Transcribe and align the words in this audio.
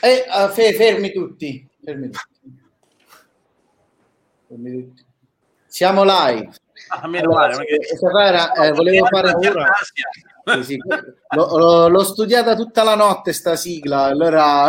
Eh, 0.00 0.24
uh, 0.28 0.48
fermi 0.50 1.12
tutti. 1.12 1.68
Fermi 1.82 2.10
tutti. 2.10 2.60
Fermi 4.48 4.72
tutti. 4.72 5.04
Siamo 5.66 6.04
live. 6.04 6.50
Ah, 6.88 7.08
meno 7.08 7.30
allora, 7.30 7.56
perché... 7.56 7.78
eh, 8.64 8.72
volevo 8.72 9.06
fare 9.06 9.32
ora. 9.34 9.70
Sì, 10.56 10.62
sì. 10.62 10.78
L'ho, 11.34 11.88
l'ho, 11.88 12.04
studiata 12.04 12.54
tutta 12.54 12.82
la 12.82 12.94
notte 12.94 13.32
sta 13.32 13.56
sigla, 13.56 14.04
allora 14.04 14.66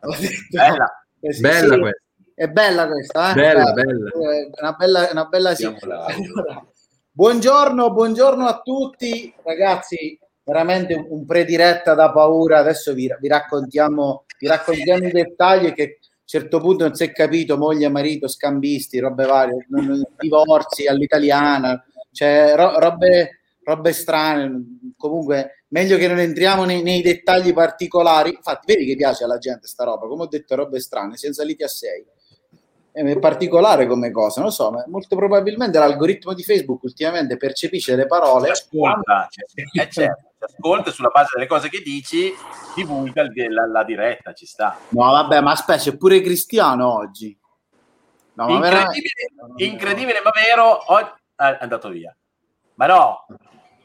bella, 0.50 1.06
eh, 1.20 1.32
sì, 1.32 1.40
bella 1.40 1.74
sì, 1.74 1.80
questa. 1.80 2.02
È 2.34 2.48
bella 2.48 2.86
questa, 2.86 3.30
eh? 3.30 3.34
Bella, 3.34 3.72
bella. 3.72 4.10
Una 4.60 4.72
bella, 4.72 5.08
una 5.10 5.24
bella 5.24 5.54
sigla. 5.54 6.04
Allora, 6.06 6.66
buongiorno, 7.10 7.92
buongiorno 7.92 8.46
a 8.46 8.60
tutti, 8.60 9.34
ragazzi. 9.44 10.18
Veramente 10.48 10.94
un 10.94 11.26
prediretta 11.26 11.92
da 11.92 12.10
paura. 12.10 12.60
Adesso 12.60 12.94
vi, 12.94 13.14
vi 13.20 13.28
raccontiamo, 13.28 14.24
vi 14.38 14.46
raccontiamo 14.46 15.06
i 15.06 15.10
dettagli 15.10 15.74
che 15.74 15.82
a 15.82 15.86
un 15.86 16.24
certo 16.24 16.58
punto 16.58 16.84
non 16.84 16.94
si 16.94 17.04
è 17.04 17.12
capito, 17.12 17.58
moglie, 17.58 17.90
marito, 17.90 18.28
scambisti, 18.28 18.98
robe 18.98 19.26
varie, 19.26 19.66
divorzi 20.18 20.86
all'italiana, 20.86 21.84
cioè 22.12 22.54
ro- 22.56 22.78
robe, 22.78 23.40
robe 23.62 23.92
strane. 23.92 24.78
Comunque, 24.96 25.64
meglio 25.68 25.98
che 25.98 26.08
non 26.08 26.18
entriamo 26.18 26.64
nei, 26.64 26.82
nei, 26.82 27.02
dettagli 27.02 27.52
particolari. 27.52 28.30
Infatti, 28.30 28.72
vedi 28.72 28.86
che 28.86 28.96
piace 28.96 29.24
alla 29.24 29.36
gente 29.36 29.66
sta 29.66 29.84
roba, 29.84 30.06
come 30.06 30.22
ho 30.22 30.28
detto, 30.28 30.54
robe 30.54 30.80
strane, 30.80 31.18
siamo 31.18 31.34
saliti 31.34 31.62
a 31.62 31.68
6 31.68 32.06
è 32.90 33.18
particolare 33.20 33.86
come 33.86 34.10
cosa, 34.10 34.40
non 34.40 34.50
so, 34.50 34.72
ma 34.72 34.82
molto 34.88 35.14
probabilmente 35.14 35.78
l'algoritmo 35.78 36.34
di 36.34 36.42
Facebook 36.42 36.82
ultimamente 36.82 37.36
percepisce 37.36 37.94
le 37.94 38.06
parole. 38.06 38.50
Ascolta, 38.50 39.28
cioè, 39.30 39.84
eh, 39.84 39.88
certo, 39.88 40.27
ascolta 40.44 40.90
sulla 40.90 41.08
base 41.08 41.30
delle 41.34 41.46
cose 41.46 41.68
che 41.68 41.80
dici, 41.80 42.34
divulga 42.74 43.22
la, 43.22 43.66
la 43.66 43.84
diretta, 43.84 44.32
ci 44.32 44.46
sta. 44.46 44.78
No, 44.90 45.10
vabbè, 45.10 45.40
ma 45.40 45.52
aspetta, 45.52 45.80
c'è 45.80 45.96
pure 45.96 46.20
Cristiano 46.20 46.92
oggi. 46.92 47.36
No, 48.34 48.48
incredibile, 48.48 49.10
veramente... 49.34 49.64
incredibile, 49.64 50.20
ma 50.22 50.30
vero, 50.30 50.92
oggi 50.92 51.10
è 51.34 51.58
andato 51.60 51.88
via. 51.88 52.16
Ma 52.74 52.86
no, 52.86 53.26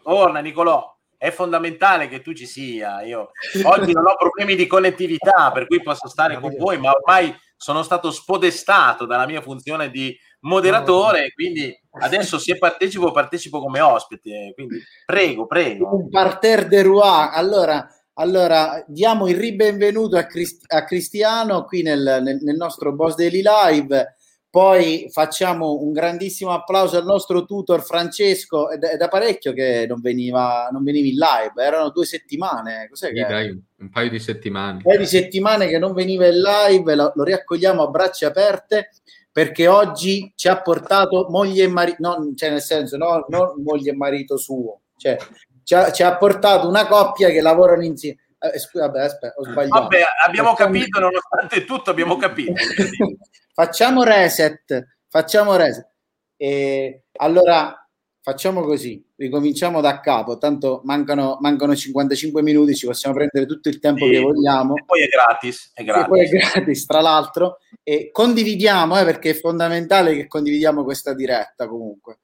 torna 0.03 0.39
Nicolò, 0.39 0.95
è 1.17 1.31
fondamentale 1.31 2.07
che 2.07 2.21
tu 2.21 2.33
ci 2.33 2.45
sia. 2.45 3.01
Io 3.01 3.31
oggi 3.63 3.91
non 3.93 4.05
ho 4.05 4.15
problemi 4.15 4.55
di 4.55 4.67
connettività, 4.67 5.51
per 5.51 5.65
cui 5.65 5.81
posso 5.81 6.07
stare 6.07 6.39
con 6.39 6.55
voi, 6.55 6.77
ma 6.77 6.91
ormai 6.91 7.35
sono 7.55 7.81
stato 7.81 8.11
spodestato 8.11 9.05
dalla 9.05 9.25
mia 9.25 9.41
funzione 9.41 9.89
di 9.89 10.15
moderatore, 10.41 11.31
quindi 11.31 11.75
adesso 11.99 12.37
se 12.37 12.57
partecipo, 12.57 13.11
partecipo 13.11 13.59
come 13.59 13.79
ospite. 13.79 14.51
Quindi 14.55 14.81
prego, 15.05 15.45
prego. 15.45 15.95
Un 15.95 16.09
parterre 16.09 16.67
de 16.67 16.81
roi. 16.81 17.29
Allora, 17.31 17.87
allora 18.13 18.83
diamo 18.87 19.27
il 19.27 19.37
ribenvenuto 19.37 20.17
a, 20.17 20.25
Crist- 20.25 20.71
a 20.71 20.83
Cristiano 20.83 21.65
qui 21.65 21.81
nel, 21.81 22.19
nel, 22.23 22.39
nel 22.41 22.55
nostro 22.55 22.93
Boss 22.93 23.15
Daily 23.15 23.41
Live 23.41 24.15
poi 24.53 25.07
facciamo 25.09 25.81
un 25.81 25.91
grandissimo 25.91 26.51
applauso 26.51 26.95
al 26.95 27.05
nostro 27.05 27.43
tutor 27.43 27.81
Francesco. 27.81 28.69
È 28.69 28.77
da, 28.77 28.91
è 28.91 28.97
da 28.97 29.07
parecchio 29.07 29.51
che 29.51 29.87
non 29.87 29.99
veniva, 29.99 30.69
non 30.71 30.83
veniva 30.83 31.07
in 31.07 31.15
live, 31.15 31.63
erano 31.65 31.89
due 31.89 32.05
settimane. 32.05 32.85
Cos'è 32.87 33.07
sì, 33.07 33.13
che 33.15 33.25
dai, 33.27 33.49
un 33.79 33.89
paio 33.89 34.11
di 34.11 34.19
settimane. 34.19 34.73
Un 34.73 34.83
paio 34.83 34.99
di 34.99 35.07
settimane 35.07 35.67
che 35.67 35.79
non 35.79 35.95
veniva 35.95 36.27
in 36.27 36.39
live, 36.39 36.93
lo, 36.93 37.11
lo 37.15 37.23
riaccogliamo 37.23 37.81
a 37.81 37.87
braccia 37.87 38.27
aperte 38.27 38.91
perché 39.33 39.67
oggi 39.67 40.31
ci 40.35 40.47
ha 40.47 40.61
portato 40.61 41.25
moglie 41.29 41.63
e 41.63 41.67
marito, 41.67 42.31
cioè 42.35 42.51
nel 42.51 42.61
senso, 42.61 42.97
no, 42.97 43.25
non 43.29 43.63
moglie 43.63 43.89
e 43.89 43.95
marito 43.95 44.37
suo, 44.37 44.81
cioè 44.95 45.17
ci 45.63 45.73
ha, 45.73 45.91
ci 45.91 46.03
ha 46.03 46.15
portato 46.17 46.67
una 46.67 46.85
coppia 46.85 47.29
che 47.29 47.41
lavorano 47.41 47.83
insieme. 47.83 48.19
Eh, 48.37 48.59
scusa, 48.59 48.85
vabbè, 48.85 49.01
aspetta, 49.01 49.33
ho 49.37 49.43
sbagliato. 49.43 49.81
Vabbè, 49.81 50.01
abbiamo 50.27 50.53
capito, 50.53 50.99
nonostante 50.99 51.65
tutto 51.65 51.89
abbiamo 51.89 52.15
capito. 52.17 52.53
facciamo 53.55 54.03
reset, 54.03 54.99
facciamo 55.07 55.55
reset. 55.55 55.89
E 56.37 57.05
allora 57.13 57.82
facciamo 58.23 58.61
così, 58.63 59.05
ricominciamo 59.17 59.81
da 59.81 59.99
capo, 59.99 60.37
tanto 60.37 60.79
mancano, 60.85 61.37
mancano 61.41 61.75
55 61.75 62.41
minuti, 62.41 62.73
ci 62.73 62.85
possiamo 62.85 63.13
prendere 63.13 63.45
tutto 63.45 63.67
il 63.67 63.79
tempo 63.79 64.05
sì, 64.05 64.11
che 64.11 64.19
vogliamo. 64.21 64.75
E 64.77 64.83
poi 64.85 65.03
è 65.03 65.07
gratis, 65.07 65.71
è 65.73 65.83
gratis. 65.83 66.05
E 66.05 66.07
poi 66.07 66.25
è 66.25 66.29
gratis, 66.29 66.85
tra 66.85 67.01
l'altro. 67.01 67.57
E 67.83 68.11
condividiamo, 68.13 68.97
eh, 68.97 69.03
perché 69.03 69.31
è 69.31 69.33
fondamentale 69.33 70.15
che 70.15 70.27
condividiamo 70.27 70.85
questa 70.85 71.13
diretta 71.13 71.67
comunque. 71.67 72.19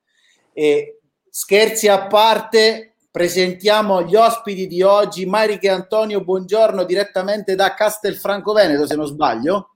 E 0.54 1.02
scherzi 1.30 1.90
a 1.90 2.08
parte, 2.08 2.96
presentiamo 3.12 4.04
gli 4.04 4.16
ospiti 4.16 4.68
di 4.68 4.82
oggi, 4.82 5.26
Mariche 5.26 5.68
e 5.68 5.72
Antonio, 5.72 6.24
buongiorno 6.24 6.86
direttamente 6.86 7.56
da 7.56 7.74
Castelfranco 7.74 8.54
Veneto, 8.54 8.88
se 8.88 8.96
non 8.96 9.06
sbaglio. 9.06 9.76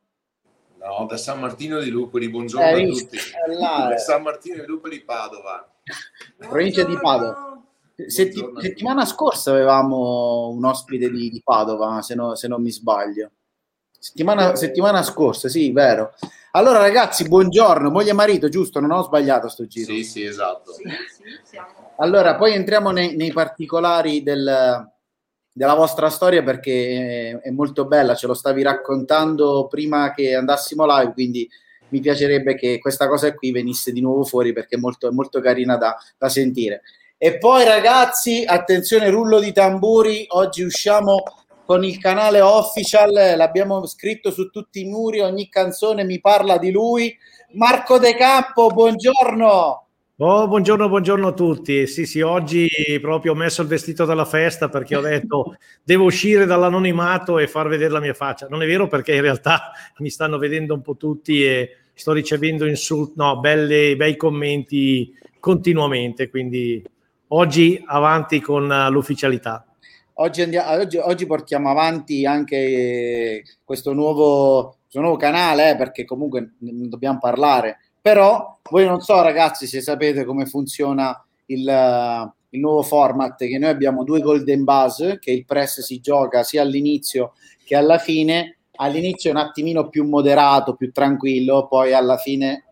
No, 0.78 1.06
da 1.06 1.18
San 1.18 1.42
Martino 1.42 1.82
di 1.82 1.90
Lupoli, 1.90 2.30
buongiorno 2.30 2.66
eh, 2.66 2.84
a 2.84 2.88
tutti. 2.88 3.18
Là, 3.60 3.88
da 3.90 3.98
San 3.98 4.22
Martino 4.22 4.62
di 4.62 4.66
Lupoli, 4.66 5.02
Padova. 5.02 5.68
Provincia 6.38 6.84
di 6.84 6.98
Padova. 7.00 7.62
Setti- 8.08 8.44
settimana 8.58 9.06
scorsa 9.06 9.52
avevamo 9.52 10.50
un 10.50 10.66
ospite 10.66 11.10
di, 11.12 11.30
di 11.30 11.42
Padova, 11.44 12.02
se, 12.02 12.16
no, 12.16 12.36
se, 12.36 12.48
non 12.48 12.62
mi 12.62 12.72
sbaglio. 12.72 13.32
Settimana, 14.00 14.56
settimana, 14.56 15.04
scorsa, 15.04 15.48
sì, 15.48 15.72
vero. 15.72 16.14
Allora, 16.52 16.80
ragazzi, 16.80 17.28
buongiorno, 17.28 17.90
moglie 17.90 18.12
e 18.12 18.14
marito, 18.14 18.50
giusto? 18.50 18.80
Non 18.80 18.92
ho 18.92 19.04
sbagliato 19.04 19.48
sto 19.48 19.66
giro. 19.66 19.94
Sì, 19.94 20.04
sì, 20.04 20.24
esatto. 20.24 20.74
Sì, 20.74 20.84
sì, 21.44 21.58
allora, 21.98 22.36
poi 22.36 22.54
entriamo 22.54 22.92
nei, 22.92 23.16
nei 23.16 23.32
particolari 23.32 24.24
del, 24.24 24.92
della 25.52 25.74
vostra 25.76 26.10
storia 26.10 26.44
perché 26.44 27.40
è 27.40 27.50
molto 27.52 27.86
bella, 27.86 28.16
ce 28.16 28.28
lo 28.28 28.34
stavi 28.34 28.64
raccontando 28.64 29.68
prima 29.68 30.12
che 30.14 30.36
andassimo 30.36 30.86
live, 30.86 31.14
quindi 31.14 31.48
mi 31.94 32.00
piacerebbe 32.00 32.56
che 32.56 32.80
questa 32.80 33.08
cosa 33.08 33.36
qui 33.36 33.52
venisse 33.52 33.92
di 33.92 34.02
nuovo 34.02 34.24
fuori 34.24 34.52
perché 34.52 34.78
è 34.78 34.80
molto, 34.80 35.12
molto 35.14 35.40
carina 35.40 35.78
da, 35.78 35.96
da 36.18 36.28
sentire. 36.28 36.81
E 37.20 37.38
poi 37.38 37.64
ragazzi, 37.64 38.44
attenzione, 38.46 39.12
rullo 39.12 39.40
di 39.40 39.54
tamburi, 39.54 40.26
oggi 40.30 40.64
usciamo 40.64 41.24
con 41.66 41.84
il 41.86 42.00
canale 42.00 42.42
official, 42.42 43.12
l'abbiamo 43.38 43.86
scritto 43.86 44.31
su 44.31 44.50
tutti 44.50 44.81
i 44.81 44.90
muri, 44.90 45.20
ogni 45.20 45.48
canzone 45.48 46.04
mi 46.04 46.20
parla 46.20 46.58
di 46.58 46.72
lui. 46.72 47.16
Marco 47.52 48.00
De 48.00 48.16
Campo, 48.16 48.68
buongiorno. 48.70 49.84
Oh, 50.18 50.48
buongiorno, 50.48 50.90
buongiorno 50.90 51.28
a 51.28 51.34
tutti. 51.34 51.88
Sì, 51.88 52.06
sì, 52.06 52.22
oggi 52.22 52.68
proprio 53.02 53.31
ho 53.31 53.36
messo 53.36 53.62
il 53.62 53.68
vestito 53.68 54.06
della 54.06 54.25
festa 54.25 54.70
perché 54.70 54.96
ho 54.96 55.02
detto 55.02 55.58
devo 55.84 56.06
uscire 56.06 56.46
dall'anonimato 56.46 57.40
e 57.40 57.48
far 57.48 57.68
vedere 57.68 57.92
la 57.92 58.00
mia 58.00 58.14
faccia. 58.14 58.48
Non 58.48 58.62
è 58.64 58.66
vero 58.66 58.88
perché 58.88 59.16
in 59.16 59.22
realtà 59.22 59.72
mi 59.98 60.10
stanno 60.10 60.38
vedendo 60.38 60.74
un 60.74 60.81
po' 60.81 60.98
tutti 60.98 61.44
e 61.44 61.78
sto 61.94 62.12
ricevendo 62.12 62.66
insulti, 62.66 63.14
no, 63.18 63.40
belle, 63.40 63.96
bei 63.96 64.16
commenti 64.16 65.14
continuamente, 65.40 66.30
quindi 66.30 66.84
oggi 67.30 67.81
avanti 67.86 68.40
con 68.40 68.68
l'ufficialità. 68.90 69.66
Oggi, 70.16 70.42
andiamo, 70.42 70.72
oggi, 70.72 70.98
oggi 70.98 71.26
portiamo 71.26 71.70
avanti 71.70 72.26
anche 72.26 73.44
questo 73.64 73.94
nuovo, 73.94 74.78
questo 74.81 75.02
nuovo 75.02 75.18
canale 75.18 75.72
eh, 75.72 75.76
perché 75.76 76.06
comunque 76.06 76.54
ne 76.59 76.88
dobbiamo 76.88 77.18
parlare 77.18 77.80
però 78.04 78.60
voi 78.70 78.86
non 78.86 79.00
so 79.00 79.22
ragazzi 79.22 79.66
se 79.66 79.80
sapete 79.80 80.25
come 80.25 80.46
funziona 80.46 81.25
il, 81.46 82.31
il 82.50 82.60
nuovo 82.60 82.81
format 82.81 83.38
che 83.38 83.58
noi 83.58 83.70
abbiamo 83.70 84.04
due 84.04 84.20
golden 84.20 84.66
buzz 84.66 85.20
che 85.22 85.31
il 85.31 85.46
press 85.46 85.80
si 85.80 86.02
gioca 86.02 86.44
sia 86.44 86.64
all'inizio 86.64 87.31
che 87.64 87.78
alla 87.78 88.00
fine 88.00 88.58
all'inizio 88.76 89.30
è 89.30 89.34
un 89.34 89.40
attimino 89.40 89.90
più 89.90 90.06
moderato 90.06 90.76
più 90.76 90.92
tranquillo 90.92 91.68
poi 91.68 91.94
alla 91.94 92.18
fine 92.18 92.66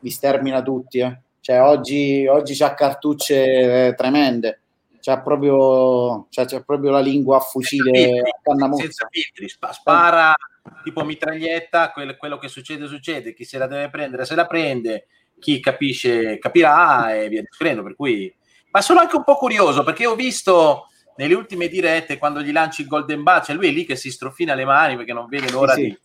vi 0.00 0.10
stermina 0.10 0.62
tutti 0.62 0.98
eh. 0.98 1.20
cioè 1.40 1.62
oggi, 1.62 2.26
oggi 2.26 2.54
c'ha 2.54 2.74
cartucce 2.74 3.86
eh, 3.86 3.94
tremende. 3.94 4.62
C'ha 5.00 5.22
proprio, 5.22 6.26
c'ha, 6.28 6.44
c'ha 6.44 6.60
proprio 6.60 6.90
la 6.90 7.00
lingua 7.00 7.36
a 7.38 7.40
fucile 7.40 7.92
senza 7.94 8.52
filtri, 8.52 8.82
senza 8.82 9.08
filtri. 9.10 9.48
Spara 9.48 10.34
tipo 10.82 11.04
mitraglietta, 11.04 11.92
quel, 11.92 12.16
quello 12.16 12.36
che 12.36 12.48
succede 12.48 12.86
succede, 12.86 13.32
chi 13.32 13.44
se 13.44 13.58
la 13.58 13.66
deve 13.66 13.90
prendere 13.90 14.24
se 14.24 14.34
la 14.34 14.46
prende, 14.46 15.06
chi 15.38 15.60
capisce 15.60 16.38
capirà 16.38 17.14
e 17.14 17.28
via 17.28 17.40
discorrendo, 17.40 17.82
per 17.82 17.94
cui... 17.94 18.34
Ma 18.70 18.82
sono 18.82 19.00
anche 19.00 19.16
un 19.16 19.24
po' 19.24 19.36
curioso 19.36 19.82
perché 19.82 20.06
ho 20.06 20.14
visto 20.14 20.88
nelle 21.18 21.34
ultime 21.34 21.68
dirette 21.68 22.16
quando 22.16 22.40
gli 22.40 22.52
lanci 22.52 22.82
il 22.82 22.88
Golden 22.88 23.22
Ball, 23.22 23.42
cioè 23.42 23.56
lui 23.56 23.68
è 23.68 23.72
lì 23.72 23.84
che 23.84 23.96
si 23.96 24.10
strofina 24.10 24.54
le 24.54 24.64
mani 24.64 24.96
perché 24.96 25.12
non 25.12 25.26
vede 25.26 25.50
l'ora 25.50 25.74
sì, 25.74 25.82
sì. 25.82 25.88
di 25.88 25.98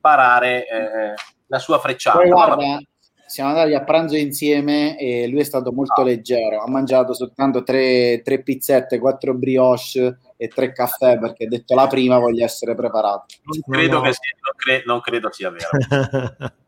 parare 0.00 0.66
eh, 0.66 1.14
la 1.46 1.58
sua 1.58 1.78
frecciata. 1.78 2.18
Poi 2.18 2.30
guarda, 2.30 2.78
siamo 3.26 3.50
andati 3.50 3.74
a 3.74 3.84
pranzo 3.84 4.16
insieme 4.16 4.98
e 4.98 5.26
lui 5.28 5.40
è 5.40 5.44
stato 5.44 5.70
molto 5.70 6.00
ah. 6.00 6.04
leggero, 6.04 6.62
ha 6.62 6.68
mangiato 6.68 7.12
soltanto 7.12 7.62
tre, 7.62 8.22
tre 8.22 8.42
pizzette, 8.42 8.98
quattro 8.98 9.34
brioche 9.34 10.18
e 10.38 10.48
tre 10.48 10.72
caffè 10.72 11.18
perché 11.18 11.46
detto 11.46 11.74
la 11.74 11.86
prima 11.86 12.18
voglio 12.18 12.44
essere 12.44 12.74
preparato. 12.74 13.26
Non 13.42 13.60
credo, 13.68 14.02
no. 14.02 14.12
sia, 14.12 14.36
non, 14.40 14.54
cre- 14.56 14.82
non 14.86 15.00
credo 15.00 15.30
sia 15.30 15.50
vero. 15.50 16.52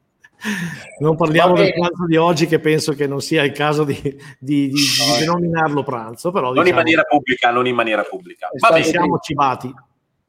non 1.01 1.17
parliamo 1.17 1.55
del 1.55 1.73
pranzo 1.73 2.07
di 2.07 2.17
oggi 2.17 2.47
che 2.47 2.59
penso 2.61 2.93
che 2.93 3.07
non 3.07 3.21
sia 3.21 3.43
il 3.43 3.53
caso 3.53 3.85
di, 3.85 4.01
di, 4.39 4.69
di, 4.69 4.71
di 4.71 5.19
denominarlo 5.19 5.83
pranzo 5.83 6.31
però 6.31 6.49
non 6.49 6.59
in 6.59 6.63
diciamo 6.63 6.81
maniera 6.81 7.03
pubblica 7.03 7.51
non 7.51 7.67
in 7.67 7.75
maniera 7.75 8.03
pubblica. 8.03 8.49
Va 8.59 8.71
bene. 8.71 8.85
siamo 8.85 9.19
cibati. 9.19 9.75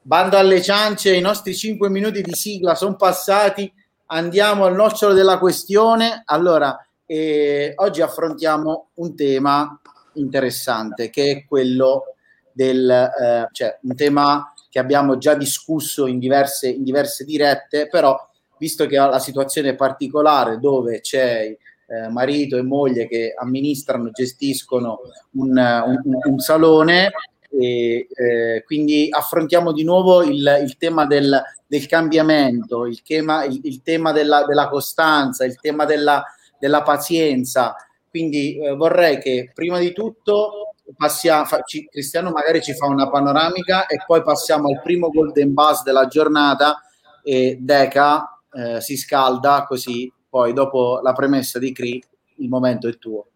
Bando 0.02 0.38
alle 0.38 0.62
ciance, 0.62 1.14
i 1.14 1.20
nostri 1.20 1.54
5 1.54 1.90
minuti 1.90 2.22
di 2.22 2.32
sigla 2.34 2.76
sono 2.76 2.96
passati, 2.96 3.70
andiamo 4.06 4.64
al 4.64 4.74
nocciolo 4.74 5.14
della 5.14 5.38
questione. 5.38 6.22
Allora, 6.24 6.78
eh, 7.06 7.74
oggi 7.76 8.02
affrontiamo 8.02 8.92
un 8.96 9.16
tema 9.16 9.80
interessante 10.14 11.10
che 11.10 11.32
è 11.32 11.46
quello 11.46 12.16
del, 12.54 12.90
eh, 12.90 13.48
cioè 13.52 13.80
un 13.82 13.96
tema 13.96 14.54
che 14.70 14.80
abbiamo 14.80 15.18
già 15.18 15.34
discusso 15.34 16.08
in 16.08 16.20
diverse, 16.20 16.70
in 16.70 16.84
diverse 16.84 17.26
dirette, 17.26 17.88
però 17.88 18.18
visto 18.58 18.86
che 18.86 18.98
la 18.98 19.20
situazione 19.20 19.76
particolare 19.76 20.60
dove 20.60 21.02
c'è 21.02 21.56
eh, 21.90 22.10
marito 22.10 22.58
e 22.58 22.64
moglie 22.64 23.08
che 23.08 23.34
amministrano, 23.38 24.12
gestiscono 24.12 25.00
un, 25.32 25.52
un, 25.52 26.20
un 26.24 26.40
salone, 26.40 27.12
e, 27.50 28.08
eh, 28.14 28.64
quindi 28.66 29.08
affrontiamo 29.10 29.72
di 29.72 29.84
nuovo 29.84 30.22
il, 30.22 30.60
il 30.62 30.78
tema 30.78 31.06
del, 31.06 31.42
del, 31.66 31.86
cambiamento, 31.88 32.86
il 32.86 33.02
tema, 33.02 33.46
il, 33.46 33.60
il 33.64 33.82
tema 33.82 34.12
della, 34.12 34.46
della, 34.46 34.68
costanza, 34.68 35.46
il 35.46 35.60
tema 35.60 35.86
della, 35.86 36.24
della 36.60 36.84
pazienza. 36.84 37.76
Quindi 38.10 38.58
eh, 38.58 38.76
vorrei 38.76 39.20
che 39.20 39.52
prima 39.54 39.80
di 39.80 39.94
tutto 39.94 40.74
passiamo, 40.96 41.46
fa, 41.46 41.62
ci, 41.62 41.88
Cristiano 41.90 42.32
magari 42.32 42.62
ci 42.62 42.74
fa 42.74 42.88
una 42.88 43.10
panoramica 43.10 43.86
e 43.88 44.04
poi 44.06 44.22
passiamo 44.22 44.70
al 44.70 44.82
primo 44.82 45.10
golden 45.10 45.54
buzz 45.54 45.84
della 45.84 46.08
giornata 46.08 46.82
e 47.24 47.58
Deca 47.60 48.37
eh, 48.54 48.82
si 48.82 48.98
scalda 48.98 49.66
così 49.68 50.12
poi 50.30 50.54
dopo 50.54 51.00
la 51.02 51.14
premessa 51.14 51.60
di 51.60 51.72
Cri 51.72 52.04
il 52.38 52.50
momento 52.50 52.88
è 52.88 52.98
tuo. 52.98 53.28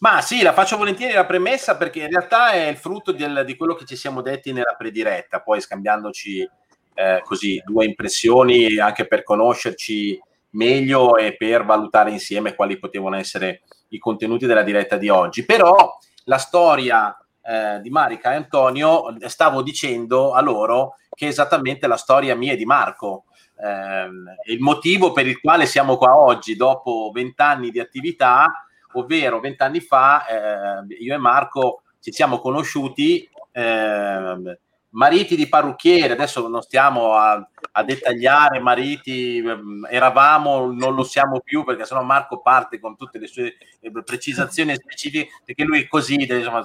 Ma 0.00 0.20
sì, 0.20 0.42
la 0.42 0.52
faccio 0.52 0.76
volentieri 0.76 1.12
la 1.12 1.26
premessa 1.26 1.76
perché 1.76 2.00
in 2.00 2.08
realtà 2.08 2.50
è 2.50 2.66
il 2.66 2.76
frutto 2.76 3.12
del, 3.12 3.44
di 3.46 3.56
quello 3.56 3.74
che 3.74 3.84
ci 3.84 3.94
siamo 3.94 4.20
detti 4.20 4.52
nella 4.52 4.74
prediretta, 4.76 5.40
poi 5.40 5.60
scambiandoci 5.60 6.48
eh, 6.94 7.22
così 7.24 7.62
due 7.64 7.84
impressioni 7.84 8.78
anche 8.78 9.06
per 9.06 9.22
conoscerci 9.22 10.20
meglio 10.50 11.16
e 11.16 11.36
per 11.36 11.64
valutare 11.64 12.10
insieme 12.10 12.54
quali 12.54 12.78
potevano 12.78 13.16
essere 13.16 13.62
i 13.88 13.98
contenuti 13.98 14.46
della 14.46 14.62
diretta 14.62 14.96
di 14.96 15.08
oggi. 15.08 15.44
Però 15.44 15.96
la 16.24 16.38
storia 16.38 17.16
eh, 17.42 17.80
di 17.80 17.90
Marica 17.90 18.32
e 18.32 18.36
Antonio, 18.36 19.14
stavo 19.28 19.62
dicendo 19.62 20.32
a 20.32 20.40
loro 20.40 20.96
che 21.14 21.26
è 21.26 21.28
esattamente 21.28 21.86
la 21.86 21.96
storia 21.96 22.34
mia 22.34 22.52
e 22.52 22.56
di 22.56 22.64
Marco. 22.64 23.24
Eh, 23.56 24.52
il 24.52 24.60
motivo 24.60 25.12
per 25.12 25.26
il 25.26 25.40
quale 25.40 25.66
siamo 25.66 25.96
qua 25.96 26.16
oggi, 26.16 26.56
dopo 26.56 27.10
vent'anni 27.12 27.70
di 27.70 27.80
attività, 27.80 28.66
ovvero 28.94 29.40
vent'anni 29.40 29.80
fa, 29.80 30.26
eh, 30.26 30.96
io 31.00 31.14
e 31.14 31.18
Marco 31.18 31.82
ci 32.00 32.12
siamo 32.12 32.38
conosciuti. 32.38 33.28
Eh, 33.52 34.58
mariti 34.92 35.36
di 35.36 35.48
parrucchiere, 35.48 36.12
adesso 36.12 36.46
non 36.48 36.62
stiamo 36.62 37.14
a, 37.14 37.48
a, 37.72 37.82
dettagliare 37.82 38.60
mariti, 38.60 39.38
ehm, 39.38 39.86
eravamo, 39.90 40.70
non 40.70 40.94
lo 40.94 41.02
siamo 41.02 41.40
più 41.40 41.64
perché 41.64 41.84
sennò 41.84 42.02
Marco 42.02 42.40
parte 42.40 42.78
con 42.78 42.96
tutte 42.96 43.18
le 43.18 43.26
sue 43.26 43.54
eh, 43.80 43.90
precisazioni 44.04 44.74
specifiche 44.74 45.28
perché 45.44 45.64
lui 45.64 45.82
è 45.82 45.88
così, 45.88 46.14
insomma, 46.14 46.62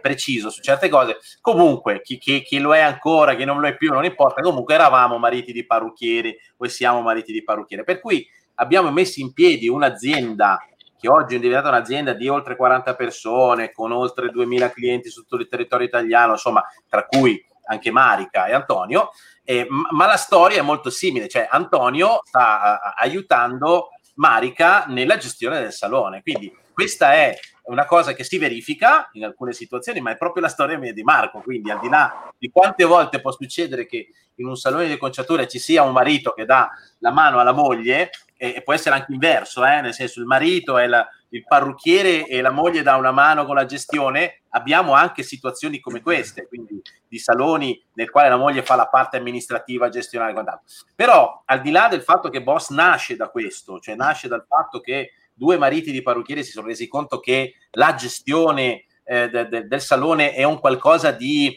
preciso 0.00 0.50
su 0.50 0.60
certe 0.60 0.88
cose. 0.88 1.18
Comunque, 1.40 2.00
chi, 2.02 2.18
chi, 2.18 2.42
chi, 2.42 2.58
lo 2.58 2.74
è 2.74 2.80
ancora, 2.80 3.34
chi 3.34 3.44
non 3.44 3.60
lo 3.60 3.66
è 3.66 3.76
più, 3.76 3.92
non 3.92 4.04
importa, 4.04 4.40
comunque 4.40 4.74
eravamo 4.74 5.18
mariti 5.18 5.52
di 5.52 5.64
parrucchieri 5.64 6.36
o 6.56 6.68
siamo 6.68 7.00
mariti 7.00 7.32
di 7.32 7.42
parrucchiere. 7.44 7.84
Per 7.84 8.00
cui 8.00 8.26
abbiamo 8.54 8.90
messo 8.90 9.20
in 9.20 9.32
piedi 9.32 9.68
un'azienda 9.68 10.58
che 10.98 11.08
oggi 11.08 11.36
è 11.36 11.38
diventata 11.38 11.68
un'azienda 11.68 12.12
di 12.12 12.26
oltre 12.28 12.56
40 12.56 12.96
persone, 12.96 13.70
con 13.70 13.92
oltre 13.92 14.30
2000 14.30 14.70
clienti 14.70 15.10
su 15.10 15.22
tutto 15.22 15.42
il 15.42 15.48
territorio 15.48 15.86
italiano, 15.86 16.32
insomma, 16.32 16.64
tra 16.88 17.06
cui 17.06 17.40
anche 17.68 17.90
Marica 17.90 18.46
e 18.46 18.54
Antonio, 18.54 19.10
eh, 19.44 19.66
ma 19.68 20.06
la 20.06 20.16
storia 20.16 20.58
è 20.58 20.62
molto 20.62 20.90
simile, 20.90 21.28
cioè 21.28 21.46
Antonio 21.48 22.22
sta 22.24 22.94
aiutando 22.96 23.90
Marica 24.14 24.86
nella 24.86 25.16
gestione 25.16 25.60
del 25.60 25.72
salone, 25.72 26.22
quindi 26.22 26.52
questa 26.72 27.12
è 27.12 27.38
una 27.68 27.86
cosa 27.86 28.12
che 28.12 28.24
si 28.24 28.38
verifica 28.38 29.08
in 29.12 29.24
alcune 29.24 29.52
situazioni, 29.52 30.00
ma 30.00 30.10
è 30.10 30.16
proprio 30.16 30.42
la 30.42 30.48
storia 30.48 30.78
mia 30.78 30.92
di 30.92 31.02
Marco, 31.02 31.40
quindi 31.40 31.70
al 31.70 31.80
di 31.80 31.88
là 31.88 32.30
di 32.36 32.50
quante 32.50 32.84
volte 32.84 33.20
può 33.20 33.30
succedere 33.30 33.86
che 33.86 34.08
in 34.36 34.46
un 34.46 34.56
salone 34.56 34.86
di 34.86 34.96
conciatura 34.96 35.46
ci 35.46 35.58
sia 35.58 35.82
un 35.82 35.92
marito 35.92 36.32
che 36.32 36.44
dà 36.44 36.70
la 36.98 37.10
mano 37.10 37.38
alla 37.38 37.52
moglie, 37.52 38.10
e, 38.36 38.62
può 38.62 38.72
essere 38.72 38.94
anche 38.94 39.12
inverso, 39.12 39.64
eh? 39.66 39.80
nel 39.80 39.92
senso 39.92 40.20
il 40.20 40.26
marito 40.26 40.78
è 40.78 40.86
la, 40.86 41.06
il 41.30 41.44
parrucchiere 41.44 42.26
e 42.26 42.40
la 42.40 42.50
moglie 42.50 42.82
dà 42.82 42.94
una 42.94 43.10
mano 43.10 43.44
con 43.44 43.56
la 43.56 43.66
gestione, 43.66 44.42
abbiamo 44.50 44.92
anche 44.92 45.22
situazioni 45.22 45.80
come 45.80 46.00
queste, 46.00 46.46
quindi 46.46 46.80
di 47.06 47.18
saloni 47.18 47.82
nel 47.94 48.10
quale 48.10 48.28
la 48.28 48.36
moglie 48.36 48.62
fa 48.62 48.76
la 48.76 48.86
parte 48.86 49.16
amministrativa, 49.16 49.88
gestionale 49.88 50.38
e 50.38 50.60
Però 50.94 51.42
al 51.44 51.60
di 51.60 51.70
là 51.70 51.88
del 51.88 52.02
fatto 52.02 52.28
che 52.30 52.42
Boss 52.42 52.70
nasce 52.70 53.16
da 53.16 53.28
questo, 53.28 53.80
cioè 53.80 53.96
nasce 53.96 54.28
dal 54.28 54.46
fatto 54.46 54.80
che 54.80 55.12
due 55.38 55.56
mariti 55.56 55.92
di 55.92 56.02
parrucchiere 56.02 56.42
si 56.42 56.50
sono 56.50 56.66
resi 56.66 56.88
conto 56.88 57.20
che 57.20 57.54
la 57.70 57.94
gestione 57.94 58.84
eh, 59.04 59.30
de, 59.30 59.48
de, 59.48 59.66
del 59.66 59.80
salone 59.80 60.34
è 60.34 60.42
un 60.42 60.58
qualcosa 60.58 61.12
di 61.12 61.56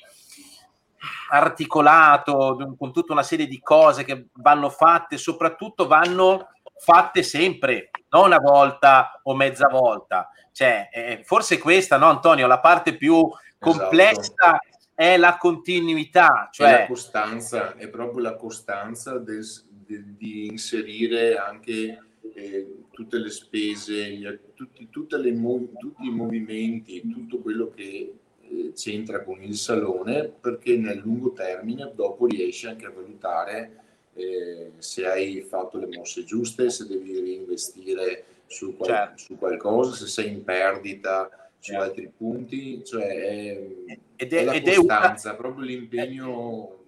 articolato, 1.32 2.76
con 2.78 2.94
tutta 2.94 3.14
una 3.14 3.24
serie 3.24 3.48
di 3.48 3.60
cose 3.60 4.04
che 4.04 4.28
vanno 4.34 4.70
fatte, 4.70 5.18
soprattutto 5.18 5.88
vanno 5.88 6.50
fatte 6.78 7.24
sempre, 7.24 7.90
non 8.10 8.26
una 8.26 8.38
volta 8.38 9.20
o 9.24 9.36
mezza 9.36 9.68
volta. 9.68 10.30
Cioè, 10.52 10.90
eh, 10.92 11.22
forse 11.24 11.58
questa, 11.58 11.98
no, 11.98 12.10
Antonio, 12.10 12.48
la 12.48 12.60
parte 12.60 12.96
più 12.96 13.16
esatto. 13.16 13.38
complessa 13.60 14.22
esatto. 14.22 14.68
è 14.94 15.18
la 15.18 15.38
continuità, 15.38 16.50
cioè 16.52 16.68
è 16.68 16.80
la 16.82 16.88
costanza, 16.88 17.76
è 17.76 17.88
proprio 17.88 18.22
la 18.22 18.36
costanza 18.36 19.18
del, 19.18 19.46
de, 19.68 20.04
di 20.18 20.48
inserire 20.48 21.38
anche 21.38 21.98
eh, 22.34 22.76
tutte 22.92 23.18
le 23.18 23.30
spese, 23.30 24.42
tutti, 24.54 24.88
le, 24.92 25.34
tutti, 25.80 26.06
i 26.06 26.12
movimenti, 26.12 27.02
tutto 27.10 27.40
quello 27.40 27.72
che 27.74 28.14
eh, 28.42 28.72
c'entra 28.74 29.24
con 29.24 29.42
il 29.42 29.56
salone, 29.56 30.28
perché 30.28 30.78
nel 30.78 30.98
lungo 30.98 31.32
termine 31.32 31.92
dopo 31.96 32.26
riesci 32.26 32.68
anche 32.68 32.86
a 32.86 32.92
valutare 32.92 33.80
eh, 34.14 34.72
se 34.78 35.06
hai 35.06 35.42
fatto 35.42 35.78
le 35.78 35.88
mosse 35.88 36.24
giuste, 36.24 36.70
se 36.70 36.86
devi 36.86 37.20
reinvestire 37.20 38.26
su, 38.48 38.76
qual- 38.76 38.90
certo. 38.90 39.18
su 39.18 39.38
qualcosa, 39.38 39.96
se 39.96 40.08
sei 40.08 40.32
in 40.32 40.44
perdita 40.44 41.30
su 41.60 41.72
certo. 41.72 41.84
altri 41.84 42.12
punti, 42.16 42.84
cioè 42.84 43.08
è, 43.08 43.68
ed 44.16 44.34
è, 44.34 44.40
è 44.40 44.44
la 44.44 44.54
ed 44.54 44.74
costanza, 44.76 45.30
è 45.30 45.32
una... 45.32 45.42
proprio 45.42 45.66
l'impegno. 45.66 46.80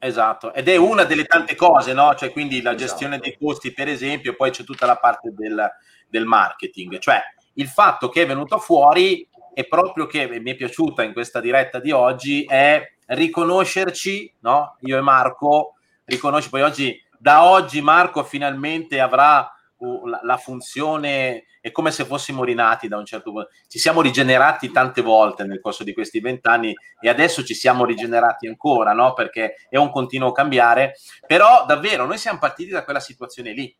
Esatto, 0.00 0.54
ed 0.54 0.68
è 0.68 0.76
una 0.76 1.02
delle 1.02 1.24
tante 1.24 1.56
cose, 1.56 1.92
no? 1.92 2.14
Cioè, 2.14 2.30
quindi 2.30 2.62
la 2.62 2.76
gestione 2.76 3.16
esatto. 3.16 3.28
dei 3.28 3.38
costi, 3.38 3.72
per 3.72 3.88
esempio, 3.88 4.36
poi 4.36 4.50
c'è 4.50 4.62
tutta 4.62 4.86
la 4.86 4.96
parte 4.96 5.32
del, 5.32 5.68
del 6.08 6.24
marketing, 6.24 6.98
cioè 6.98 7.20
il 7.54 7.66
fatto 7.66 8.08
che 8.08 8.22
è 8.22 8.26
venuto 8.26 8.58
fuori 8.58 9.28
è 9.52 9.66
proprio 9.66 10.06
che 10.06 10.38
mi 10.38 10.52
è 10.52 10.54
piaciuta 10.54 11.02
in 11.02 11.12
questa 11.12 11.40
diretta 11.40 11.80
di 11.80 11.90
oggi 11.90 12.44
è 12.44 12.80
riconoscerci, 13.06 14.34
no? 14.40 14.76
Io 14.82 14.98
e 14.98 15.00
Marco, 15.00 15.74
riconosci 16.04 16.48
poi 16.48 16.62
oggi, 16.62 17.02
da 17.18 17.44
oggi 17.44 17.80
Marco 17.80 18.22
finalmente 18.22 19.00
avrà 19.00 19.52
la, 20.04 20.20
la, 20.22 20.36
funzione, 20.36 21.44
è 21.60 21.70
come 21.70 21.90
se 21.90 22.04
fossimo 22.04 22.44
rinati 22.44 22.88
da 22.88 22.96
un 22.96 23.04
certo 23.04 23.30
punto, 23.30 23.48
ci 23.68 23.78
siamo 23.78 24.00
rigenerati 24.00 24.70
tante 24.70 25.02
volte 25.02 25.44
nel 25.44 25.60
corso 25.60 25.84
di 25.84 25.92
questi 25.92 26.20
vent'anni 26.20 26.74
e 27.00 27.08
adesso 27.08 27.44
ci 27.44 27.54
siamo 27.54 27.84
rigenerati 27.84 28.48
ancora, 28.48 28.92
no? 28.92 29.12
Perché 29.12 29.56
è 29.68 29.76
un 29.76 29.90
continuo 29.90 30.32
cambiare, 30.32 30.94
però 31.26 31.64
davvero 31.66 32.06
noi 32.06 32.18
siamo 32.18 32.38
partiti 32.38 32.70
da 32.70 32.84
quella 32.84 33.00
situazione 33.00 33.52
lì. 33.52 33.74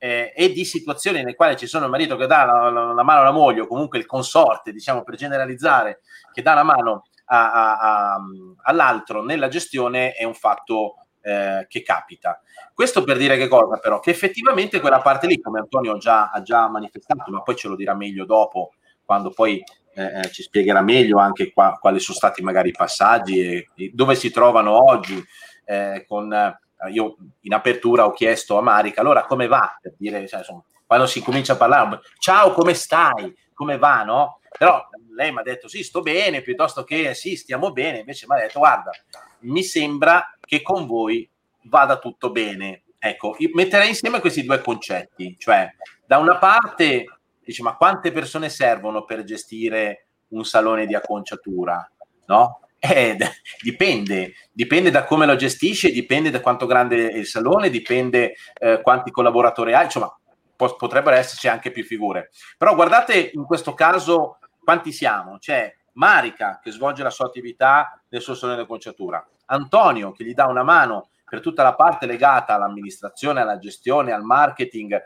Eh, 0.00 0.32
e 0.36 0.52
di 0.52 0.64
situazioni 0.64 1.18
nelle 1.18 1.34
quali 1.34 1.56
ci 1.56 1.66
sono 1.66 1.86
il 1.86 1.90
marito 1.90 2.14
che 2.14 2.28
dà 2.28 2.44
la, 2.44 2.70
la, 2.70 2.92
la, 2.92 3.02
mano 3.02 3.18
alla 3.18 3.32
moglie 3.32 3.62
o 3.62 3.66
comunque 3.66 3.98
il 3.98 4.06
consorte, 4.06 4.70
diciamo 4.70 5.02
per 5.02 5.16
generalizzare, 5.16 6.02
che 6.32 6.40
dà 6.40 6.54
la 6.54 6.62
mano 6.62 7.06
a, 7.24 7.52
a, 7.52 7.78
a, 7.78 8.20
all'altro 8.62 9.24
nella 9.24 9.48
gestione 9.48 10.12
è 10.12 10.22
un 10.22 10.34
fatto 10.34 11.07
eh, 11.20 11.66
che 11.68 11.82
capita. 11.82 12.40
Questo 12.72 13.04
per 13.04 13.16
dire 13.16 13.36
che 13.36 13.48
cosa 13.48 13.78
però? 13.78 14.00
Che 14.00 14.10
effettivamente 14.10 14.80
quella 14.80 15.00
parte 15.00 15.26
lì, 15.26 15.40
come 15.40 15.60
Antonio 15.60 15.96
già, 15.98 16.30
ha 16.30 16.42
già 16.42 16.68
manifestato, 16.68 17.30
ma 17.30 17.42
poi 17.42 17.56
ce 17.56 17.68
lo 17.68 17.76
dirà 17.76 17.94
meglio 17.94 18.24
dopo, 18.24 18.72
quando 19.04 19.30
poi 19.30 19.62
eh, 19.94 20.20
eh, 20.20 20.30
ci 20.30 20.42
spiegherà 20.42 20.80
meglio 20.80 21.18
anche 21.18 21.52
qua, 21.52 21.76
quali 21.80 21.98
sono 21.98 22.16
stati 22.16 22.42
magari 22.42 22.68
i 22.68 22.74
passaggi 22.76 23.40
e, 23.40 23.68
e 23.74 23.90
dove 23.92 24.14
si 24.14 24.30
trovano 24.30 24.88
oggi. 24.88 25.22
Eh, 25.64 26.04
con, 26.06 26.32
eh, 26.32 26.58
io 26.90 27.16
in 27.40 27.52
apertura 27.52 28.06
ho 28.06 28.12
chiesto 28.12 28.56
a 28.56 28.62
Marica, 28.62 29.00
allora 29.00 29.24
come 29.24 29.48
va? 29.48 29.76
Per 29.80 29.94
dire, 29.98 30.26
cioè, 30.28 30.40
insomma, 30.40 30.62
quando 30.86 31.06
si 31.06 31.20
comincia 31.20 31.54
a 31.54 31.56
parlare, 31.56 32.00
ciao, 32.18 32.52
come 32.52 32.74
stai? 32.74 33.36
Come 33.52 33.76
va, 33.76 34.04
no? 34.04 34.40
Però 34.56 34.88
lei 35.18 35.32
mi 35.32 35.40
ha 35.40 35.42
detto 35.42 35.66
sì, 35.66 35.82
sto 35.82 36.00
bene, 36.00 36.42
piuttosto 36.42 36.84
che 36.84 37.12
sì, 37.12 37.34
stiamo 37.34 37.72
bene, 37.72 37.98
invece 37.98 38.26
mi 38.28 38.36
ha 38.36 38.40
detto 38.40 38.60
guarda, 38.60 38.92
mi 39.40 39.64
sembra 39.64 40.32
che 40.40 40.62
con 40.62 40.86
voi 40.86 41.28
vada 41.64 41.98
tutto 41.98 42.30
bene. 42.30 42.84
Ecco, 43.00 43.36
metterei 43.52 43.88
insieme 43.88 44.20
questi 44.20 44.44
due 44.44 44.60
concetti, 44.60 45.36
cioè 45.36 45.68
da 46.06 46.18
una 46.18 46.38
parte 46.38 47.04
dice 47.44 47.62
ma 47.62 47.76
quante 47.76 48.12
persone 48.12 48.48
servono 48.48 49.04
per 49.04 49.24
gestire 49.24 50.06
un 50.28 50.44
salone 50.44 50.86
di 50.86 50.94
acconciatura, 50.94 51.90
no? 52.26 52.60
Eh, 52.78 53.16
dipende, 53.60 54.34
dipende 54.52 54.90
da 54.92 55.04
come 55.04 55.26
lo 55.26 55.34
gestisce, 55.34 55.90
dipende 55.90 56.30
da 56.30 56.40
quanto 56.40 56.66
grande 56.66 57.10
è 57.10 57.16
il 57.16 57.26
salone, 57.26 57.70
dipende 57.70 58.34
eh, 58.54 58.80
quanti 58.82 59.10
collaboratori 59.10 59.74
hai, 59.74 59.84
insomma 59.84 60.16
po- 60.54 60.76
potrebbero 60.76 61.16
esserci 61.16 61.48
anche 61.48 61.72
più 61.72 61.84
figure. 61.84 62.30
Però 62.56 62.74
guardate 62.76 63.30
in 63.34 63.44
questo 63.44 63.74
caso 63.74 64.38
quanti 64.68 64.92
siamo, 64.92 65.38
c'è 65.38 65.74
Marica 65.94 66.60
che 66.62 66.70
svolge 66.70 67.02
la 67.02 67.08
sua 67.08 67.24
attività 67.24 67.98
nel 68.08 68.20
suo 68.20 68.34
salone 68.34 68.60
di 68.60 68.66
conciatura, 68.66 69.26
Antonio 69.46 70.12
che 70.12 70.24
gli 70.24 70.34
dà 70.34 70.44
una 70.44 70.62
mano 70.62 71.08
per 71.24 71.40
tutta 71.40 71.62
la 71.62 71.74
parte 71.74 72.04
legata 72.04 72.52
all'amministrazione, 72.52 73.40
alla 73.40 73.56
gestione, 73.56 74.12
al 74.12 74.24
marketing, 74.24 75.02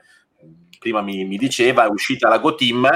prima 0.80 1.00
mi, 1.00 1.24
mi 1.26 1.36
diceva 1.36 1.84
è 1.84 1.88
uscita 1.88 2.28
la 2.28 2.40
GoTeam, 2.40 2.88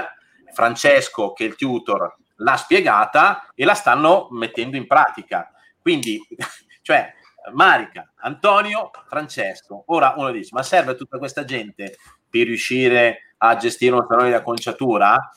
Francesco 0.53 1.33
che 1.35 1.45
è 1.45 1.47
il 1.47 1.55
tutor 1.55 2.17
l'ha 2.39 2.57
spiegata 2.57 3.47
e 3.55 3.65
la 3.65 3.75
stanno 3.75 4.27
mettendo 4.33 4.77
in 4.77 4.89
pratica. 4.89 5.49
Quindi, 5.81 6.21
cioè, 6.83 7.15
Marica, 7.53 8.13
Antonio, 8.17 8.91
Francesco. 9.07 9.85
Ora 9.87 10.15
uno 10.17 10.33
dice, 10.33 10.51
ma 10.53 10.65
serve 10.65 10.97
tutta 10.97 11.19
questa 11.19 11.45
gente 11.45 11.97
per 12.29 12.47
riuscire 12.47 13.35
a 13.39 13.57
gestire 13.57 13.95
un 13.95 14.05
salone 14.09 14.31
di 14.31 14.35
acconciatura? 14.35 15.31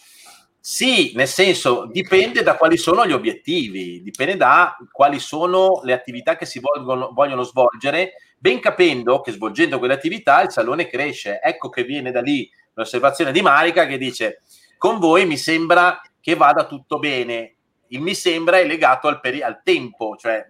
Sì, 0.62 1.14
nel 1.16 1.28
senso 1.28 1.86
dipende 1.86 2.44
da 2.44 2.58
quali 2.58 2.76
sono 2.76 3.06
gli 3.08 3.14
obiettivi, 3.14 4.02
dipende 4.04 4.36
da 4.36 4.76
quali 4.92 5.18
sono 5.20 5.80
le 5.84 5.94
attività 5.94 6.36
che 6.36 6.46
si 6.46 6.60
vogliono, 6.60 7.12
vogliono 7.14 7.44
svolgere, 7.44 8.14
ben 8.38 8.60
capendo 8.60 9.22
che 9.22 9.32
svolgendo 9.32 9.80
quelle 9.80 9.94
attività 9.94 10.42
il 10.42 10.52
salone 10.52 10.88
cresce. 10.88 11.40
Ecco 11.42 11.70
che 11.70 11.84
viene 11.84 12.12
da 12.12 12.22
lì 12.22 12.50
l'osservazione 12.74 13.32
di 13.32 13.42
Marica 13.42 13.86
che 13.86 13.98
dice 13.98 14.42
con 14.78 15.00
voi 15.00 15.26
mi 15.26 15.38
sembra 15.38 16.02
che 16.20 16.36
vada 16.36 16.66
tutto 16.66 17.00
bene. 17.00 17.56
Il 17.88 18.02
mi 18.02 18.14
sembra 18.14 18.60
è 18.60 18.66
legato 18.66 19.08
al, 19.08 19.20
peri- 19.22 19.42
al 19.42 19.62
tempo, 19.64 20.16
cioè 20.18 20.46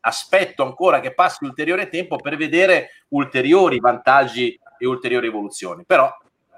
aspetto 0.00 0.62
ancora 0.64 1.00
che 1.00 1.14
passi 1.14 1.44
ulteriore 1.44 1.88
tempo 1.88 2.16
per 2.16 2.36
vedere 2.36 3.04
ulteriori 3.08 3.78
vantaggi 3.78 4.58
e 4.78 4.86
ulteriori 4.86 5.28
evoluzioni. 5.28 5.84
Però 5.84 6.10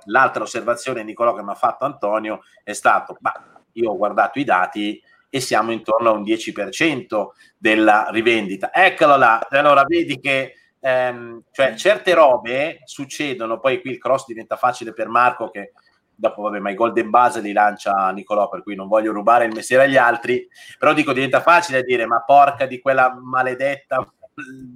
l'altra 0.09 0.43
osservazione, 0.43 1.03
Nicolò, 1.03 1.35
che 1.35 1.43
mi 1.43 1.50
ha 1.50 1.55
fatto 1.55 1.85
Antonio 1.85 2.41
è 2.62 2.73
stato, 2.73 3.17
ma 3.21 3.33
io 3.73 3.91
ho 3.91 3.97
guardato 3.97 4.38
i 4.38 4.45
dati 4.45 5.00
e 5.31 5.41
siamo 5.41 5.73
intorno 5.73 6.11
a 6.11 6.12
un 6.12 6.23
10% 6.23 7.27
della 7.57 8.09
rivendita. 8.11 8.73
Eccolo 8.73 9.17
là, 9.17 9.47
allora 9.50 9.85
vedi 9.87 10.19
che 10.19 10.55
ehm, 10.81 11.43
cioè, 11.50 11.75
certe 11.75 12.15
robe 12.15 12.81
succedono, 12.85 13.61
poi 13.61 13.81
qui 13.81 13.91
il 13.91 13.99
cross 13.99 14.27
diventa 14.27 14.57
facile 14.57 14.93
per 14.93 15.09
Marco 15.09 15.50
che 15.50 15.73
dopo 16.19 16.43
vabbè 16.43 16.59
ma 16.59 16.71
i 16.71 16.75
golden 16.75 17.11
base 17.11 17.41
li 17.41 17.53
lancia 17.53 18.11
Nicolò 18.11 18.49
per 18.49 18.65
cui 18.65 18.75
non 18.75 18.88
voglio 18.88 19.12
rubare 19.12 19.45
il 19.45 19.55
mestiere 19.55 19.85
agli 19.85 19.97
altri 19.97 20.49
però 20.77 20.93
dico 20.93 21.12
diventa 21.12 21.41
facile 21.41 21.85
dire 21.85 22.07
ma 22.07 22.25
porca 22.25 22.67
di 22.67 22.81
quella 22.81 23.17
maledetta 23.23 24.05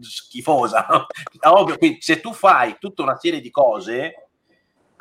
schifosa 0.00 0.86
no? 0.88 1.06
ovvio 1.58 1.76
quindi 1.78 2.00
se 2.00 2.20
tu 2.20 2.32
fai 2.32 2.76
tutta 2.78 3.02
una 3.02 3.16
serie 3.16 3.40
di 3.40 3.50
cose 3.50 4.28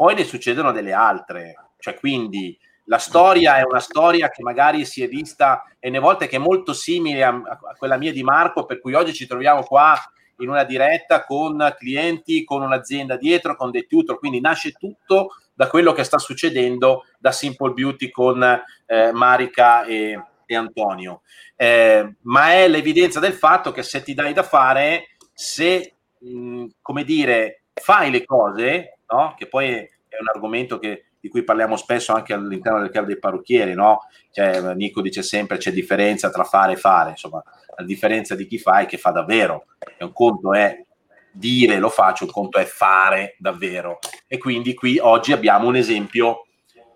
poi 0.02 0.16
ne 0.16 0.24
succedono 0.24 0.72
delle 0.72 0.94
altre 0.94 1.74
cioè 1.78 1.94
quindi 1.94 2.58
la 2.86 2.98
storia 2.98 3.58
è 3.58 3.64
una 3.64 3.80
storia 3.80 4.32
che 4.32 4.42
magari 4.42 4.84
si 4.84 5.04
è 5.04 5.08
vista 5.08 5.64
e 5.78 5.92
ne 5.92 6.00
volte 6.00 6.26
che 6.26 6.38
è 6.38 6.40
molto 6.40 6.74
simile 6.74 7.24
a, 7.24 7.30
a 7.30 7.76
quella 7.78 7.98
mia 7.98 8.12
di 8.12 8.24
Marco 8.24 8.66
per 8.66 8.80
cui 8.80 8.96
oggi 8.96 9.14
ci 9.14 9.28
troviamo 9.28 9.62
qua 9.62 9.96
in 10.38 10.50
una 10.50 10.64
diretta 10.64 11.24
con 11.24 11.76
clienti, 11.78 12.44
con 12.44 12.64
un'azienda 12.64 13.16
dietro, 13.16 13.56
con 13.56 13.70
dei 13.70 13.86
tutor, 13.86 14.18
quindi 14.18 14.42
nasce 14.42 14.72
tutto 14.72 15.36
da 15.54 15.68
quello 15.68 15.92
che 15.92 16.04
sta 16.04 16.18
succedendo 16.18 17.06
da 17.20 17.32
Simple 17.32 17.74
Beauty 17.74 18.10
con 18.10 18.42
eh, 18.88 19.12
Marica 19.12 19.84
e, 19.84 20.20
e 20.48 20.56
Antonio. 20.56 21.22
Eh, 21.56 22.16
ma 22.22 22.54
è 22.54 22.68
l'evidenza 22.68 23.20
del 23.20 23.34
fatto 23.34 23.72
che 23.72 23.84
se 23.84 24.02
ti 24.02 24.16
dai 24.16 24.34
da 24.34 24.42
fare, 24.42 25.10
se, 25.32 25.94
mh, 26.18 26.66
come 26.82 27.04
dire, 27.04 27.66
fai 27.74 28.10
le 28.10 28.26
cose, 28.26 28.98
no? 29.12 29.34
che 29.38 29.48
poi 29.48 29.70
è, 29.70 29.90
è 30.08 30.18
un 30.20 30.28
argomento 30.34 30.80
che, 30.80 31.06
di 31.20 31.30
cui 31.30 31.44
parliamo 31.44 31.76
spesso 31.76 32.14
anche 32.14 32.34
all'interno 32.34 32.80
del 32.80 32.90
club 32.90 33.06
dei 33.06 33.20
parrucchieri, 33.20 33.74
no? 33.74 34.00
Cioè, 34.32 34.74
Nico 34.74 35.02
dice 35.02 35.22
sempre 35.22 35.58
c'è 35.58 35.72
differenza 35.72 36.30
tra 36.30 36.44
fare 36.44 36.74
e 36.74 36.78
fare, 36.78 37.12
insomma, 37.12 37.44
la 37.78 37.86
differenza 37.86 38.36
di 38.36 38.48
chi 38.48 38.58
fa 38.58 38.80
e 38.80 38.86
che 38.86 38.98
fa 38.98 39.12
davvero. 39.12 39.66
E 39.98 40.04
un 40.04 40.14
conto 40.14 40.54
è 40.54 40.84
dire 41.32 41.78
lo 41.78 41.90
faccio, 41.90 42.26
il 42.26 42.32
conto 42.32 42.58
è 42.58 42.66
fare 42.66 43.36
davvero. 43.38 44.00
E 44.28 44.38
quindi 44.38 44.74
qui 44.74 44.98
oggi 45.00 45.32
abbiamo 45.32 45.68
un 45.68 45.76
esempio 45.76 46.48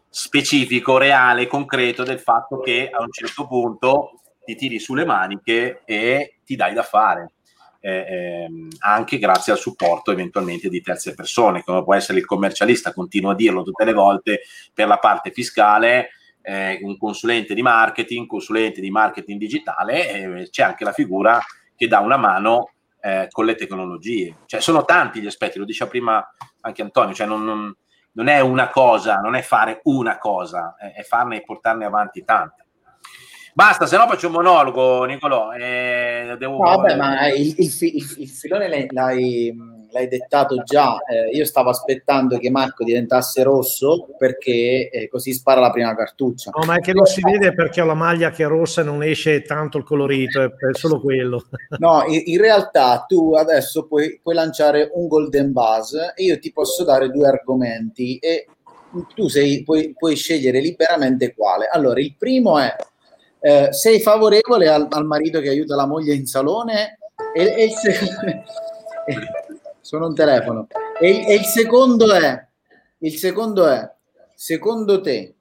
specifico, 0.10 0.98
reale, 0.98 1.48
concreto 1.48 2.04
del 2.04 2.20
fatto 2.20 2.60
che 2.60 2.90
a 2.90 3.02
un 3.02 3.12
certo 3.12 3.48
punto 3.48 4.22
ti 4.44 4.56
tiri 4.56 4.80
sulle 4.80 5.06
maniche 5.06 5.82
e 5.86 6.38
ti 6.46 6.56
dai 6.56 6.74
da 6.74 6.84
fare. 6.84 7.32
Eh, 7.86 7.98
eh, 7.98 8.50
anche 8.80 9.20
grazie 9.20 9.52
al 9.52 9.60
supporto 9.60 10.12
eventualmente 10.12 10.70
di 10.70 10.82
terze 10.82 11.14
persone, 11.14 11.62
come 11.64 11.84
può 11.84 11.94
essere 11.94 12.18
il 12.18 12.26
commercialista, 12.26 12.92
continuo 12.92 13.30
a 13.30 13.36
dirlo 13.36 13.62
tutte 13.62 13.86
le 13.86 13.94
volte, 13.94 14.42
per 14.74 14.88
la 14.88 14.98
parte 14.98 15.30
fiscale, 15.30 16.10
eh, 16.42 16.80
un 16.82 16.98
consulente 16.98 17.54
di 17.54 17.62
marketing, 17.62 18.26
consulente 18.26 18.82
di 18.82 18.90
marketing 18.90 19.38
digitale, 19.38 20.10
eh, 20.10 20.50
c'è 20.50 20.64
anche 20.64 20.84
la 20.84 20.94
figura 20.94 21.40
che 21.76 21.88
dà 21.88 22.00
una 22.00 22.18
mano 22.18 22.72
eh, 23.02 23.28
con 23.30 23.46
le 23.46 23.54
tecnologie. 23.54 24.36
Cioè, 24.48 24.62
sono 24.62 24.84
tanti 24.84 25.22
gli 25.22 25.28
aspetti, 25.28 25.60
lo 25.60 25.66
diceva 25.66 25.88
prima 25.88 26.28
anche 26.62 26.82
Antonio, 26.82 27.14
cioè 27.14 27.28
non, 27.28 27.44
non, 27.44 27.72
non 28.14 28.28
è 28.28 28.40
una 28.40 28.70
cosa, 28.70 29.18
non 29.18 29.36
è 29.36 29.44
fare 29.44 29.82
una 29.84 30.18
cosa, 30.18 30.76
è, 30.76 30.94
è 30.94 31.04
farne 31.04 31.38
e 31.38 31.44
portarne 31.44 31.86
avanti 31.86 32.24
tante. 32.24 32.65
Basta, 33.56 33.86
se 33.86 33.96
no 33.96 34.06
faccio 34.06 34.28
un 34.28 34.34
monologo, 34.34 35.06
Nicolò. 35.06 35.54
Eh, 35.54 36.36
devo... 36.38 36.58
no, 36.58 36.76
vabbè, 36.76 36.98
ma 36.98 37.30
il, 37.30 37.56
il, 37.58 37.74
il, 37.80 38.16
il 38.18 38.28
filone 38.28 38.68
l'hai, 38.68 39.56
l'hai, 39.92 40.08
dettato 40.10 40.62
già. 40.64 40.98
Eh, 41.06 41.34
io 41.34 41.46
stavo 41.46 41.70
aspettando 41.70 42.38
che 42.38 42.50
Marco 42.50 42.84
diventasse 42.84 43.44
rosso 43.44 44.10
perché 44.18 44.90
eh, 44.90 45.08
così 45.08 45.32
spara 45.32 45.62
la 45.62 45.72
prima 45.72 45.96
cartuccia. 45.96 46.52
No, 46.54 46.66
ma 46.66 46.76
è 46.76 46.80
che 46.82 46.92
non 46.92 47.06
si 47.06 47.22
vede 47.22 47.54
perché 47.54 47.80
ho 47.80 47.86
la 47.86 47.94
maglia 47.94 48.30
che 48.30 48.44
è 48.44 48.48
rossa 48.48 48.82
e 48.82 48.84
non 48.84 49.02
esce 49.04 49.42
tanto 49.44 49.78
il 49.78 49.86
colorito, 49.86 50.44
è 50.44 50.50
solo 50.72 51.00
quello. 51.00 51.46
no, 51.80 52.04
in, 52.08 52.24
in, 52.26 52.42
realtà 52.42 53.06
tu 53.08 53.36
adesso 53.36 53.88
puoi, 53.88 54.20
puoi 54.22 54.36
lanciare 54.36 54.90
un 54.96 55.08
golden 55.08 55.54
buzz 55.54 55.94
e 56.14 56.24
io 56.24 56.38
ti 56.40 56.52
posso 56.52 56.84
dare 56.84 57.10
due 57.10 57.30
argomenti 57.30 58.18
e 58.18 58.48
tu 59.14 59.30
sei, 59.30 59.64
puoi, 59.64 59.94
puoi 59.98 60.18
scegliere 60.18 60.60
liberamente 60.60 61.34
quale. 61.34 61.70
Allora, 61.72 62.02
il 62.02 62.16
primo 62.18 62.60
è 62.60 62.76
eh, 63.46 63.72
sei 63.72 64.02
favorevole 64.02 64.68
al, 64.68 64.88
al, 64.90 65.06
marito 65.06 65.40
che 65.40 65.50
aiuta 65.50 65.76
la 65.76 65.86
moglie 65.86 66.16
in 66.16 66.26
salone? 66.26 66.98
E, 67.32 67.44
e 67.44 67.66
il 67.66 67.74
secondo, 67.74 68.44
sono 69.82 70.08
un 70.08 70.16
telefono. 70.16 70.68
E, 71.00 71.28
e 71.28 71.36
il 71.36 71.44
secondo 71.44 72.12
è, 72.12 72.44
il 72.98 73.14
secondo 73.14 73.68
è, 73.68 73.88
secondo 74.34 75.00
te, 75.00 75.36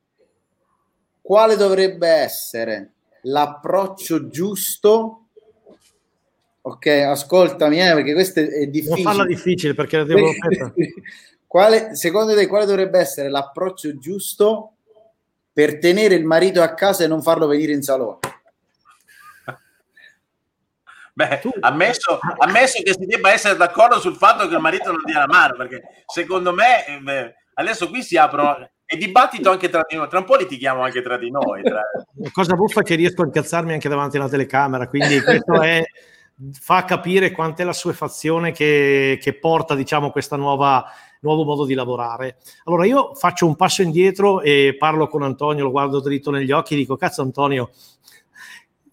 quale 1.23 1.57
dovrebbe 1.57 2.09
essere 2.09 2.93
l'approccio 3.23 4.29
giusto? 4.29 5.29
Ok, 6.61 6.87
ascoltami, 6.87 7.81
eh, 7.81 7.95
perché 7.95 8.13
questo 8.13 8.41
è 8.41 8.67
difficile. 8.67 9.03
Non 9.03 9.15
farla 9.15 9.25
difficile 9.25 9.73
perché 9.73 9.97
la 9.97 10.05
devo... 10.05 10.29
quale, 11.47 11.97
secondo 11.97 12.35
te, 12.35 12.47
quale 12.49 12.67
dovrebbe 12.67 12.99
essere 12.99 13.31
l'approccio 13.31 13.97
giusto 13.97 14.74
per 15.55 15.79
tenere 15.79 16.17
il 16.17 16.25
marito 16.25 16.61
a 16.61 16.75
casa 16.75 17.05
e 17.05 17.07
non 17.07 17.23
farlo 17.23 17.47
venire 17.47 17.73
in 17.73 17.83
salone? 17.83 18.19
Beh, 21.17 21.43
ammesso, 21.61 22.19
ammesso, 22.39 22.83
che 22.83 22.93
si 22.93 23.07
debba 23.07 23.33
essere 23.33 23.57
d'accordo 23.57 24.01
sul 24.01 24.17
fatto 24.17 24.49
che 24.49 24.55
il 24.55 24.61
marito 24.61 24.91
non 24.91 25.01
dia 25.05 25.21
la 25.21 25.29
mano, 25.29 25.55
perché 25.55 25.81
secondo 26.07 26.53
me 26.53 26.85
eh, 26.89 26.99
beh, 26.99 27.35
adesso 27.55 27.89
qui 27.89 28.03
si 28.03 28.17
aprono 28.17 28.69
e 28.85 28.97
dibattito 28.97 29.49
anche 29.49 29.69
tra 29.69 29.83
di 29.89 29.95
noi, 29.95 30.09
tra 30.09 30.19
un 30.19 30.25
po' 30.25 30.35
litighiamo 30.35 30.83
anche 30.83 31.03
tra 31.03 31.17
di 31.17 31.31
noi. 31.31 31.63
Tra... 31.63 31.83
Cosa 32.33 32.55
buffa 32.55 32.83
che 32.83 32.97
riesco 32.97 33.23
a 33.23 33.27
incazzarmi 33.27 33.73
anche 33.73 33.89
davanti 33.89 34.17
alla 34.17 34.29
telecamera, 34.29 34.89
quindi 34.89 35.23
questo 35.23 35.63
è, 35.63 35.85
fa 36.61 36.85
capire 36.85 37.31
quant'è 37.31 37.63
la 37.63 37.73
suefazione 37.73 38.51
che, 38.51 39.17
che 39.23 39.39
porta, 39.39 39.77
diciamo, 39.77 40.11
questa 40.11 40.35
nuova 40.35 40.85
nuovo 41.25 41.45
modo 41.45 41.65
di 41.65 41.75
lavorare. 41.75 42.37
Allora 42.65 42.87
io 42.87 43.15
faccio 43.15 43.47
un 43.47 43.57
passo 43.57 43.83
indietro 43.83 44.41
e 44.43 44.77
parlo 44.79 45.09
con 45.09 45.23
Antonio, 45.23 45.65
lo 45.65 45.71
guardo 45.71 46.01
dritto 46.01 46.31
negli 46.31 46.53
occhi 46.53 46.75
e 46.75 46.77
dico, 46.77 46.97
cazzo 46.97 47.23
Antonio, 47.23 47.71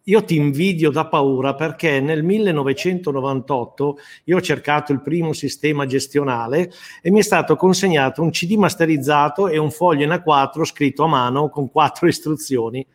io 0.05 0.23
ti 0.23 0.35
invidio 0.35 0.89
da 0.89 1.07
paura 1.07 1.53
perché 1.53 1.99
nel 1.99 2.23
1998 2.23 3.97
io 4.25 4.37
ho 4.37 4.41
cercato 4.41 4.91
il 4.91 5.01
primo 5.01 5.31
sistema 5.33 5.85
gestionale 5.85 6.71
e 7.03 7.11
mi 7.11 7.19
è 7.19 7.23
stato 7.23 7.55
consegnato 7.55 8.23
un 8.23 8.31
CD 8.31 8.55
masterizzato 8.55 9.47
e 9.47 9.57
un 9.57 9.69
foglio 9.69 10.03
in 10.03 10.09
A4 10.09 10.63
scritto 10.63 11.03
a 11.03 11.07
mano 11.07 11.49
con 11.49 11.69
quattro 11.69 12.07
istruzioni 12.07 12.85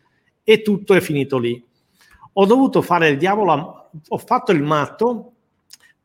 e 0.43 0.61
tutto 0.61 0.93
è 0.93 0.99
finito 0.99 1.37
lì. 1.37 1.63
Ho 2.33 2.45
dovuto 2.45 2.81
fare 2.81 3.09
il 3.09 3.17
diavolo, 3.17 3.89
ho 4.07 4.17
fatto 4.17 4.51
il 4.51 4.61
matto 4.61 5.31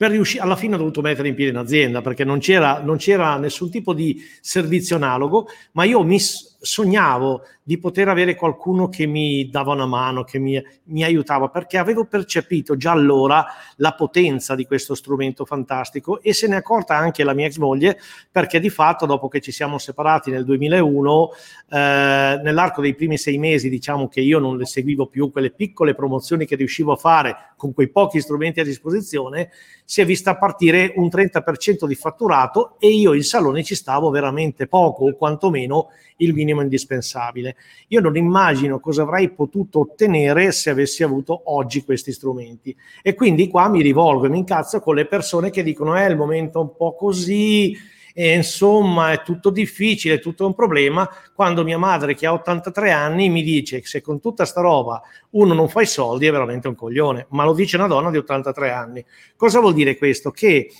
per 0.02 0.10
riuscire, 0.10 0.42
alla 0.42 0.56
fine 0.56 0.74
ho 0.74 0.78
dovuto 0.78 1.00
mettere 1.00 1.28
in 1.28 1.36
piedi 1.36 1.52
un'azienda 1.52 2.02
perché 2.02 2.24
non 2.24 2.40
c'era, 2.40 2.80
non 2.82 2.96
c'era 2.96 3.36
nessun 3.36 3.70
tipo 3.70 3.94
di 3.94 4.20
servizio 4.40 4.96
analogo, 4.96 5.46
ma 5.74 5.84
io 5.84 6.02
mi, 6.02 6.18
sognavo 6.62 7.42
di 7.64 7.78
poter 7.78 8.08
avere 8.08 8.36
qualcuno 8.36 8.88
che 8.88 9.06
mi 9.06 9.48
dava 9.50 9.72
una 9.72 9.86
mano, 9.86 10.22
che 10.22 10.38
mi, 10.38 10.60
mi, 10.84 11.02
aiutava, 11.02 11.48
perché 11.48 11.76
avevo 11.76 12.06
percepito 12.06 12.76
già 12.76 12.92
allora 12.92 13.44
la 13.76 13.94
potenza 13.94 14.54
di 14.54 14.64
questo 14.64 14.94
strumento 14.94 15.44
fantastico 15.44 16.20
e 16.22 16.32
se 16.32 16.46
ne 16.46 16.54
è 16.54 16.58
accorta 16.58 16.96
anche 16.96 17.24
la 17.24 17.34
mia 17.34 17.46
ex 17.46 17.58
moglie, 17.58 17.98
perché 18.30 18.60
di 18.60 18.70
fatto 18.70 19.06
dopo 19.06 19.28
che 19.28 19.40
ci 19.40 19.50
siamo 19.50 19.78
separati 19.78 20.30
nel 20.30 20.44
2001, 20.44 21.30
eh, 21.68 22.40
nell'arco 22.42 22.80
dei 22.80 22.94
primi 22.94 23.18
sei 23.18 23.38
mesi, 23.38 23.68
diciamo 23.68 24.08
che 24.08 24.20
io 24.20 24.38
non 24.38 24.56
le 24.56 24.66
seguivo 24.66 25.06
più 25.06 25.30
quelle 25.30 25.50
piccole 25.50 25.94
promozioni 25.94 26.46
che 26.46 26.56
riuscivo 26.56 26.92
a 26.92 26.96
fare 26.96 27.36
con 27.56 27.72
quei 27.74 27.90
pochi 27.90 28.20
strumenti 28.20 28.60
a 28.60 28.64
disposizione, 28.64 29.50
si 29.84 30.00
è 30.00 30.04
vista 30.04 30.36
partire 30.36 30.92
un 30.96 31.06
30% 31.06 31.86
di 31.86 31.94
fatturato 31.94 32.76
e 32.78 32.88
io 32.88 33.12
in 33.14 33.22
salone 33.22 33.62
ci 33.62 33.74
stavo 33.74 34.10
veramente 34.10 34.66
poco 34.66 35.04
o 35.04 35.14
quantomeno 35.14 35.88
il 36.16 36.34
minimo 36.34 36.51
indispensabile. 36.60 37.56
Io 37.88 38.00
non 38.00 38.16
immagino 38.16 38.78
cosa 38.78 39.02
avrei 39.02 39.30
potuto 39.30 39.80
ottenere 39.80 40.52
se 40.52 40.68
avessi 40.68 41.02
avuto 41.02 41.40
oggi 41.46 41.82
questi 41.82 42.12
strumenti. 42.12 42.76
E 43.00 43.14
quindi 43.14 43.48
qua 43.48 43.70
mi 43.70 43.80
rivolgo 43.80 44.26
e 44.26 44.28
mi 44.28 44.38
incazzo 44.38 44.80
con 44.80 44.96
le 44.96 45.06
persone 45.06 45.48
che 45.48 45.62
dicono 45.62 45.94
è 45.94 46.04
il 46.04 46.16
momento 46.16 46.60
un 46.60 46.76
po' 46.76 46.94
così, 46.94 47.74
e 48.14 48.34
insomma 48.34 49.12
è 49.12 49.22
tutto 49.22 49.50
difficile, 49.50 50.16
è 50.16 50.20
tutto 50.20 50.46
un 50.46 50.54
problema, 50.54 51.08
quando 51.34 51.64
mia 51.64 51.78
madre 51.78 52.14
che 52.14 52.26
ha 52.26 52.32
83 52.32 52.90
anni 52.90 53.30
mi 53.30 53.42
dice 53.42 53.80
che 53.80 53.86
se 53.86 54.00
con 54.00 54.20
tutta 54.20 54.44
sta 54.44 54.60
roba 54.60 55.00
uno 55.30 55.54
non 55.54 55.68
fa 55.68 55.80
i 55.80 55.86
soldi 55.86 56.26
è 56.26 56.30
veramente 56.30 56.68
un 56.68 56.74
coglione, 56.74 57.26
ma 57.30 57.44
lo 57.44 57.54
dice 57.54 57.76
una 57.76 57.86
donna 57.86 58.10
di 58.10 58.18
83 58.18 58.70
anni. 58.70 59.04
Cosa 59.36 59.60
vuol 59.60 59.74
dire 59.74 59.96
questo? 59.96 60.30
Che 60.30 60.70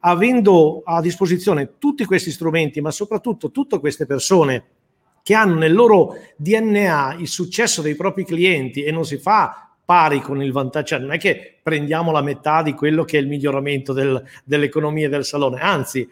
avendo 0.00 0.82
a 0.84 1.00
disposizione 1.00 1.74
tutti 1.78 2.04
questi 2.04 2.30
strumenti, 2.30 2.80
ma 2.80 2.90
soprattutto 2.90 3.50
tutte 3.50 3.78
queste 3.78 4.04
persone 4.04 4.64
che 5.22 5.34
hanno 5.34 5.54
nel 5.54 5.72
loro 5.72 6.16
DNA 6.36 7.16
il 7.18 7.28
successo 7.28 7.80
dei 7.80 7.94
propri 7.94 8.24
clienti 8.24 8.82
e 8.82 8.90
non 8.90 9.04
si 9.04 9.18
fa 9.18 9.72
pari 9.84 10.20
con 10.20 10.42
il 10.42 10.52
vantaggio, 10.52 10.86
cioè 10.86 10.98
non 11.00 11.12
è 11.12 11.18
che 11.18 11.58
prendiamo 11.62 12.12
la 12.12 12.22
metà 12.22 12.62
di 12.62 12.72
quello 12.72 13.04
che 13.04 13.18
è 13.18 13.20
il 13.20 13.28
miglioramento 13.28 13.92
del, 13.92 14.22
dell'economia 14.44 15.08
del 15.08 15.24
salone, 15.24 15.60
anzi, 15.60 16.08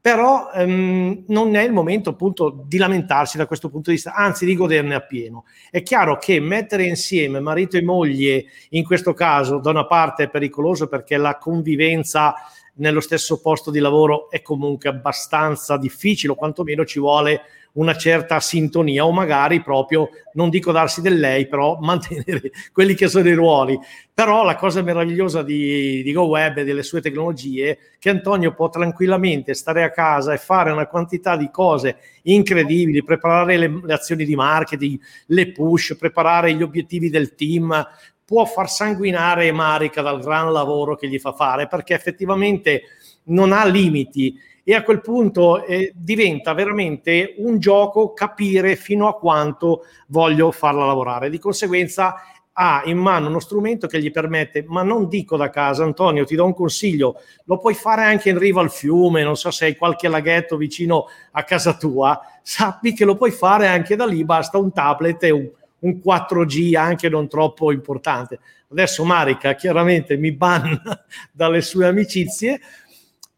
però 0.00 0.50
ehm, 0.52 1.24
non 1.26 1.54
è 1.56 1.62
il 1.62 1.72
momento 1.72 2.10
appunto 2.10 2.64
di 2.66 2.78
lamentarsi 2.78 3.36
da 3.36 3.46
questo 3.46 3.68
punto 3.68 3.90
di 3.90 3.96
vista, 3.96 4.14
anzi 4.14 4.46
di 4.46 4.54
goderne 4.54 4.94
appieno. 4.94 5.44
È 5.70 5.82
chiaro 5.82 6.16
che 6.16 6.40
mettere 6.40 6.84
insieme 6.84 7.40
marito 7.40 7.76
e 7.76 7.82
moglie 7.82 8.44
in 8.70 8.84
questo 8.84 9.12
caso 9.12 9.58
da 9.58 9.70
una 9.70 9.86
parte 9.86 10.24
è 10.24 10.30
pericoloso 10.30 10.86
perché 10.86 11.16
la 11.16 11.36
convivenza 11.36 12.34
nello 12.74 13.00
stesso 13.00 13.40
posto 13.40 13.70
di 13.70 13.80
lavoro 13.80 14.30
è 14.30 14.40
comunque 14.40 14.88
abbastanza 14.88 15.76
difficile 15.76 16.32
o 16.32 16.36
quantomeno 16.36 16.84
ci 16.84 17.00
vuole 17.00 17.42
una 17.72 17.96
certa 17.96 18.40
sintonia 18.40 19.04
o 19.04 19.12
magari 19.12 19.62
proprio, 19.62 20.08
non 20.34 20.50
dico 20.50 20.72
darsi 20.72 21.00
del 21.00 21.18
lei, 21.18 21.46
però 21.46 21.78
mantenere 21.82 22.50
quelli 22.72 22.94
che 22.94 23.08
sono 23.08 23.28
i 23.28 23.34
ruoli. 23.34 23.78
Però 24.12 24.44
la 24.44 24.56
cosa 24.56 24.82
meravigliosa 24.82 25.42
di, 25.42 26.02
di 26.02 26.12
GoWeb 26.12 26.58
e 26.58 26.64
delle 26.64 26.82
sue 26.82 27.00
tecnologie 27.00 27.70
è 27.70 27.78
che 27.98 28.10
Antonio 28.10 28.52
può 28.52 28.68
tranquillamente 28.68 29.54
stare 29.54 29.84
a 29.84 29.90
casa 29.90 30.32
e 30.32 30.38
fare 30.38 30.72
una 30.72 30.86
quantità 30.86 31.36
di 31.36 31.50
cose 31.50 31.98
incredibili, 32.22 33.04
preparare 33.04 33.56
le, 33.56 33.80
le 33.84 33.92
azioni 33.92 34.24
di 34.24 34.34
marketing, 34.34 34.98
le 35.26 35.52
push, 35.52 35.96
preparare 35.96 36.52
gli 36.54 36.62
obiettivi 36.62 37.10
del 37.10 37.34
team, 37.36 37.86
può 38.28 38.44
far 38.44 38.68
sanguinare 38.68 39.50
Marica 39.52 40.02
dal 40.02 40.20
gran 40.20 40.52
lavoro 40.52 40.96
che 40.96 41.08
gli 41.08 41.18
fa 41.18 41.32
fare 41.32 41.66
perché 41.66 41.94
effettivamente 41.94 42.82
non 43.28 43.52
ha 43.52 43.64
limiti 43.64 44.38
e 44.68 44.74
a 44.74 44.82
quel 44.82 45.00
punto 45.00 45.64
eh, 45.64 45.94
diventa 45.96 46.52
veramente 46.52 47.36
un 47.38 47.58
gioco 47.58 48.12
capire 48.12 48.76
fino 48.76 49.08
a 49.08 49.16
quanto 49.16 49.84
voglio 50.08 50.50
farla 50.50 50.84
lavorare. 50.84 51.30
Di 51.30 51.38
conseguenza 51.38 52.16
ha 52.52 52.82
in 52.84 52.98
mano 52.98 53.28
uno 53.28 53.40
strumento 53.40 53.86
che 53.86 53.98
gli 53.98 54.10
permette, 54.10 54.66
ma 54.68 54.82
non 54.82 55.08
dico 55.08 55.38
da 55.38 55.48
casa, 55.48 55.84
Antonio, 55.84 56.26
ti 56.26 56.36
do 56.36 56.44
un 56.44 56.52
consiglio, 56.52 57.14
lo 57.44 57.56
puoi 57.56 57.72
fare 57.72 58.04
anche 58.04 58.28
in 58.28 58.36
riva 58.36 58.60
al 58.60 58.70
fiume, 58.70 59.22
non 59.22 59.38
so 59.38 59.50
se 59.50 59.64
hai 59.64 59.74
qualche 59.74 60.06
laghetto 60.06 60.58
vicino 60.58 61.06
a 61.30 61.44
casa 61.44 61.74
tua, 61.74 62.20
sappi 62.42 62.92
che 62.92 63.06
lo 63.06 63.16
puoi 63.16 63.30
fare 63.30 63.68
anche 63.68 63.96
da 63.96 64.04
lì, 64.04 64.22
basta 64.22 64.58
un 64.58 64.70
tablet 64.70 65.22
e 65.22 65.30
un, 65.30 65.48
un 65.78 66.00
4G 66.04 66.76
anche 66.76 67.08
non 67.08 67.26
troppo 67.26 67.72
importante. 67.72 68.38
Adesso 68.70 69.02
Marica 69.02 69.54
chiaramente 69.54 70.18
mi 70.18 70.30
banna 70.32 71.06
dalle 71.32 71.62
sue 71.62 71.86
amicizie, 71.86 72.60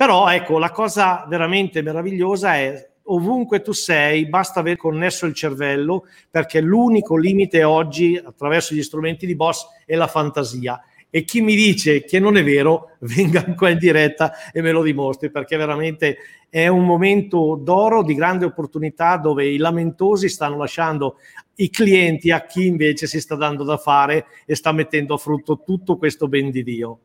però 0.01 0.31
ecco, 0.31 0.57
la 0.57 0.71
cosa 0.71 1.27
veramente 1.29 1.83
meravigliosa 1.83 2.55
è 2.55 2.91
ovunque 3.03 3.61
tu 3.61 3.73
sei, 3.73 4.27
basta 4.31 4.61
aver 4.61 4.79
connesso 4.79 5.27
il 5.27 5.35
cervello, 5.35 6.07
perché 6.31 6.63
l'unico 6.63 7.19
limite 7.19 7.65
oggi, 7.65 8.17
attraverso 8.17 8.75
gli 8.75 8.83
strumenti 8.83 9.27
di 9.27 9.37
Boss, 9.37 9.67
è 9.85 9.97
la 9.97 10.07
fantasia. 10.07 10.83
E 11.11 11.25
chi 11.25 11.43
mi 11.43 11.55
dice 11.55 12.03
che 12.05 12.19
non 12.19 12.39
è 12.39 12.43
vero, 12.43 12.97
venga 13.15 13.45
qua 13.53 13.69
in 13.69 13.77
diretta 13.77 14.33
e 14.55 14.63
me 14.63 14.71
lo 14.71 14.83
dimostri, 14.83 15.31
perché 15.31 15.59
veramente 15.59 16.17
è 16.49 16.67
un 16.67 16.87
momento 16.87 17.61
d'oro 17.63 18.03
di 18.03 18.15
grande 18.15 18.47
opportunità 18.47 19.19
dove 19.19 19.47
i 19.49 19.59
lamentosi 19.59 20.31
stanno 20.31 20.57
lasciando 20.57 21.17
i 21.57 21.69
clienti 21.69 22.31
a 22.31 22.47
chi 22.47 22.65
invece 22.65 23.07
si 23.07 23.21
sta 23.21 23.35
dando 23.35 23.65
da 23.65 23.77
fare 23.77 24.25
e 24.47 24.55
sta 24.55 24.73
mettendo 24.73 25.13
a 25.13 25.19
frutto 25.19 25.61
tutto 25.63 25.99
questo 25.99 26.27
ben 26.27 26.51
di 26.51 26.63
Dio. 26.63 27.01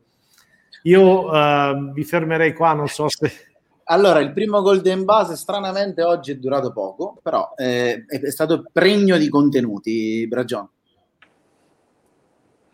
Io 0.86 1.28
uh, 1.28 1.76
mi 1.76 2.04
fermerei 2.04 2.52
qua, 2.52 2.72
non 2.72 2.86
so 2.86 3.08
se... 3.08 3.54
Allora, 3.88 4.20
il 4.20 4.32
primo 4.32 4.62
Golden 4.62 5.04
Base 5.04 5.36
stranamente 5.36 6.02
oggi 6.02 6.32
è 6.32 6.36
durato 6.36 6.72
poco, 6.72 7.18
però 7.22 7.52
eh, 7.56 8.04
è 8.06 8.30
stato 8.30 8.68
pregno 8.72 9.16
di 9.16 9.28
contenuti, 9.28 10.26
Bragion. 10.28 10.68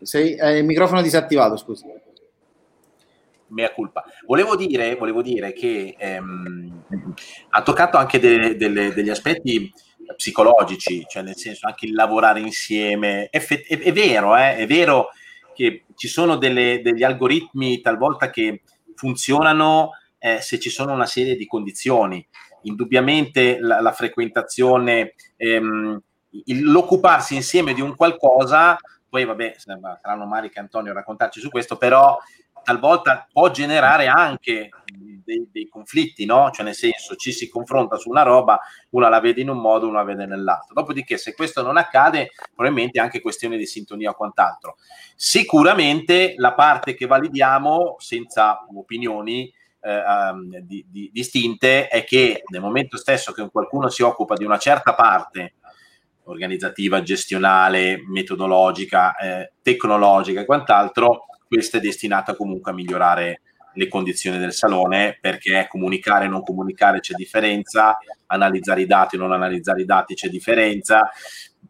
Sei, 0.01 0.35
eh, 0.35 0.57
il 0.57 0.65
microfono 0.65 1.01
disattivato, 1.01 1.55
scusi. 1.55 1.85
Mea 3.47 3.71
culpa. 3.71 4.03
Volevo 4.25 4.55
dire, 4.55 4.95
volevo 4.95 5.21
dire 5.21 5.53
che 5.53 5.95
ehm, 5.97 6.83
ha 7.49 7.61
toccato 7.61 7.97
anche 7.97 8.19
de, 8.19 8.55
de, 8.55 8.93
degli 8.93 9.09
aspetti 9.09 9.71
psicologici, 10.15 11.05
cioè 11.07 11.21
nel 11.21 11.35
senso 11.35 11.67
anche 11.67 11.85
il 11.85 11.93
lavorare 11.93 12.39
insieme. 12.39 13.29
È, 13.29 13.39
è, 13.39 13.79
è 13.79 13.91
vero, 13.91 14.35
eh, 14.35 14.55
è 14.55 14.65
vero 14.65 15.09
che 15.53 15.85
ci 15.95 16.07
sono 16.07 16.37
delle, 16.37 16.81
degli 16.81 17.03
algoritmi 17.03 17.81
talvolta 17.81 18.29
che 18.29 18.61
funzionano 18.95 19.91
eh, 20.19 20.39
se 20.41 20.59
ci 20.59 20.69
sono 20.69 20.93
una 20.93 21.05
serie 21.05 21.35
di 21.35 21.45
condizioni. 21.45 22.25
Indubbiamente 22.63 23.59
la, 23.59 23.81
la 23.81 23.91
frequentazione, 23.91 25.15
ehm, 25.35 26.01
il, 26.45 26.71
l'occuparsi 26.71 27.35
insieme 27.35 27.73
di 27.73 27.81
un 27.81 27.95
qualcosa, 27.95 28.77
poi 29.09 29.25
vabbè, 29.25 29.55
saranno 29.57 30.25
Marica 30.25 30.59
e 30.59 30.63
Antonio 30.63 30.91
a 30.91 30.95
raccontarci 30.95 31.39
su 31.39 31.49
questo, 31.49 31.77
però 31.77 32.17
talvolta 32.63 33.27
può 33.31 33.51
generare 33.51 34.07
anche 34.07 34.69
dei, 35.23 35.47
dei, 35.51 35.67
conflitti, 35.67 36.25
no? 36.25 36.49
Cioè, 36.51 36.65
nel 36.65 36.75
senso, 36.75 37.15
ci 37.15 37.31
si 37.31 37.49
confronta 37.49 37.97
su 37.97 38.09
una 38.09 38.23
roba, 38.23 38.59
una 38.91 39.09
la 39.09 39.19
vede 39.19 39.41
in 39.41 39.49
un 39.49 39.59
modo, 39.59 39.87
una 39.87 39.99
la 39.99 40.03
vede 40.03 40.25
nell'altro. 40.25 40.73
Dopodiché, 40.73 41.17
se 41.17 41.33
questo 41.33 41.61
non 41.61 41.77
accade, 41.77 42.31
probabilmente 42.53 42.99
anche 42.99 43.21
questione 43.21 43.57
di 43.57 43.65
sintonia 43.65 44.11
o 44.11 44.15
quant'altro. 44.15 44.77
Sicuramente 45.15 46.33
la 46.37 46.53
parte 46.53 46.93
che 46.95 47.05
validiamo 47.05 47.95
senza 47.99 48.65
opinioni 48.73 49.51
eh, 49.81 50.01
um, 50.31 50.59
di, 50.59 50.85
di, 50.89 51.09
distinte 51.11 51.87
è 51.87 52.03
che 52.03 52.43
nel 52.49 52.61
momento 52.61 52.97
stesso 52.97 53.31
che 53.31 53.49
qualcuno 53.49 53.89
si 53.89 54.01
occupa 54.01 54.35
di 54.35 54.45
una 54.45 54.57
certa 54.57 54.95
parte 54.95 55.55
organizzativa, 56.25 57.01
gestionale, 57.01 58.01
metodologica, 58.07 59.15
eh, 59.15 59.51
tecnologica 59.61 60.41
e 60.41 60.45
quant'altro, 60.45 61.25
questa 61.47 61.77
è 61.77 61.81
destinata 61.81 62.35
comunque 62.35 62.71
a 62.71 62.73
migliorare 62.73 63.41
le 63.73 63.87
condizioni 63.87 64.37
del 64.37 64.53
salone 64.53 65.17
perché 65.19 65.67
comunicare 65.69 66.25
e 66.25 66.27
non 66.27 66.43
comunicare 66.43 66.99
c'è 66.99 67.13
differenza, 67.13 67.97
analizzare 68.27 68.81
i 68.81 68.85
dati 68.85 69.15
o 69.15 69.19
non 69.19 69.31
analizzare 69.31 69.81
i 69.81 69.85
dati 69.85 70.13
c'è 70.15 70.29
differenza. 70.29 71.09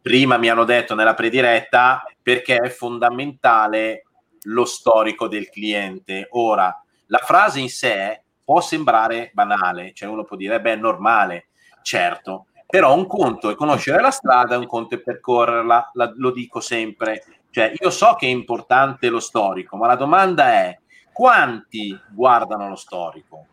Prima 0.02 0.38
mi 0.38 0.50
hanno 0.50 0.66
detto 0.66 0.96
nella 0.96 1.14
prediretta 1.14 2.04
perché 2.22 2.58
è 2.58 2.70
fondamentale 2.70 4.04
lo 4.44 4.66
storico 4.66 5.28
del 5.28 5.50
cliente. 5.50 6.28
Ora, 6.32 6.76
la 7.08 7.20
frase 7.20 7.60
in 7.60 7.70
sé 7.70 8.24
può 8.44 8.60
sembrare 8.62 9.32
banale, 9.34 9.94
cioè 9.94 10.10
uno 10.10 10.24
può 10.24 10.36
dire, 10.36 10.60
beh, 10.60 10.74
è 10.74 10.76
normale, 10.76 11.48
certo, 11.82 12.48
però 12.68 12.96
un 12.96 13.08
conto 13.08 13.50
è 13.50 13.56
conoscere 13.56 14.02
la 14.02 14.12
strada, 14.12 14.58
un 14.58 14.66
conto 14.66 14.96
è 14.96 15.00
percorrerla, 15.00 15.92
la, 15.94 16.12
lo 16.16 16.32
dico 16.32 16.60
sempre. 16.60 17.24
Cioè, 17.50 17.72
io 17.80 17.90
so 17.92 18.16
che 18.16 18.26
è 18.26 18.30
importante 18.30 19.10
lo 19.10 19.20
storico, 19.20 19.78
ma 19.78 19.86
la 19.86 19.96
domanda 19.96 20.52
è 20.54 20.80
quanti 21.14 21.98
guardano 22.10 22.68
lo 22.68 22.76
storico? 22.76 23.46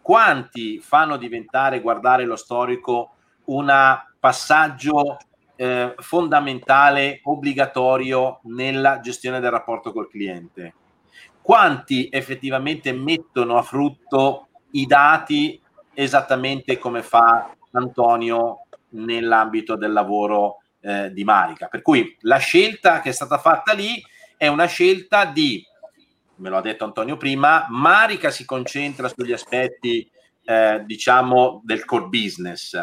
Quanti 0.00 0.80
fanno 0.80 1.16
diventare 1.16 1.80
guardare 1.80 2.24
lo 2.24 2.36
storico 2.36 3.14
un 3.44 3.70
passaggio 4.18 5.18
eh, 5.54 5.94
fondamentale, 5.98 7.20
obbligatorio 7.24 8.40
nella 8.44 9.00
gestione 9.00 9.38
del 9.38 9.50
rapporto 9.50 9.92
col 9.92 10.08
cliente? 10.08 10.74
Quanti 11.40 12.08
effettivamente 12.10 12.92
mettono 12.92 13.56
a 13.56 13.62
frutto 13.62 14.48
i 14.72 14.86
dati 14.86 15.60
esattamente 15.94 16.78
come 16.78 17.02
fa 17.02 17.54
Antonio 17.72 18.66
nell'ambito 18.90 19.76
del 19.76 19.92
lavoro 19.92 20.58
eh, 20.80 21.12
di 21.12 21.24
Marica. 21.24 21.68
Per 21.68 21.82
cui 21.82 22.16
la 22.20 22.38
scelta 22.38 23.00
che 23.00 23.10
è 23.10 23.12
stata 23.12 23.38
fatta 23.38 23.72
lì 23.72 24.02
è 24.36 24.46
una 24.48 24.66
scelta 24.66 25.24
di, 25.24 25.64
me 26.42 26.50
lo 26.50 26.56
ha 26.56 26.60
detto 26.60 26.84
Antonio 26.84 27.16
prima, 27.16 27.66
Marica 27.70 28.30
si 28.32 28.44
concentra 28.44 29.08
sugli 29.08 29.32
aspetti 29.32 30.10
eh, 30.44 30.82
diciamo 30.84 31.62
del 31.64 31.84
core 31.84 32.06
business. 32.06 32.76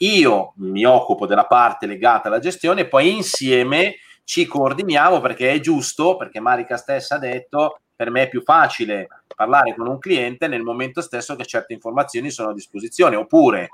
Io 0.00 0.52
mi 0.56 0.84
occupo 0.84 1.26
della 1.26 1.46
parte 1.46 1.86
legata 1.86 2.28
alla 2.28 2.38
gestione 2.38 2.86
poi 2.86 3.16
insieme 3.16 3.96
ci 4.24 4.46
coordiniamo 4.46 5.20
perché 5.20 5.50
è 5.52 5.58
giusto, 5.58 6.16
perché 6.16 6.38
Marica 6.38 6.76
stessa 6.76 7.14
ha 7.14 7.18
detto 7.18 7.80
per 7.96 8.10
me 8.10 8.24
è 8.24 8.28
più 8.28 8.42
facile 8.42 9.08
parlare 9.34 9.74
con 9.74 9.88
un 9.88 9.98
cliente 9.98 10.46
nel 10.46 10.62
momento 10.62 11.00
stesso 11.00 11.34
che 11.34 11.46
certe 11.46 11.72
informazioni 11.72 12.30
sono 12.30 12.50
a 12.50 12.54
disposizione, 12.54 13.16
oppure 13.16 13.70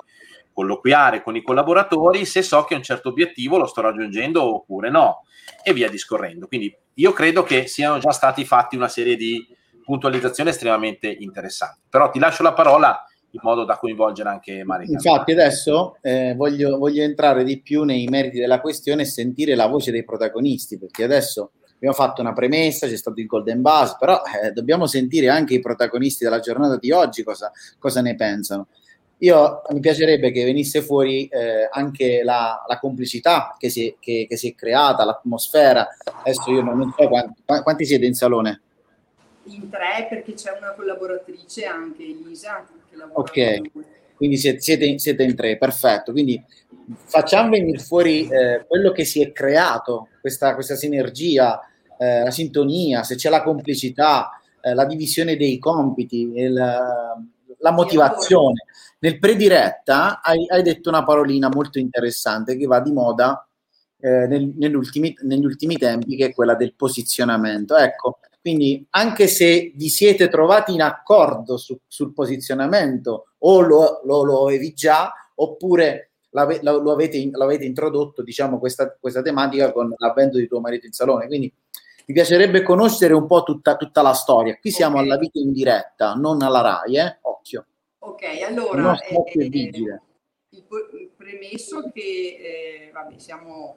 colloquiare 0.54 1.22
con 1.22 1.36
i 1.36 1.42
collaboratori 1.42 2.24
se 2.24 2.40
so 2.40 2.64
che 2.64 2.74
un 2.74 2.82
certo 2.82 3.10
obiettivo 3.10 3.58
lo 3.58 3.66
sto 3.66 3.82
raggiungendo 3.82 4.42
oppure 4.54 4.88
no, 4.88 5.24
e 5.62 5.72
via 5.74 5.90
discorrendo. 5.90 6.46
Quindi 6.46 6.74
io 6.94 7.12
credo 7.12 7.42
che 7.42 7.66
siano 7.66 7.98
già 7.98 8.12
stati 8.12 8.44
fatti 8.44 8.76
una 8.76 8.88
serie 8.88 9.16
di 9.16 9.44
puntualizzazioni 9.84 10.50
estremamente 10.50 11.08
interessanti. 11.08 11.80
Però 11.90 12.08
ti 12.08 12.18
lascio 12.18 12.42
la 12.42 12.52
parola 12.52 13.04
in 13.34 13.40
modo 13.42 13.64
da 13.64 13.76
coinvolgere 13.76 14.28
anche 14.28 14.64
Marica. 14.64 14.92
Infatti 14.92 15.32
adesso 15.32 15.98
eh, 16.00 16.34
voglio, 16.36 16.78
voglio 16.78 17.02
entrare 17.02 17.42
di 17.42 17.60
più 17.60 17.82
nei 17.82 18.06
meriti 18.06 18.38
della 18.38 18.60
questione 18.60 19.02
e 19.02 19.06
sentire 19.06 19.56
la 19.56 19.66
voce 19.66 19.90
dei 19.90 20.04
protagonisti, 20.04 20.78
perché 20.78 21.02
adesso 21.02 21.50
abbiamo 21.74 21.94
fatto 21.94 22.20
una 22.20 22.32
premessa, 22.32 22.86
c'è 22.86 22.96
stato 22.96 23.20
il 23.20 23.26
Golden 23.26 23.60
Buzz, 23.60 23.96
però 23.98 24.22
eh, 24.42 24.52
dobbiamo 24.52 24.86
sentire 24.86 25.28
anche 25.28 25.54
i 25.54 25.60
protagonisti 25.60 26.22
della 26.22 26.38
giornata 26.38 26.78
di 26.78 26.92
oggi 26.92 27.24
cosa, 27.24 27.50
cosa 27.78 28.00
ne 28.00 28.14
pensano. 28.14 28.68
Io 29.18 29.62
mi 29.70 29.80
piacerebbe 29.80 30.30
che 30.30 30.44
venisse 30.44 30.82
fuori 30.82 31.26
eh, 31.26 31.68
anche 31.70 32.22
la, 32.22 32.62
la 32.66 32.78
complicità 32.78 33.54
che 33.58 33.70
si, 33.70 33.88
è, 33.88 33.94
che, 33.98 34.26
che 34.28 34.36
si, 34.36 34.50
è, 34.50 34.54
creata, 34.54 35.04
l'atmosfera. 35.04 35.88
Adesso 36.04 36.50
io 36.50 36.62
non 36.62 36.92
so 36.96 37.08
quanti, 37.08 37.42
quanti 37.44 37.86
siete 37.86 38.06
in 38.06 38.14
salone. 38.14 38.60
In 39.44 39.68
tre 39.70 40.06
perché 40.08 40.34
c'è 40.34 40.56
una 40.58 40.72
collaboratrice 40.72 41.64
anche 41.64 42.02
Elisa 42.02 42.66
che 42.90 42.96
lavora 42.96 43.20
Ok, 43.20 43.60
quindi 44.16 44.36
siete, 44.36 44.60
siete, 44.60 44.98
siete, 44.98 45.22
in 45.22 45.34
tre, 45.34 45.56
perfetto. 45.58 46.12
Quindi 46.12 46.42
facciamo 47.04 47.50
venire 47.50 47.78
fuori 47.78 48.28
eh, 48.28 48.64
quello 48.66 48.92
che 48.92 49.04
si 49.04 49.22
è 49.22 49.32
creato, 49.32 50.08
questa, 50.20 50.54
questa 50.54 50.76
sinergia 50.76 51.60
eh, 51.98 52.24
la 52.24 52.30
sintonia, 52.30 53.02
se 53.02 53.14
c'è 53.14 53.30
la 53.30 53.42
complicità, 53.42 54.40
eh, 54.60 54.74
la 54.74 54.84
divisione 54.84 55.36
dei 55.36 55.58
compiti, 55.58 56.32
il, 56.34 56.56
la 57.64 57.72
motivazione. 57.72 58.66
Nel 58.98 59.18
prediretta 59.18 60.20
hai, 60.22 60.46
hai, 60.48 60.62
detto 60.62 60.90
una 60.90 61.02
parolina 61.02 61.48
molto 61.48 61.78
interessante 61.78 62.56
che 62.56 62.66
va 62.66 62.80
di 62.80 62.92
moda 62.92 63.48
eh, 63.98 64.26
negli, 64.26 64.74
ultimi, 64.74 65.16
negli 65.22 65.44
ultimi 65.44 65.76
tempi, 65.76 66.14
che 66.14 66.26
è 66.26 66.34
quella 66.34 66.54
del 66.54 66.74
posizionamento. 66.74 67.74
Ecco, 67.76 68.18
quindi 68.40 68.86
anche 68.90 69.26
se 69.26 69.72
vi 69.74 69.88
siete 69.88 70.28
trovati 70.28 70.74
in 70.74 70.82
accordo 70.82 71.56
su, 71.56 71.78
sul 71.86 72.12
posizionamento 72.12 73.28
o 73.38 73.60
lo, 73.60 74.02
lo, 74.04 74.24
lo 74.24 74.46
avevi 74.46 74.74
già, 74.74 75.10
oppure 75.36 76.10
lo 76.30 76.92
avete, 76.92 77.30
lo 77.32 77.44
avete 77.44 77.64
introdotto, 77.64 78.22
diciamo, 78.22 78.58
questa, 78.58 78.94
questa 79.00 79.22
tematica 79.22 79.72
con 79.72 79.94
l'avvento 79.96 80.36
di 80.36 80.48
tuo 80.48 80.60
marito 80.60 80.84
in 80.84 80.92
salone. 80.92 81.26
Quindi 81.26 81.52
mi 82.06 82.14
piacerebbe 82.14 82.62
conoscere 82.62 83.14
un 83.14 83.26
po' 83.26 83.42
tutta, 83.42 83.76
tutta 83.76 84.02
la 84.02 84.12
storia. 84.12 84.58
Qui 84.58 84.70
siamo 84.70 84.96
okay. 84.96 85.06
alla 85.06 85.18
vita 85.18 85.38
in 85.38 85.52
diretta, 85.52 86.14
non 86.14 86.42
alla 86.42 86.60
RAI, 86.60 86.96
eh? 86.98 87.18
occhio. 87.22 87.66
Ok, 88.00 88.22
allora 88.46 88.98
eh, 88.98 89.14
eh, 89.14 89.44
il, 89.46 90.00
il, 90.50 91.10
premesso 91.16 91.90
che 91.90 92.00
eh, 92.00 92.90
vabbè, 92.92 93.18
siamo, 93.18 93.76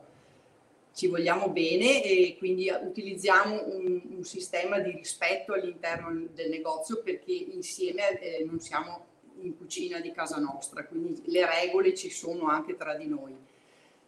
ci 0.94 1.08
vogliamo 1.08 1.50
bene 1.50 2.04
e 2.04 2.36
quindi 2.38 2.70
utilizziamo 2.70 3.64
un, 3.68 4.02
un, 4.18 4.24
sistema 4.26 4.80
di 4.80 4.92
rispetto 4.92 5.54
all'interno 5.54 6.28
del 6.34 6.50
negozio 6.50 7.02
perché 7.02 7.32
insieme 7.32 8.20
eh, 8.20 8.44
non 8.44 8.60
siamo 8.60 9.06
in 9.40 9.56
cucina 9.56 10.02
di 10.02 10.12
casa 10.12 10.40
nostra, 10.40 10.86
quindi 10.86 11.22
le 11.28 11.46
regole 11.46 11.96
ci 11.96 12.10
sono 12.10 12.48
anche 12.50 12.76
tra 12.76 12.96
di 12.96 13.08
noi 13.08 13.34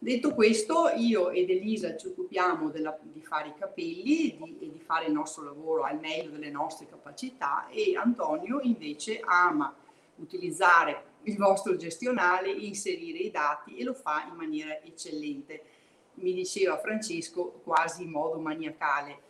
Detto 0.02 0.32
questo, 0.32 0.88
io 0.96 1.28
ed 1.28 1.50
Elisa 1.50 1.94
ci 1.94 2.06
occupiamo 2.06 2.70
della, 2.70 2.98
di 3.02 3.20
fare 3.20 3.48
i 3.48 3.54
capelli 3.54 4.34
di, 4.34 4.56
e 4.58 4.70
di 4.72 4.80
fare 4.82 5.04
il 5.04 5.12
nostro 5.12 5.44
lavoro 5.44 5.82
al 5.82 6.00
meglio 6.00 6.30
delle 6.30 6.48
nostre 6.48 6.86
capacità 6.88 7.68
e 7.68 7.94
Antonio 7.98 8.60
invece 8.62 9.20
ama 9.22 9.74
utilizzare 10.16 11.04
il 11.24 11.36
vostro 11.36 11.76
gestionale, 11.76 12.50
inserire 12.50 13.18
i 13.18 13.30
dati 13.30 13.76
e 13.76 13.84
lo 13.84 13.92
fa 13.92 14.24
in 14.26 14.36
maniera 14.36 14.80
eccellente. 14.80 15.64
Mi 16.14 16.32
diceva 16.32 16.78
Francesco 16.78 17.60
quasi 17.62 18.04
in 18.04 18.10
modo 18.10 18.38
maniacale. 18.38 19.20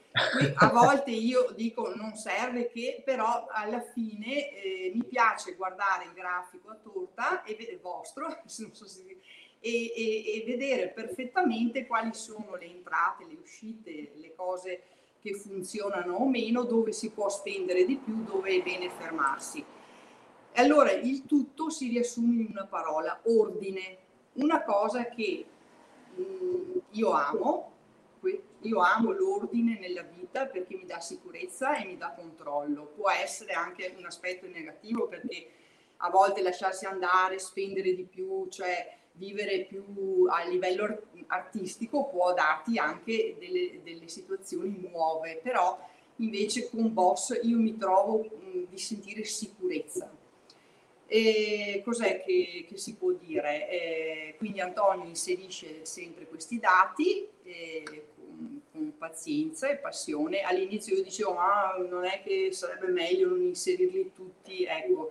A 0.55 0.69
volte 0.71 1.11
io 1.11 1.51
dico 1.57 1.93
non 1.97 2.15
serve 2.15 2.69
che, 2.69 3.03
però 3.05 3.49
alla 3.51 3.81
fine 3.81 4.51
eh, 4.51 4.93
mi 4.95 5.03
piace 5.03 5.57
guardare 5.57 6.05
il 6.05 6.13
grafico 6.13 6.71
a 6.71 6.77
torta 6.77 7.43
e 7.43 7.77
vostro, 7.83 8.29
non 8.59 8.75
so 8.75 8.87
se 8.87 9.19
e, 9.61 9.93
e, 9.95 10.25
e 10.35 10.45
vedere 10.47 10.89
perfettamente 10.89 11.87
quali 11.87 12.15
sono 12.15 12.57
le 12.57 12.67
entrate, 12.67 13.27
le 13.29 13.39
uscite, 13.41 14.13
le 14.15 14.35
cose 14.35 14.83
che 15.21 15.35
funzionano 15.35 16.17
o 16.17 16.29
meno, 16.29 16.65
dove 16.65 16.93
si 16.93 17.11
può 17.11 17.29
spendere 17.29 17.85
di 17.85 17.97
più, 17.97 18.25
dove 18.25 18.51
è 18.51 18.63
bene 18.63 18.89
fermarsi. 18.89 19.63
Allora 20.55 20.91
il 20.93 21.27
tutto 21.27 21.69
si 21.69 21.89
riassume 21.89 22.43
in 22.43 22.49
una 22.51 22.67
parola, 22.67 23.21
ordine, 23.25 23.99
una 24.35 24.63
cosa 24.63 25.05
che 25.05 25.45
mh, 26.15 26.23
mm, 26.23 26.79
io 26.93 27.11
amo, 27.11 27.71
io 28.63 28.81
amo 28.81 29.13
l'ordine 29.13 29.79
nella 29.79 30.03
vita 30.03 30.47
perché 30.47 30.77
mi 30.77 30.85
dà 30.85 31.01
sicurezza 31.01 31.77
e 31.77 31.85
mi 31.87 31.97
dà 31.97 32.13
controllo. 32.13 32.93
Può 32.95 33.11
essere 33.11 33.53
anche 33.53 33.95
un 33.97 34.05
aspetto 34.05 34.47
negativo 34.47 35.07
perché 35.07 35.51
a 35.99 36.11
volte 36.11 36.43
lasciarsi 36.43 36.87
andare, 36.87 37.39
spendere 37.39 37.95
di 37.95 38.05
più, 38.05 38.49
cioè 38.49 38.99
vivere 39.21 39.65
più 39.65 40.27
a 40.29 40.49
livello 40.49 41.03
artistico 41.27 42.09
può 42.09 42.33
darti 42.33 42.79
anche 42.79 43.37
delle, 43.39 43.81
delle 43.85 44.09
situazioni 44.09 44.89
nuove, 44.91 45.39
però 45.43 45.79
invece 46.17 46.69
con 46.71 46.93
Boss 46.93 47.39
io 47.43 47.59
mi 47.59 47.77
trovo 47.77 48.23
mh, 48.23 48.69
di 48.71 48.79
sentire 48.79 49.23
sicurezza. 49.25 50.11
E 51.07 51.83
cos'è 51.85 52.23
che, 52.23 52.65
che, 52.69 52.77
si 52.77 52.95
può 52.95 53.11
dire? 53.13 53.69
Eh, 53.69 54.35
quindi 54.39 54.61
Antonio 54.61 55.09
inserisce 55.09 55.85
sempre 55.85 56.27
questi 56.27 56.61
dati 56.61 57.27
eh, 57.43 58.07
con, 58.15 58.61
con, 58.71 58.93
pazienza 58.97 59.69
e 59.69 59.77
passione. 59.77 60.43
All'inizio 60.43 60.95
io 60.95 61.03
dicevo, 61.03 61.35
ma 61.35 61.77
non 61.89 62.05
è 62.05 62.23
che 62.23 62.53
sarebbe 62.53 62.87
meglio 62.89 63.29
non 63.29 63.43
inserirli 63.43 64.13
tutti, 64.15 64.65
ecco, 64.65 65.11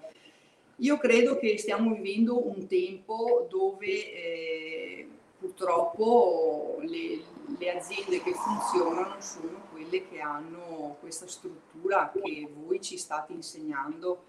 io 0.80 0.98
credo 0.98 1.38
che 1.38 1.58
stiamo 1.58 1.94
vivendo 1.94 2.48
un 2.48 2.68
tempo 2.68 3.48
dove 3.50 3.88
eh, 3.88 5.08
purtroppo 5.38 6.78
le, 6.82 7.22
le, 7.58 7.72
aziende 7.72 8.22
che 8.22 8.34
funzionano 8.34 9.16
sono 9.20 9.68
quelle 9.72 10.08
che 10.08 10.20
hanno 10.20 10.98
questa 11.00 11.28
struttura 11.28 12.12
che 12.14 12.48
voi 12.54 12.82
ci 12.82 12.98
state 12.98 13.34
insegnando, 13.34 14.24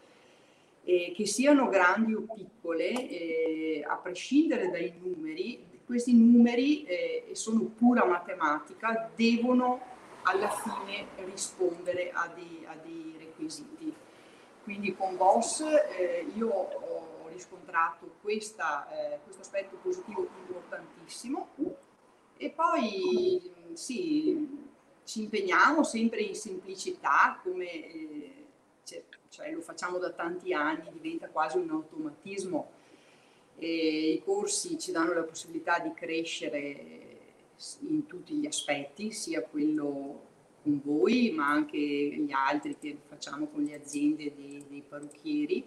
eh, 0.85 1.13
che 1.15 1.27
siano 1.27 1.69
grandi 1.69 2.15
o 2.15 2.27
piccole, 2.33 3.09
eh, 3.09 3.85
a 3.87 3.97
prescindere 3.97 4.71
dai 4.71 4.93
numeri, 5.01 5.69
questi 5.85 6.15
numeri 6.15 6.85
eh, 6.85 7.29
sono 7.33 7.63
pura 7.77 8.05
matematica, 8.05 9.11
devono 9.15 9.81
alla 10.23 10.51
fine 10.51 11.07
rispondere 11.25 12.11
a 12.13 12.31
dei, 12.35 12.65
a 12.67 12.77
dei 12.83 13.15
requisiti. 13.19 13.93
Quindi 14.63 14.95
con 14.95 15.17
Boss 15.17 15.61
eh, 15.61 16.27
io 16.35 16.49
ho 16.49 17.29
riscontrato 17.33 18.17
questa, 18.21 18.89
eh, 18.91 19.21
questo 19.25 19.41
aspetto 19.43 19.77
positivo 19.83 20.29
importantissimo 20.47 21.49
e 22.37 22.51
poi 22.51 23.53
sì, 23.73 24.69
ci 25.05 25.23
impegniamo 25.23 25.83
sempre 25.83 26.21
in 26.21 26.35
semplicità 26.35 27.41
come 27.43 27.71
eh, 27.71 28.47
cioè, 28.85 29.03
cioè, 29.29 29.53
lo 29.53 29.61
facciamo 29.61 29.99
da 29.99 30.11
tanti 30.11 30.53
anni, 30.53 30.91
diventa 30.93 31.29
quasi 31.29 31.59
un 31.59 31.71
automatismo. 31.71 32.79
E 33.57 34.13
I 34.13 34.23
corsi 34.25 34.79
ci 34.79 34.91
danno 34.91 35.13
la 35.13 35.23
possibilità 35.23 35.79
di 35.79 35.93
crescere 35.93 37.19
in 37.81 38.07
tutti 38.07 38.35
gli 38.35 38.47
aspetti, 38.47 39.13
sia 39.13 39.43
quello 39.43 40.29
con 40.63 40.81
voi, 40.85 41.31
ma 41.31 41.49
anche 41.49 41.79
gli 41.79 42.33
altri 42.33 42.77
che 42.79 42.97
facciamo 43.07 43.47
con 43.47 43.63
le 43.63 43.75
aziende 43.75 44.33
dei, 44.35 44.65
dei 44.69 44.83
parrucchieri. 44.87 45.65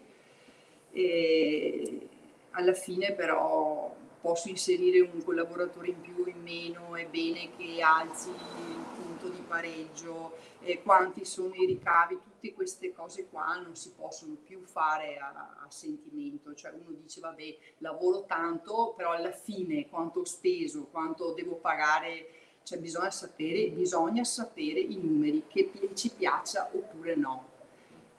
E 0.92 2.08
alla 2.52 2.74
fine 2.74 3.14
però 3.14 3.96
posso 4.24 4.48
inserire 4.48 5.02
un 5.02 5.22
collaboratore 5.22 5.90
in 5.90 6.00
più 6.00 6.24
o 6.24 6.30
in 6.30 6.42
meno, 6.42 6.96
è 6.96 7.06
bene 7.08 7.50
che 7.58 7.82
alzi 7.82 8.30
il 8.30 8.86
punto 8.96 9.28
di 9.28 9.44
pareggio, 9.46 10.38
eh, 10.62 10.82
quanti 10.82 11.26
sono 11.26 11.54
i 11.56 11.66
ricavi, 11.66 12.20
tutte 12.24 12.54
queste 12.54 12.94
cose 12.94 13.28
qua 13.28 13.58
non 13.58 13.76
si 13.76 13.92
possono 13.92 14.36
più 14.36 14.64
fare 14.64 15.18
a, 15.18 15.58
a, 15.62 15.70
sentimento, 15.70 16.54
cioè 16.54 16.72
uno 16.72 16.96
dice 17.02 17.20
vabbè 17.20 17.58
lavoro 17.80 18.24
tanto, 18.24 18.94
però 18.96 19.12
alla 19.12 19.34
fine 19.34 19.90
quanto 19.90 20.22
ho 20.22 20.26
speso, 20.26 20.88
quanto 20.90 21.34
devo 21.34 21.56
pagare, 21.56 22.43
cioè 22.63 22.80
bisogna 22.80 23.12
sapere, 23.12 23.69
bisogna 23.69 24.23
sapere 24.23 24.80
i 24.80 24.97
numeri, 25.02 25.43
che 25.47 25.71
ci 25.93 26.10
piaccia 26.15 26.69
oppure 26.71 27.15
no. 27.15 27.49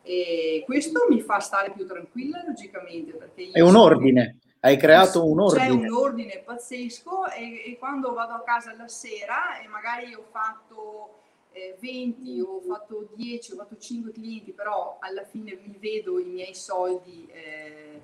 E 0.02 0.62
questo 0.66 1.06
mi 1.08 1.20
fa 1.20 1.40
stare 1.40 1.70
più 1.70 1.86
tranquilla 1.86 2.44
logicamente 2.46 3.12
perché 3.12 3.50
è 3.52 3.60
un 3.60 3.74
ordine 3.74 4.38
hai 4.64 4.78
creato 4.78 5.26
un 5.26 5.40
ordine. 5.40 5.66
C'è 5.66 5.72
un 5.72 5.92
ordine 5.92 6.42
pazzesco 6.44 7.26
e, 7.28 7.64
e, 7.66 7.76
quando 7.78 8.14
vado 8.14 8.32
a 8.32 8.42
casa 8.42 8.74
la 8.74 8.88
sera 8.88 9.60
e 9.60 9.68
magari 9.68 10.14
ho 10.14 10.24
fatto 10.30 11.18
eh, 11.52 11.76
20 11.78 12.40
ho 12.40 12.60
fatto 12.66 13.08
10, 13.14 13.52
ho 13.52 13.56
fatto 13.56 13.76
5 13.76 14.12
clienti, 14.12 14.52
però 14.52 14.96
alla 15.00 15.24
fine 15.24 15.58
mi 15.62 15.76
vedo 15.78 16.18
i 16.18 16.24
miei 16.24 16.54
soldi 16.54 17.28
eh, 17.30 18.00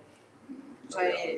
cioè, 0.89 1.35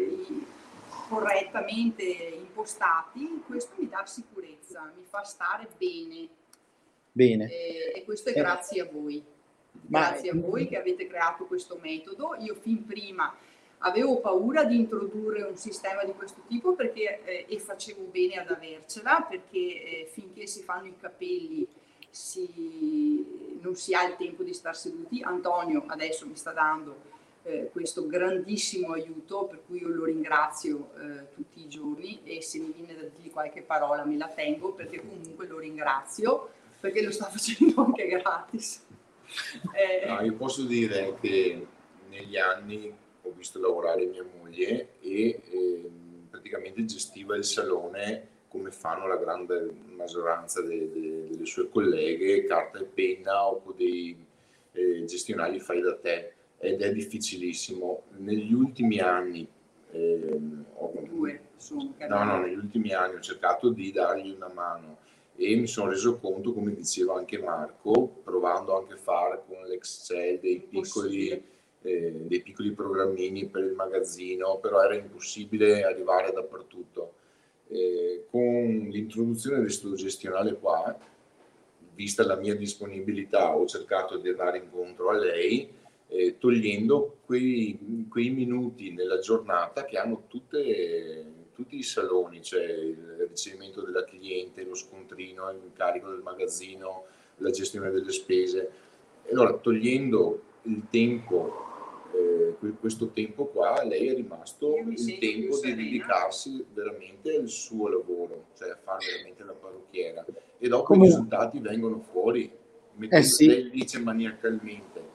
correttamente 1.13 2.03
impostati, 2.03 3.43
questo 3.47 3.75
mi 3.77 3.89
dà 3.89 4.07
sicurezza, 4.07 4.91
mi 4.97 5.05
fa 5.05 5.23
stare 5.25 5.69
bene. 5.77 6.29
Bene. 7.13 7.51
Eh, 7.51 7.93
e 7.97 8.05
questo 8.05 8.31
è 8.31 8.33
grazie 8.33 8.81
a 8.81 8.89
voi. 8.91 9.23
Grazie 9.71 10.31
a 10.31 10.35
voi 10.35 10.67
che 10.67 10.79
avete 10.79 11.07
creato 11.07 11.45
questo 11.45 11.79
metodo. 11.83 12.35
Io 12.41 12.55
fin 12.55 12.87
prima 12.87 13.35
avevo 13.79 14.21
paura 14.21 14.65
di 14.65 14.77
introdurre 14.77 15.43
un 15.43 15.57
sistema 15.57 16.03
di 16.05 16.13
questo 16.13 16.43
tipo 16.49 16.75
perché, 16.75 17.23
eh, 17.25 17.47
e 17.47 17.59
facevo 17.59 18.05
bene 18.05 18.37
ad 18.37 18.51
avercela 18.51 19.27
perché 19.29 19.59
eh, 19.59 20.09
finché 20.11 20.47
si 20.47 20.63
fanno 20.63 20.87
i 20.87 20.97
capelli 20.99 21.67
si, 22.09 23.59
non 23.61 23.75
si 23.75 23.95
ha 23.95 24.07
il 24.07 24.17
tempo 24.17 24.43
di 24.43 24.55
star 24.55 24.77
seduti. 24.77 25.23
Antonio 25.23 25.85
adesso 25.89 26.27
mi 26.27 26.37
sta 26.37 26.53
dando 26.53 27.11
eh, 27.45 27.71
questo 27.73 28.07
grandissimo 28.07 28.93
aiuto 28.93 29.47
per 29.47 29.63
cui 29.67 29.81
io 29.81 29.89
lo 29.89 30.05
ringrazio 30.05 30.91
eh, 31.01 31.35
tutti 31.35 31.61
i 31.61 31.69
giorni 31.69 32.21
e 32.25 32.41
se 32.41 32.59
mi 32.59 32.73
viene 32.73 32.95
da 32.95 33.03
dirgli 33.03 33.31
qualche 33.31 33.63
parola 33.63 34.05
me 34.05 34.17
la 34.17 34.29
tengo 34.29 34.73
perché 34.73 35.01
comunque 35.01 35.47
lo 35.47 35.59
ringrazio 35.59 36.51
perché 36.79 37.03
lo 37.03 37.11
sta 37.11 37.27
facendo 37.31 37.83
anche 37.83 38.07
gratis. 38.07 38.85
Eh, 39.75 40.07
no, 40.07 40.21
io 40.21 40.35
posso 40.35 40.65
dire 40.65 41.17
che 41.19 41.67
negli 42.11 42.37
anni 42.37 42.95
ho 43.23 43.33
visto 43.35 43.59
lavorare 43.59 44.05
mia 44.05 44.27
moglie 44.39 44.99
e 45.01 45.41
eh, 45.49 45.91
praticamente 46.29 46.85
gestiva 46.85 47.35
il 47.35 47.45
salone 47.45 48.29
come 48.49 48.71
fanno 48.71 49.07
la 49.07 49.17
grande 49.17 49.73
maggioranza 49.97 50.61
de, 50.61 50.91
de, 50.93 51.29
delle 51.29 51.47
sue 51.47 51.71
colleghe, 51.71 52.45
carta 52.45 52.79
e 52.79 52.85
penna 52.85 53.47
o 53.47 53.73
dei 53.75 54.15
eh, 54.73 55.05
gestionali 55.07 55.59
fai 55.61 55.81
da 55.81 55.97
te 55.97 56.32
ed 56.63 56.81
è 56.81 56.93
difficilissimo. 56.93 58.03
Negli 58.19 58.53
ultimi 58.53 59.01
anni, 59.01 59.47
eh, 59.91 60.39
ho, 60.75 60.93
no, 62.09 62.25
no, 62.25 62.39
negli 62.39 62.55
ultimi 62.55 62.93
anni 62.93 63.17
ho 63.17 63.21
cercato 63.21 63.71
di 63.71 63.91
dargli 63.91 64.31
una 64.31 64.49
mano 64.49 64.99
e 65.35 65.57
mi 65.57 65.67
sono 65.67 65.91
reso 65.91 66.21
conto, 66.21 66.53
come 66.53 66.73
diceva 66.73 67.17
anche 67.17 67.41
Marco, 67.41 68.21
provando 68.23 68.79
anche 68.79 68.93
a 68.93 68.97
fare 68.97 69.43
con 69.49 69.65
l'Excel 69.67 70.39
dei 70.39 70.61
piccoli, 70.61 71.31
eh, 71.83 72.13
dei 72.27 72.43
piccoli 72.43 72.71
programmini 72.71 73.49
per 73.49 73.65
il 73.65 73.73
magazzino, 73.73 74.59
però 74.59 74.85
era 74.85 74.95
impossibile 74.95 75.83
arrivare 75.83 76.31
dappertutto. 76.31 77.15
Eh, 77.67 78.27
con 78.31 78.87
l'introduzione 78.89 79.59
del 79.59 79.73
studio 79.73 79.97
gestionale 79.97 80.55
qua, 80.55 80.97
vista 81.95 82.25
la 82.25 82.37
mia 82.37 82.55
disponibilità, 82.55 83.57
ho 83.57 83.67
cercato 83.67 84.19
di 84.19 84.29
andare 84.29 84.59
incontro 84.59 85.09
a 85.09 85.15
lei, 85.15 85.81
eh, 86.13 86.37
togliendo 86.39 87.19
quei, 87.25 88.07
quei, 88.09 88.31
minuti 88.31 88.93
nella 88.93 89.19
giornata 89.19 89.85
che 89.85 89.97
hanno 89.97 90.25
tutte, 90.29 91.49
tutti 91.55 91.77
i 91.77 91.83
saloni, 91.83 92.43
cioè 92.43 92.63
il 92.63 93.27
ricevimento 93.29 93.81
della 93.83 94.05
cliente, 94.05 94.65
lo 94.65 94.75
scontrino, 94.75 95.51
il 95.51 95.71
carico 95.73 96.11
del 96.11 96.23
magazzino, 96.23 97.05
la 97.39 97.51
gestione 97.51 97.91
delle 97.91 98.13
spese. 98.13 98.71
Allora, 99.31 99.55
togliendo 99.55 100.43
il 100.65 100.83
tempo 100.91 101.71
eh, 102.15 102.75
questo 102.79 103.09
tempo 103.09 103.47
qua 103.47 103.83
lei 103.85 104.09
è 104.09 104.15
rimasto 104.15 104.77
il 104.77 105.19
tempo 105.19 105.59
di 105.61 105.75
dedicarsi 105.75 106.65
veramente 106.73 107.37
al 107.37 107.49
suo 107.49 107.89
lavoro, 107.89 108.49
cioè 108.57 108.71
a 108.71 108.79
fare 108.83 109.07
veramente 109.07 109.45
la 109.45 109.53
parrucchiera. 109.53 110.25
E 110.59 110.69
dopo 110.69 110.85
Come... 110.85 111.05
i 111.05 111.09
risultati 111.09 111.59
vengono 111.59 112.01
fuori, 112.01 112.51
eh 113.09 113.23
sì. 113.23 113.47
lei 113.47 113.71
dice 113.71 113.99
maniacalmente. 113.99 115.12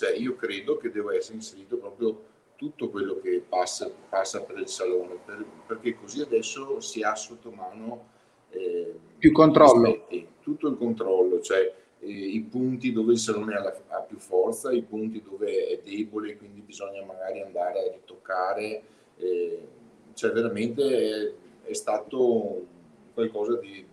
Cioè 0.00 0.16
io 0.16 0.34
credo 0.34 0.78
che 0.78 0.90
deve 0.90 1.18
essere 1.18 1.34
inserito 1.34 1.76
proprio 1.76 2.24
tutto 2.56 2.88
quello 2.88 3.20
che 3.20 3.44
passa, 3.46 3.90
passa 4.08 4.40
per 4.40 4.56
il 4.56 4.66
salone, 4.66 5.18
per, 5.22 5.44
perché 5.66 5.94
così 5.94 6.22
adesso 6.22 6.80
si 6.80 7.02
ha 7.02 7.14
sotto 7.14 7.50
mano 7.50 8.06
eh, 8.48 8.98
più 9.18 9.30
controllo. 9.30 9.88
Aspetti, 9.88 10.26
tutto 10.40 10.68
il 10.68 10.78
controllo, 10.78 11.42
cioè 11.42 11.70
eh, 11.98 12.08
i 12.08 12.40
punti 12.40 12.92
dove 12.92 13.12
il 13.12 13.18
salone 13.18 13.56
ha, 13.56 13.62
la, 13.62 13.78
ha, 13.88 14.00
più 14.00 14.16
forza, 14.16 14.72
i 14.72 14.80
punti 14.80 15.20
dove 15.20 15.66
è 15.66 15.80
debole, 15.84 16.38
quindi 16.38 16.62
bisogna 16.62 17.04
magari 17.04 17.42
andare 17.42 17.80
a 17.80 17.92
ritoccare. 17.92 18.82
Eh, 19.18 19.68
cioè 20.14 20.32
veramente 20.32 21.34
è, 21.64 21.68
è, 21.68 21.74
stato 21.74 22.64
qualcosa 23.12 23.56
di 23.56 23.86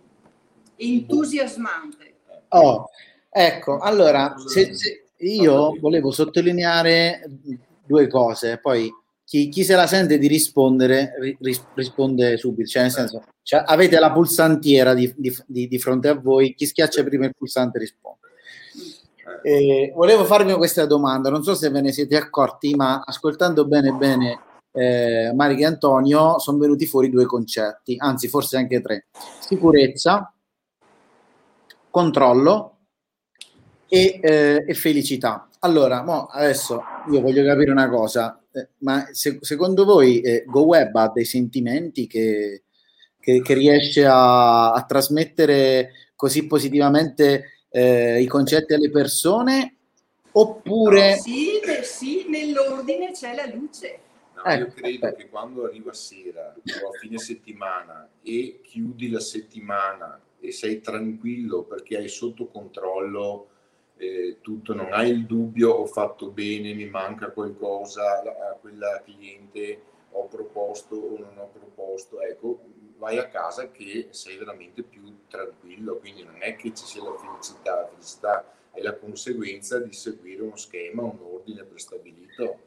entusiasmante. 0.76 2.14
Oh, 2.48 2.86
ecco, 3.28 3.78
allora 3.78 4.34
se, 4.38 4.72
se 4.72 5.02
io 5.18 5.76
volevo 5.80 6.10
sottolineare 6.10 7.22
due 7.84 8.06
cose, 8.06 8.58
poi 8.58 8.90
chi, 9.24 9.48
chi, 9.48 9.64
se 9.64 9.74
la 9.74 9.86
sente 9.86 10.18
di 10.18 10.26
rispondere 10.26 11.12
ris, 11.40 11.62
risponde 11.74 12.36
subito, 12.36 12.68
cioè 12.68 12.82
nel 12.82 12.90
senso 12.90 13.22
cioè, 13.42 13.62
avete 13.66 13.98
la 13.98 14.12
pulsantiera 14.12 14.94
di, 14.94 15.12
di, 15.16 15.36
di, 15.46 15.68
di, 15.68 15.78
fronte 15.78 16.08
a 16.08 16.14
voi, 16.14 16.54
chi 16.54 16.66
schiaccia 16.66 17.04
prima 17.04 17.26
il 17.26 17.34
pulsante 17.36 17.78
risponde. 17.78 18.18
Eh, 19.42 19.92
volevo 19.94 20.24
farmi 20.24 20.54
questa 20.54 20.86
domanda, 20.86 21.30
non 21.30 21.42
so 21.42 21.54
se 21.54 21.68
ve 21.70 21.80
ne 21.80 21.92
siete 21.92 22.16
accorti, 22.16 22.74
ma 22.74 23.02
ascoltando 23.04 23.66
bene 23.66 23.92
bene 23.92 24.40
eh, 24.72 25.32
Marica 25.34 25.62
e 25.62 25.66
Antonio 25.66 26.38
sono 26.38 26.58
venuti 26.58 26.86
fuori 26.86 27.10
due 27.10 27.26
concetti, 27.26 27.96
anzi 27.98 28.28
forse 28.28 28.56
anche 28.56 28.80
tre. 28.80 29.08
Sicurezza, 29.40 30.32
controllo 31.90 32.77
e, 33.88 34.20
eh, 34.22 34.64
e 34.66 34.74
felicità. 34.74 35.48
Allora, 35.60 36.04
adesso 36.30 36.82
io 37.10 37.20
voglio 37.20 37.44
capire 37.44 37.70
una 37.70 37.88
cosa, 37.88 38.40
eh, 38.52 38.68
ma 38.78 39.08
se, 39.10 39.38
secondo 39.40 39.84
voi 39.84 40.20
eh, 40.20 40.44
GoWeb 40.46 40.94
ha 40.94 41.10
dei 41.12 41.24
sentimenti 41.24 42.06
che, 42.06 42.62
che, 43.18 43.42
che 43.42 43.54
riesce 43.54 44.04
a, 44.04 44.72
a, 44.72 44.84
trasmettere 44.84 45.90
così 46.14 46.46
positivamente 46.46 47.64
eh, 47.70 48.20
i 48.20 48.26
concetti 48.26 48.74
alle 48.74 48.90
persone? 48.90 49.74
Oppure... 50.30 51.16
No, 51.16 51.22
sì, 51.22 51.60
sì, 51.82 52.26
nell'ordine 52.28 53.10
c'è 53.12 53.34
la 53.34 53.46
luce. 53.52 54.00
No, 54.36 54.52
io 54.52 54.66
ecco, 54.66 54.74
credo 54.74 55.06
eh. 55.08 55.14
che 55.16 55.28
quando 55.28 55.64
arriva 55.64 55.92
sera 55.92 56.54
o 56.54 56.88
a 56.88 56.98
fine 57.00 57.18
settimana 57.18 58.08
e 58.22 58.60
chiudi 58.62 59.10
la 59.10 59.18
settimana 59.18 60.20
e 60.38 60.52
sei 60.52 60.80
tranquillo 60.80 61.64
perché 61.64 61.96
hai 61.96 62.08
sotto 62.08 62.46
controllo 62.46 63.48
eh, 63.98 64.38
tutto, 64.40 64.74
non 64.74 64.92
hai 64.92 65.10
il 65.10 65.26
dubbio 65.26 65.72
ho 65.72 65.86
fatto 65.86 66.30
bene, 66.30 66.72
mi 66.72 66.86
manca 66.86 67.30
qualcosa 67.30 68.20
a 68.20 68.56
quella 68.60 69.02
cliente, 69.04 69.80
ho 70.12 70.26
proposto 70.26 70.94
o 70.94 71.18
non 71.18 71.36
ho 71.36 71.50
proposto, 71.52 72.20
ecco, 72.20 72.60
vai 72.96 73.18
a 73.18 73.28
casa 73.28 73.70
che 73.70 74.08
sei 74.10 74.36
veramente 74.36 74.82
più 74.82 75.02
tranquillo, 75.28 75.96
quindi 75.96 76.24
non 76.24 76.36
è 76.38 76.56
che 76.56 76.72
ci 76.74 76.84
sia 76.84 77.02
la 77.02 77.14
felicità, 77.16 77.74
la 77.74 77.88
felicità 77.88 78.52
è 78.72 78.82
la 78.82 78.94
conseguenza 78.94 79.78
di 79.78 79.92
seguire 79.92 80.42
uno 80.42 80.56
schema, 80.56 81.02
un 81.02 81.18
ordine 81.32 81.64
prestabilito. 81.64 82.58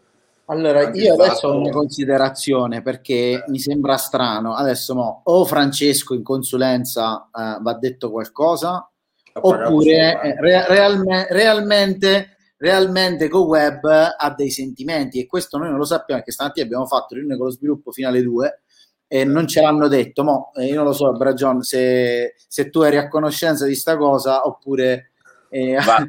Allora, 0.46 0.88
Anche 0.88 1.00
io 1.00 1.14
adesso 1.14 1.48
ho 1.48 1.58
una 1.58 1.70
considerazione 1.70 2.82
perché 2.82 3.34
eh. 3.34 3.44
mi 3.48 3.60
sembra 3.60 3.96
strano. 3.96 4.54
Adesso 4.54 4.94
mo, 4.96 5.22
o 5.24 5.46
Francesco 5.46 6.14
in 6.14 6.24
consulenza 6.24 7.30
eh, 7.34 7.58
va 7.62 7.74
detto 7.76 8.12
qualcosa, 8.12 8.91
oppure 9.34 10.22
eh, 10.22 10.36
re- 10.40 10.68
realme- 10.68 11.28
realmente 11.30 12.36
realmente 12.58 13.28
GoWeb 13.28 13.86
ha 14.18 14.34
dei 14.36 14.52
sentimenti 14.52 15.20
e 15.20 15.26
questo 15.26 15.58
noi 15.58 15.70
non 15.70 15.78
lo 15.78 15.86
sappiamo 15.86 16.20
perché 16.20 16.32
stamattina 16.32 16.66
abbiamo 16.66 16.86
fatto 16.86 17.16
riunione 17.16 17.38
con 17.38 17.48
lo 17.48 17.52
sviluppo 17.52 17.92
fino 17.92 18.08
alle 18.08 18.22
2 18.22 18.62
e 19.08 19.26
non 19.26 19.48
ce 19.48 19.62
l'hanno 19.62 19.88
detto 19.88 20.24
mo, 20.24 20.52
eh, 20.56 20.66
io 20.66 20.76
non 20.76 20.86
lo 20.86 20.94
so 20.94 21.12
Bragion 21.12 21.62
se, 21.64 22.36
se, 22.48 22.70
tu 22.70 22.82
eri 22.82 22.98
a 22.98 23.08
conoscenza 23.08 23.66
di 23.66 23.76
sta 23.76 23.98
cosa 23.98 24.46
oppure 24.46 25.12
eh... 25.50 25.74
Guarda, 25.84 26.06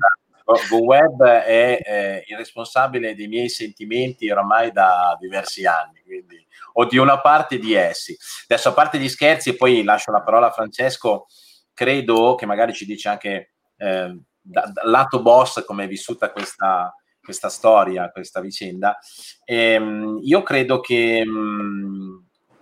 GoWeb 0.69 1.23
è 1.23 1.79
eh, 1.83 2.25
il 2.29 2.37
responsabile 2.37 3.15
dei 3.15 3.29
miei 3.29 3.49
sentimenti 3.49 4.31
oramai 4.31 4.73
da 4.73 5.17
diversi 5.19 5.65
anni, 5.65 6.03
quindi, 6.05 6.45
o 6.75 6.85
di 6.85 6.99
una 6.99 7.21
parte 7.21 7.59
di 7.59 7.75
essi. 7.75 8.17
Adesso, 8.49 8.71
a 8.71 8.73
parte 8.73 8.99
gli 8.99 9.09
scherzi, 9.09 9.51
e 9.51 9.57
poi 9.57 9.83
lascio 9.83 10.11
la 10.11 10.23
parola 10.23 10.49
a 10.49 10.53
Francesco, 10.53 11.27
credo 11.75 12.35
che 12.35 12.47
magari 12.47 12.73
ci 12.73 12.85
dice 12.85 13.09
anche 13.09 13.53
eh, 13.77 14.19
da, 14.41 14.71
da 14.73 14.83
lato 14.85 15.23
boss 15.23 15.65
come 15.65 15.85
è 15.85 15.89
vissuta 15.89 16.31
questa, 16.33 16.95
questa 17.23 17.49
storia, 17.49 18.11
questa 18.11 18.41
vicenda. 18.41 18.99
Ehm, 19.45 20.19
io 20.23 20.43
credo 20.43 20.81
che 20.81 21.25
mh, 21.25 21.31
mm, 21.31 22.17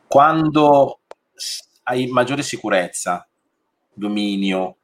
quando 0.07 1.01
hai 1.85 2.07
maggiore 2.09 2.43
sicurezza, 2.43 3.29
dominio, 3.93 4.77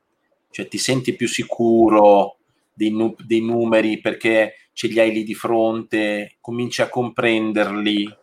cioè 0.50 0.68
ti 0.68 0.78
senti 0.78 1.14
più 1.14 1.28
sicuro 1.28 2.38
dei, 2.72 2.90
nu- 2.90 3.14
dei 3.18 3.42
numeri 3.42 4.00
perché 4.00 4.70
ce 4.72 4.88
li 4.88 4.98
hai 5.00 5.12
lì 5.12 5.22
di 5.24 5.34
fronte, 5.34 6.36
cominci 6.40 6.82
a 6.82 6.88
comprenderli, 6.88 8.18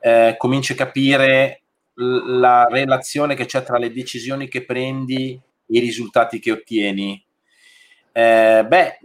eh, 0.00 0.34
cominci 0.36 0.72
a 0.72 0.76
capire 0.76 1.62
la 1.96 2.66
relazione 2.68 3.34
che 3.34 3.46
c'è 3.46 3.62
tra 3.62 3.78
le 3.78 3.92
decisioni 3.92 4.48
che 4.48 4.64
prendi 4.64 5.32
e 5.32 5.42
i 5.66 5.80
risultati 5.80 6.38
che 6.38 6.52
ottieni. 6.52 7.24
Eh, 8.12 8.64
beh, 8.66 8.98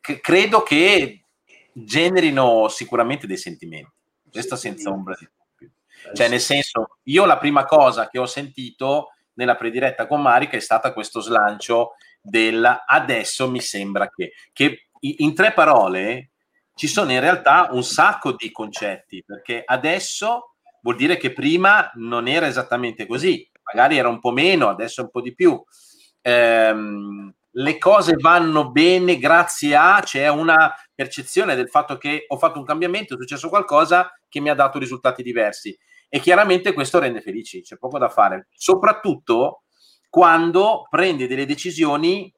c- 0.00 0.20
credo 0.20 0.62
che 0.62 1.24
generino 1.72 2.68
sicuramente 2.68 3.26
dei 3.26 3.36
sentimenti, 3.36 3.90
questo 4.30 4.56
senza 4.56 4.90
ombra 4.90 5.16
di 5.18 5.26
dubbio. 5.26 5.74
Cioè, 6.12 6.28
nel 6.28 6.40
senso, 6.40 6.98
io 7.04 7.24
la 7.24 7.38
prima 7.38 7.64
cosa 7.64 8.08
che 8.08 8.18
ho 8.18 8.26
sentito 8.26 9.10
nella 9.34 9.56
prediretta 9.56 10.06
con 10.06 10.22
Marica 10.22 10.56
è 10.56 10.60
stata 10.60 10.92
questo 10.92 11.20
slancio 11.20 11.94
del 12.20 12.64
adesso 12.86 13.50
mi 13.50 13.60
sembra 13.60 14.08
che, 14.08 14.32
che 14.52 14.88
in 15.00 15.34
tre 15.34 15.52
parole 15.52 16.30
ci 16.74 16.86
sono 16.86 17.12
in 17.12 17.20
realtà 17.20 17.68
un 17.72 17.84
sacco 17.84 18.32
di 18.32 18.50
concetti, 18.50 19.22
perché 19.24 19.62
adesso 19.64 20.53
vuol 20.84 20.96
dire 20.96 21.16
che 21.16 21.32
prima 21.32 21.90
non 21.94 22.28
era 22.28 22.46
esattamente 22.46 23.06
così, 23.06 23.50
magari 23.72 23.96
era 23.96 24.08
un 24.08 24.20
po' 24.20 24.32
meno, 24.32 24.68
adesso 24.68 25.02
un 25.02 25.10
po' 25.10 25.22
di 25.22 25.34
più. 25.34 25.60
Ehm, 26.20 27.34
le 27.56 27.78
cose 27.78 28.16
vanno 28.18 28.70
bene 28.70 29.16
grazie 29.18 29.76
a 29.76 30.00
c'è 30.02 30.28
una 30.28 30.74
percezione 30.94 31.54
del 31.54 31.70
fatto 31.70 31.96
che 31.96 32.24
ho 32.28 32.36
fatto 32.36 32.58
un 32.58 32.66
cambiamento, 32.66 33.14
è 33.14 33.16
successo 33.16 33.48
qualcosa 33.48 34.12
che 34.28 34.40
mi 34.40 34.50
ha 34.50 34.54
dato 34.54 34.78
risultati 34.78 35.22
diversi 35.22 35.76
e 36.08 36.20
chiaramente 36.20 36.74
questo 36.74 36.98
rende 36.98 37.22
felici, 37.22 37.62
c'è 37.62 37.78
poco 37.78 37.98
da 37.98 38.10
fare, 38.10 38.48
soprattutto 38.52 39.62
quando 40.10 40.86
prendi 40.90 41.26
delle 41.26 41.46
decisioni 41.46 42.32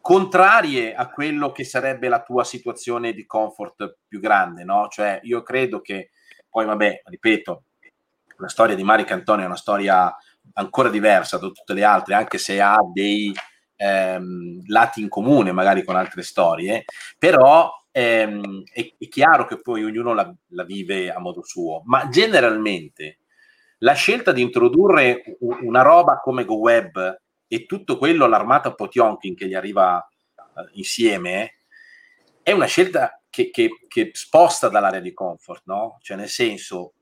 contrarie 0.00 0.94
a 0.94 1.10
quello 1.10 1.52
che 1.52 1.64
sarebbe 1.64 2.08
la 2.08 2.22
tua 2.22 2.42
situazione 2.42 3.12
di 3.12 3.26
comfort 3.26 3.98
più 4.08 4.18
grande, 4.18 4.64
no? 4.64 4.88
Cioè, 4.88 5.20
io 5.24 5.42
credo 5.42 5.80
che 5.80 6.10
poi, 6.50 6.66
vabbè, 6.66 7.02
ripeto, 7.04 7.62
la 8.36 8.48
storia 8.48 8.74
di 8.74 8.82
Marica 8.82 9.14
Antonio 9.14 9.44
è 9.44 9.46
una 9.46 9.56
storia 9.56 10.14
ancora 10.54 10.88
diversa 10.88 11.38
da 11.38 11.46
tutte 11.48 11.74
le 11.74 11.84
altre, 11.84 12.14
anche 12.14 12.38
se 12.38 12.60
ha 12.60 12.78
dei 12.92 13.32
ehm, 13.76 14.62
lati 14.66 15.00
in 15.00 15.08
comune 15.08 15.52
magari 15.52 15.84
con 15.84 15.96
altre 15.96 16.22
storie, 16.22 16.84
però 17.18 17.70
ehm, 17.90 18.62
è, 18.72 18.94
è, 18.98 19.08
chiaro 19.08 19.46
che 19.46 19.60
poi 19.60 19.84
ognuno 19.84 20.12
la, 20.12 20.32
la, 20.48 20.64
vive 20.64 21.10
a 21.10 21.18
modo 21.18 21.42
suo, 21.44 21.82
ma 21.84 22.08
generalmente 22.08 23.18
la 23.78 23.94
scelta 23.94 24.32
di 24.32 24.42
introdurre 24.42 25.22
una 25.40 25.82
roba 25.82 26.20
come 26.20 26.44
GoWeb 26.44 27.20
e 27.46 27.66
tutto 27.66 27.96
quello, 27.96 28.26
l'armata 28.26 28.74
Potionkin 28.74 29.34
che 29.34 29.46
gli 29.46 29.54
arriva 29.54 29.96
uh, 29.96 30.60
insieme, 30.72 31.60
è 32.42 32.52
una 32.52 32.66
scelta 32.66 33.19
che, 33.30 33.50
che, 33.50 33.70
che, 33.88 34.10
sposta 34.12 34.68
dall'area 34.68 35.00
di 35.00 35.12
comfort, 35.12 35.62
no? 35.66 35.98
Cioè 36.00 36.16
nel 36.16 36.28
senso, 36.28 36.92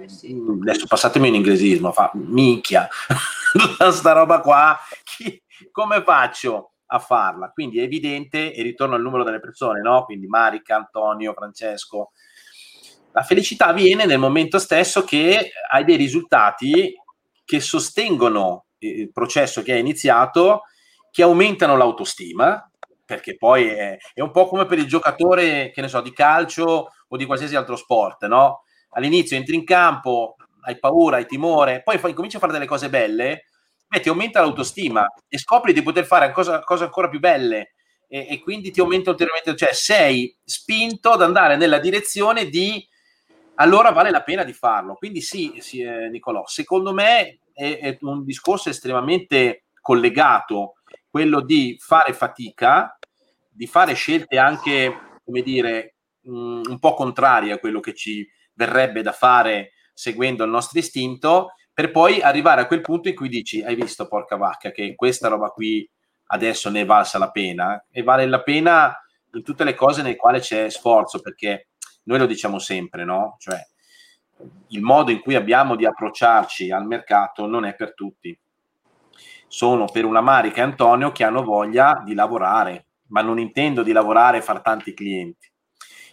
eh 0.00 0.08
sì. 0.08 0.40
adesso 0.60 0.86
passatemi 0.86 1.28
in 1.28 1.34
inglesismo, 1.34 1.92
fa 1.92 2.10
minchia, 2.14 2.88
sta 3.90 4.12
roba 4.12 4.40
qua, 4.40 4.78
chi, 5.04 5.42
come 5.70 6.02
faccio? 6.02 6.72
a 6.92 6.98
farla. 6.98 7.50
Quindi 7.50 7.78
è 7.78 7.82
evidente, 7.82 8.52
e 8.52 8.62
ritorno 8.62 8.94
al 8.94 9.02
numero 9.02 9.24
delle 9.24 9.40
persone, 9.40 9.80
no? 9.80 10.04
Quindi 10.04 10.26
Marica, 10.26 10.76
Antonio, 10.76 11.32
Francesco. 11.32 12.12
La 13.12 13.22
felicità 13.22 13.72
viene 13.72 14.06
nel 14.06 14.18
momento 14.18 14.58
stesso 14.58 15.04
che 15.04 15.50
hai 15.70 15.84
dei 15.84 15.96
risultati 15.96 16.94
che 17.44 17.60
sostengono 17.60 18.66
il 18.78 19.10
processo 19.12 19.62
che 19.62 19.72
hai 19.72 19.80
iniziato, 19.80 20.62
che 21.10 21.22
aumentano 21.22 21.76
l'autostima, 21.76 22.70
perché 23.04 23.36
poi 23.36 23.66
è, 23.68 23.96
è, 24.14 24.20
un 24.20 24.30
po' 24.30 24.46
come 24.46 24.66
per 24.66 24.78
il 24.78 24.86
giocatore, 24.86 25.70
che 25.70 25.80
ne 25.80 25.88
so, 25.88 26.00
di 26.00 26.12
calcio 26.12 26.88
o 27.08 27.16
di 27.16 27.26
qualsiasi 27.26 27.56
altro 27.56 27.76
sport, 27.76 28.26
no? 28.26 28.62
All'inizio 28.90 29.36
entri 29.36 29.54
in 29.54 29.64
campo, 29.64 30.36
hai 30.62 30.78
paura, 30.78 31.16
hai 31.16 31.26
timore, 31.26 31.82
poi 31.82 31.98
fai, 31.98 32.12
cominci 32.14 32.36
a 32.36 32.40
fare 32.40 32.52
delle 32.52 32.66
cose 32.66 32.88
belle, 32.88 33.46
beh, 33.86 34.00
ti 34.00 34.08
aumenta 34.08 34.40
l'autostima 34.40 35.06
e 35.28 35.38
scopri 35.38 35.72
di 35.72 35.82
poter 35.82 36.04
fare 36.04 36.30
cose, 36.32 36.60
cose 36.64 36.84
ancora 36.84 37.08
più 37.08 37.18
belle 37.18 37.74
e, 38.08 38.26
e, 38.28 38.40
quindi 38.40 38.70
ti 38.70 38.80
aumenta 38.80 39.08
ulteriormente, 39.08 39.56
cioè 39.56 39.72
sei 39.72 40.36
spinto 40.44 41.10
ad 41.10 41.22
andare 41.22 41.56
nella 41.56 41.78
direzione 41.78 42.46
di 42.46 42.86
allora 43.54 43.90
vale 43.90 44.10
la 44.10 44.22
pena 44.22 44.44
di 44.44 44.52
farlo. 44.52 44.94
Quindi 44.94 45.22
sì, 45.22 45.54
sì 45.60 45.80
eh, 45.80 46.08
Nicolò, 46.10 46.46
secondo 46.46 46.92
me 46.92 47.38
è, 47.54 47.78
è, 47.78 47.98
un 48.02 48.24
discorso 48.24 48.68
estremamente 48.68 49.64
collegato, 49.80 50.74
quello 51.12 51.42
di 51.42 51.76
fare 51.78 52.14
fatica, 52.14 52.98
di 53.50 53.66
fare 53.66 53.92
scelte 53.92 54.38
anche, 54.38 55.18
come 55.22 55.42
dire, 55.42 55.96
mh, 56.22 56.32
mm, 56.32 56.62
un 56.70 56.78
po' 56.78 56.94
contrarie 56.94 57.52
a 57.52 57.58
quello 57.58 57.80
che 57.80 57.94
ci 57.94 58.26
verrebbe 58.54 59.02
da 59.02 59.12
fare 59.12 59.72
seguendo 59.92 60.42
il 60.44 60.50
nostro 60.50 60.78
istinto 60.78 61.52
per 61.74 61.90
poi 61.90 62.22
arrivare 62.22 62.62
a 62.62 62.66
quel 62.66 62.80
punto 62.80 63.10
in 63.10 63.14
cui 63.14 63.28
dici, 63.28 63.62
hai 63.62 63.74
visto 63.74 64.08
porca 64.08 64.36
vacca 64.36 64.70
che 64.70 64.94
questa 64.94 65.28
roba 65.28 65.48
qui 65.48 65.86
adesso 66.28 66.70
ne 66.70 66.80
è 66.80 66.86
valsa 66.86 67.18
la 67.18 67.30
pena 67.30 67.86
e 67.90 68.02
vale 68.02 68.26
la 68.26 68.42
pena 68.42 68.94
in 69.34 69.42
tutte 69.42 69.64
le 69.64 69.74
cose 69.74 70.00
nelle 70.00 70.16
quali 70.16 70.40
c'è 70.40 70.70
sforzo, 70.70 71.20
perché 71.20 71.68
noi 72.04 72.18
lo 72.18 72.26
diciamo 72.26 72.58
sempre, 72.58 73.04
no? 73.04 73.36
Cioè, 73.38 73.58
il 74.68 74.80
modo 74.80 75.10
in 75.10 75.20
cui 75.20 75.34
abbiamo 75.34 75.76
di 75.76 75.84
approcciarci 75.84 76.70
al 76.70 76.86
mercato 76.86 77.46
non 77.46 77.66
è 77.66 77.74
per 77.74 77.94
tutti. 77.94 78.38
Sono 79.52 79.84
per 79.84 80.06
una 80.06 80.22
Marica 80.22 80.60
e 80.60 80.64
Antonio 80.64 81.12
che 81.12 81.24
hanno 81.24 81.44
voglia 81.44 82.00
di 82.02 82.14
lavorare, 82.14 82.86
ma 83.08 83.20
non 83.20 83.38
intendo 83.38 83.82
di 83.82 83.92
lavorare 83.92 84.38
e 84.38 84.40
far 84.40 84.62
tanti 84.62 84.94
clienti. 84.94 85.52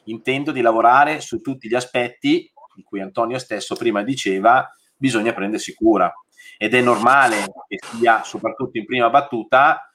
Intendo 0.04 0.52
di 0.52 0.60
lavorare 0.60 1.22
su 1.22 1.40
tutti 1.40 1.70
gli 1.70 1.74
aspetti 1.74 2.52
di 2.76 2.84
cui 2.84 3.00
Antonio 3.00 3.40
stesso 3.40 3.78
prima 3.78 4.04
diceva, 4.04 4.70
bisogna 4.94 5.32
prendersi 5.32 5.74
cura. 5.74 6.14
Ed 6.58 6.74
è 6.74 6.82
normale 6.82 7.46
che 7.70 7.80
sia, 7.80 8.24
soprattutto 8.24 8.78
in 8.78 8.84
prima 8.84 9.10
battuta, 9.10 9.90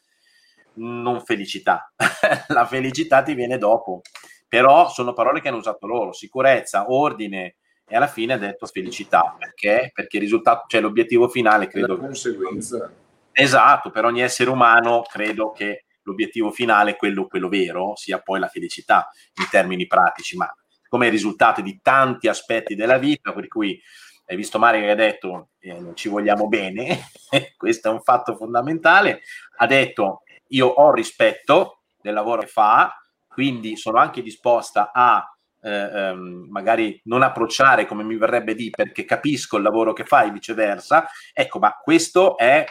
non 0.77 1.21
felicità. 1.21 1.93
la 2.49 2.65
felicità 2.65 3.23
ti 3.23 3.35
viene 3.35 3.59
dopo. 3.59 4.01
Però 4.49 4.89
sono 4.89 5.13
parole 5.13 5.43
che 5.43 5.49
hanno 5.49 5.59
usato 5.59 5.87
loro, 5.87 6.15
sicurezza, 6.15 6.91
ordine, 6.91 7.57
e 7.87 7.95
alla 7.95 8.07
fine 8.07 8.33
ha 8.33 8.39
detto 8.39 8.65
felicità. 8.65 9.37
Perché? 9.39 9.91
Perché 9.93 10.17
il 10.17 10.23
risultato, 10.23 10.65
cioè 10.67 10.81
l'obiettivo 10.81 11.29
finale, 11.29 11.69
credo... 11.69 11.97
La 11.97 12.07
conseguenza. 12.07 13.03
Esatto, 13.37 13.91
per 13.91 14.05
ogni 14.05 14.21
essere 14.23 14.49
umano 14.49 15.03
credo 15.03 15.51
che 15.51 15.87
l'obiettivo 16.03 16.53
finale, 16.53 16.95
quello, 16.95 17.27
quello 17.27 17.49
vero, 17.49 17.97
sia 17.97 18.21
poi 18.21 18.39
la 18.39 18.47
felicità 18.47 19.11
in 19.41 19.49
termini 19.51 19.89
pratici, 19.89 20.37
ma 20.37 20.49
come 20.89 21.09
risultato 21.09 21.61
di 21.61 21.81
tanti 21.83 22.29
aspetti 22.29 22.77
della 22.77 22.97
vita, 22.97 23.33
per 23.33 23.49
cui 23.49 23.81
hai 24.27 24.37
visto 24.37 24.61
Mario 24.61 24.83
che 24.83 24.91
ha 24.91 24.95
detto 24.95 25.49
eh, 25.59 25.79
non 25.81 25.97
ci 25.97 26.09
vogliamo 26.09 26.47
bene, 26.47 27.09
questo 27.57 27.89
è 27.89 27.93
un 27.93 28.03
fatto 28.03 28.37
fondamentale, 28.37 29.23
ha 29.57 29.67
detto 29.67 30.23
io 30.49 30.69
ho 30.69 30.93
rispetto 30.93 31.81
del 32.01 32.15
lavoro 32.15 32.43
che 32.43 32.47
fa, 32.47 32.97
quindi 33.27 33.77
sono 33.77 33.99
anche 33.99 34.23
disposta 34.23 34.93
a 34.93 35.29
eh, 35.61 35.71
ehm, 35.71 36.47
magari 36.51 37.01
non 37.05 37.23
approcciare 37.23 37.87
come 37.87 38.05
mi 38.05 38.17
verrebbe 38.17 38.55
di 38.55 38.71
perché 38.71 39.05
capisco 39.05 39.57
il 39.57 39.63
lavoro 39.63 39.93
che 39.93 40.05
fa 40.05 40.23
e 40.23 40.31
viceversa, 40.31 41.09
ecco, 41.33 41.59
ma 41.59 41.77
questo 41.83 42.37
è 42.37 42.65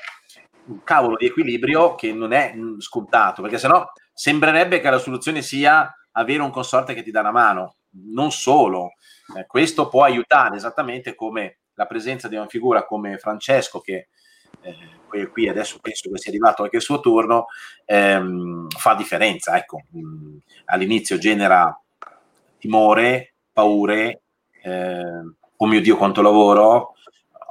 un 0.65 0.84
cavolo 0.84 1.15
di 1.17 1.26
equilibrio 1.26 1.95
che 1.95 2.13
non 2.13 2.32
è 2.32 2.54
mm, 2.56 2.80
scontato, 2.80 3.41
perché 3.41 3.58
sennò 3.58 3.86
sembrerebbe 4.13 4.80
che 4.80 4.89
la 4.89 4.99
soluzione 4.99 5.41
sia 5.41 5.91
avere 6.12 6.41
un 6.41 6.52
consorte 6.52 6.93
che 6.93 7.04
ti 7.04 7.12
dà 7.12 7.21
una 7.21 7.32
mano, 7.32 7.76
non 8.13 8.32
solo, 8.32 8.93
eh, 9.36 9.45
questo 9.47 9.89
può 9.89 10.04
aiutare 10.04 10.56
esattamente 10.56 11.15
come 11.15 11.60
la 11.76 11.86
presenza 11.86 12.28
di 12.28 12.36
una 12.36 12.47
figura 12.47 12.86
come 12.86 13.17
Francesco 13.17 13.80
che 13.80 14.10
eh, 14.61 15.28
qui 15.30 15.47
adesso 15.47 15.80
penso 15.80 16.09
che 16.09 16.18
sia 16.18 16.32
arrivato 16.32 16.64
anche 16.64 16.78
il 16.78 16.82
suo 16.82 16.99
turno, 16.99 17.47
ehm, 17.86 18.68
fa 18.70 18.95
differenza. 18.95 19.57
Ecco, 19.57 19.84
mm, 19.95 20.38
all'inizio 20.66 21.18
genera 21.18 21.78
timore, 22.57 23.36
paure, 23.51 24.22
eh, 24.64 25.36
oh 25.57 25.68
mio 25.68 25.82
Dio 25.82 25.97
quanto 25.97 26.22
lavoro, 26.22 26.93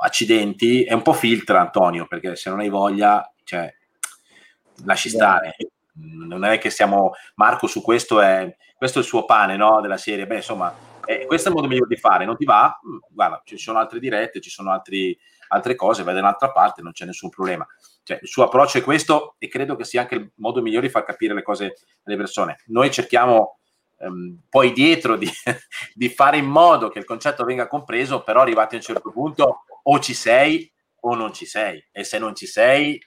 accidenti, 0.02 0.84
è 0.84 0.92
un 0.92 1.02
po' 1.02 1.12
filtra 1.12 1.60
Antonio, 1.60 2.06
perché 2.06 2.36
se 2.36 2.50
non 2.50 2.60
hai 2.60 2.68
voglia, 2.68 3.32
cioè, 3.44 3.72
lasci 4.84 5.08
stare. 5.08 5.56
non 5.94 6.44
è 6.44 6.58
che 6.58 6.70
siamo 6.70 7.12
Marco 7.34 7.66
su 7.66 7.82
questo 7.82 8.20
è 8.20 8.56
questo 8.74 8.98
è 8.98 9.02
il 9.02 9.08
suo 9.08 9.24
pane 9.24 9.56
no? 9.56 9.80
della 9.80 9.98
serie 9.98 10.26
beh 10.26 10.36
insomma 10.36 10.74
eh, 11.04 11.26
questo 11.26 11.48
è 11.48 11.50
il 11.50 11.56
modo 11.56 11.68
migliore 11.68 11.94
di 11.94 12.00
fare 12.00 12.24
non 12.24 12.36
ti 12.36 12.46
va 12.46 12.80
mm, 12.84 12.96
guarda 13.10 13.42
ci 13.44 13.58
sono 13.58 13.78
altre 13.78 14.00
dirette 14.00 14.40
ci 14.40 14.48
sono 14.48 14.72
altri, 14.72 15.16
altre 15.48 15.74
cose 15.74 16.02
vai 16.02 16.14
da 16.14 16.20
un'altra 16.20 16.50
parte 16.50 16.80
non 16.80 16.92
c'è 16.92 17.04
nessun 17.04 17.28
problema 17.28 17.66
cioè, 18.04 18.18
il 18.22 18.28
suo 18.28 18.44
approccio 18.44 18.78
è 18.78 18.82
questo 18.82 19.36
e 19.38 19.48
credo 19.48 19.76
che 19.76 19.84
sia 19.84 20.00
anche 20.00 20.14
il 20.14 20.32
modo 20.36 20.62
migliore 20.62 20.86
di 20.86 20.92
far 20.92 21.04
capire 21.04 21.34
le 21.34 21.42
cose 21.42 21.74
alle 22.04 22.16
persone 22.16 22.56
noi 22.66 22.90
cerchiamo 22.90 23.58
ehm, 24.02 24.40
poi 24.48 24.72
dietro 24.72 25.16
di, 25.16 25.30
di 25.94 26.08
fare 26.08 26.38
in 26.38 26.46
modo 26.46 26.88
che 26.88 26.98
il 26.98 27.04
concetto 27.04 27.44
venga 27.44 27.68
compreso 27.68 28.22
però 28.22 28.40
arrivati 28.40 28.74
a 28.74 28.78
un 28.78 28.84
certo 28.84 29.10
punto 29.10 29.64
o 29.82 29.98
ci 30.00 30.14
sei 30.14 30.70
o 31.04 31.14
non 31.14 31.32
ci 31.32 31.46
sei 31.46 31.84
e 31.90 32.04
se 32.04 32.18
non 32.18 32.34
ci 32.34 32.46
sei 32.46 33.00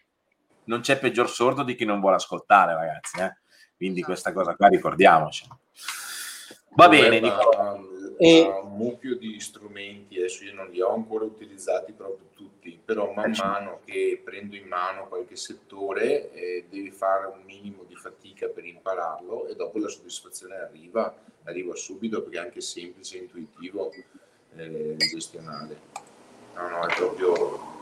non 0.66 0.82
c'è 0.82 0.98
peggior 0.98 1.30
sordo 1.30 1.64
di 1.64 1.76
chi 1.76 1.86
non 1.86 2.00
vuole 2.00 2.16
ascoltare, 2.16 2.74
ragazzi. 2.74 3.20
Eh? 3.20 3.34
Quindi 3.76 4.00
esatto. 4.00 4.14
questa 4.14 4.34
cosa 4.34 4.56
qua 4.56 4.68
ricordiamoci. 4.68 5.48
Va 6.72 6.88
bene, 6.90 7.20
Nicola. 7.20 7.78
E... 8.18 8.42
un 8.64 8.78
mucchio 8.78 9.18
di 9.18 9.40
strumenti, 9.40 10.18
adesso 10.18 10.44
io 10.44 10.54
non 10.54 10.70
li 10.70 10.82
ho 10.82 10.94
ancora 10.94 11.26
utilizzati 11.26 11.92
proprio 11.92 12.25
però 12.86 13.12
man 13.14 13.34
eh, 13.34 13.38
mano 13.38 13.80
che 13.84 14.22
prendo 14.24 14.56
in 14.56 14.68
mano 14.68 15.08
qualche 15.08 15.36
settore 15.36 16.32
eh, 16.32 16.66
devi 16.70 16.92
fare 16.92 17.26
un 17.26 17.42
minimo 17.44 17.84
di 17.88 17.96
fatica 17.96 18.48
per 18.48 18.64
impararlo 18.64 19.48
e 19.48 19.56
dopo 19.56 19.80
la 19.80 19.88
soddisfazione 19.88 20.56
arriva, 20.56 21.14
arriva 21.44 21.76
subito 21.76 22.22
perché 22.22 22.38
è 22.38 22.42
anche 22.42 22.62
semplice, 22.62 23.18
intuitivo, 23.18 23.92
eh, 24.56 24.96
gestionale. 24.98 25.80
No, 26.56 26.70
no, 26.70 26.88
è 26.88 26.96
proprio 26.96 27.74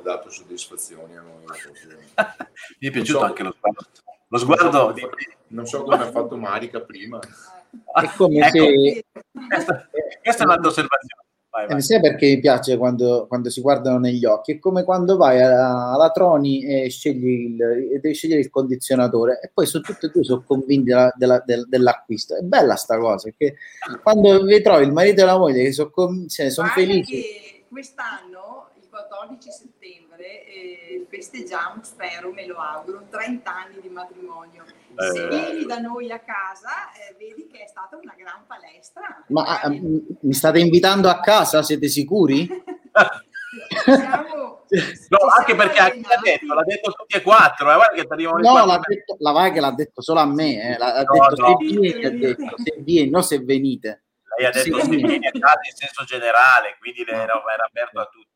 ha 0.00 0.02
dato 0.02 0.30
soddisfazioni 0.30 1.16
a 1.16 1.20
noi. 1.20 1.44
Mi 2.80 2.88
è 2.88 2.90
piaciuto 2.90 3.18
so, 3.18 3.24
anche 3.24 3.42
lo 3.42 3.52
sguardo. 3.52 3.86
Lo 4.28 4.38
sguardo 4.38 4.70
non, 4.70 4.96
so, 4.96 5.10
di... 5.10 5.28
non 5.48 5.66
so 5.66 5.82
come 5.82 5.96
ha 5.96 6.10
fatto 6.10 6.36
Marica 6.36 6.80
prima. 6.80 7.18
È 7.18 8.10
come 8.16 8.38
ecco, 8.38 8.50
se... 8.50 9.04
Questa, 9.48 9.88
questa 10.22 10.42
è 10.42 10.46
un'altra 10.46 10.68
osservazione. 10.68 11.28
Vai, 11.50 11.66
vai. 11.66 11.78
Eh, 11.78 11.80
sai 11.80 12.00
perché 12.00 12.26
mi 12.26 12.38
piace 12.38 12.76
quando, 12.76 13.26
quando, 13.26 13.50
si 13.50 13.60
guardano 13.60 13.98
negli 13.98 14.24
occhi? 14.24 14.52
È 14.52 14.58
come 14.60 14.84
quando 14.84 15.16
vai 15.16 15.42
alla 15.42 16.10
Troni 16.12 16.64
e 16.64 16.88
scegli 16.90 17.26
il, 17.26 18.00
devi 18.00 18.14
scegliere 18.14 18.40
il 18.40 18.50
condizionatore 18.50 19.40
e 19.42 19.50
poi 19.52 19.66
sono 19.66 19.82
tutti 19.82 20.06
e 20.06 20.10
due 20.10 20.22
sono 20.22 20.44
convinti 20.46 20.84
della, 20.84 21.12
della, 21.16 21.42
del, 21.44 21.66
dell'acquisto. 21.68 22.36
È 22.36 22.42
bella 22.42 22.76
sta 22.76 22.98
cosa, 22.98 23.30
perché 23.30 23.56
quando 24.00 24.44
vi 24.44 24.62
trovi 24.62 24.84
il 24.84 24.92
marito 24.92 25.22
e 25.22 25.24
la 25.24 25.38
moglie 25.38 25.64
che 25.64 25.72
sono, 25.72 25.90
cioè, 26.28 26.50
sono 26.50 26.68
felici. 26.68 27.64
Quest'anno 27.68 28.68
14 28.88 29.50
settembre 29.50 29.99
eh, 30.46 31.06
festeggiamo, 31.08 31.82
spero, 31.82 32.32
me 32.32 32.46
lo 32.46 32.58
auguro, 32.58 33.06
30 33.10 33.50
anni 33.54 33.80
di 33.80 33.88
matrimonio. 33.88 34.64
Eh. 34.64 35.10
Se 35.12 35.28
vieni 35.28 35.64
da 35.66 35.78
noi 35.78 36.10
a 36.10 36.20
casa, 36.20 36.92
eh, 36.92 37.14
vedi 37.18 37.46
che 37.46 37.64
è 37.64 37.66
stata 37.66 37.96
una 37.96 38.14
gran 38.16 38.44
palestra. 38.46 39.24
Ma 39.28 39.62
eh, 39.62 39.80
mi 40.20 40.32
state 40.32 40.58
invitando 40.58 41.08
a 41.08 41.20
casa? 41.20 41.62
Siete 41.62 41.88
sicuri? 41.88 42.48
Siamo, 43.84 44.62
no, 45.08 45.18
anche 45.36 45.56
perché 45.56 45.78
anche 45.80 46.00
l'ha 46.00 46.20
detto, 46.22 46.54
l'ha 46.54 46.62
detto 46.62 46.92
tutti 46.92 47.16
e 47.16 47.22
quattro. 47.22 47.68
Eh, 47.72 48.06
che 48.06 48.06
no, 48.24 48.64
l'ha 48.64 48.80
detto, 48.80 49.16
la 49.18 49.32
Vaga 49.32 49.60
l'ha 49.60 49.72
detto 49.72 50.00
solo 50.00 50.20
a 50.20 50.26
me. 50.26 50.74
Eh. 50.74 50.78
L'ha 50.78 51.02
no, 51.02 51.28
detto, 51.28 51.42
no. 51.42 51.58
Se, 51.58 51.64
vieni, 51.64 52.04
ha 52.04 52.10
detto 52.10 52.54
se 52.56 52.76
vieni, 52.78 53.10
non 53.10 53.24
se 53.24 53.38
venite. 53.40 54.04
Lei 54.36 54.46
ha 54.46 54.50
detto 54.50 54.78
sì. 54.78 54.90
se 54.90 54.96
vieni 54.96 55.26
a 55.26 55.32
casa 55.32 55.60
in 55.68 55.74
senso 55.74 56.04
generale, 56.04 56.76
quindi 56.78 57.02
era, 57.02 57.22
era 57.22 57.64
aperto 57.66 58.00
a 58.00 58.04
tutti. 58.06 58.28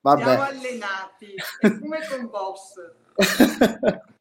Vabbè. 0.00 0.22
Siamo 0.22 0.42
allenati, 0.42 1.34
è 1.60 1.78
come 1.78 1.98
con 2.08 2.30
boss. 2.30 2.74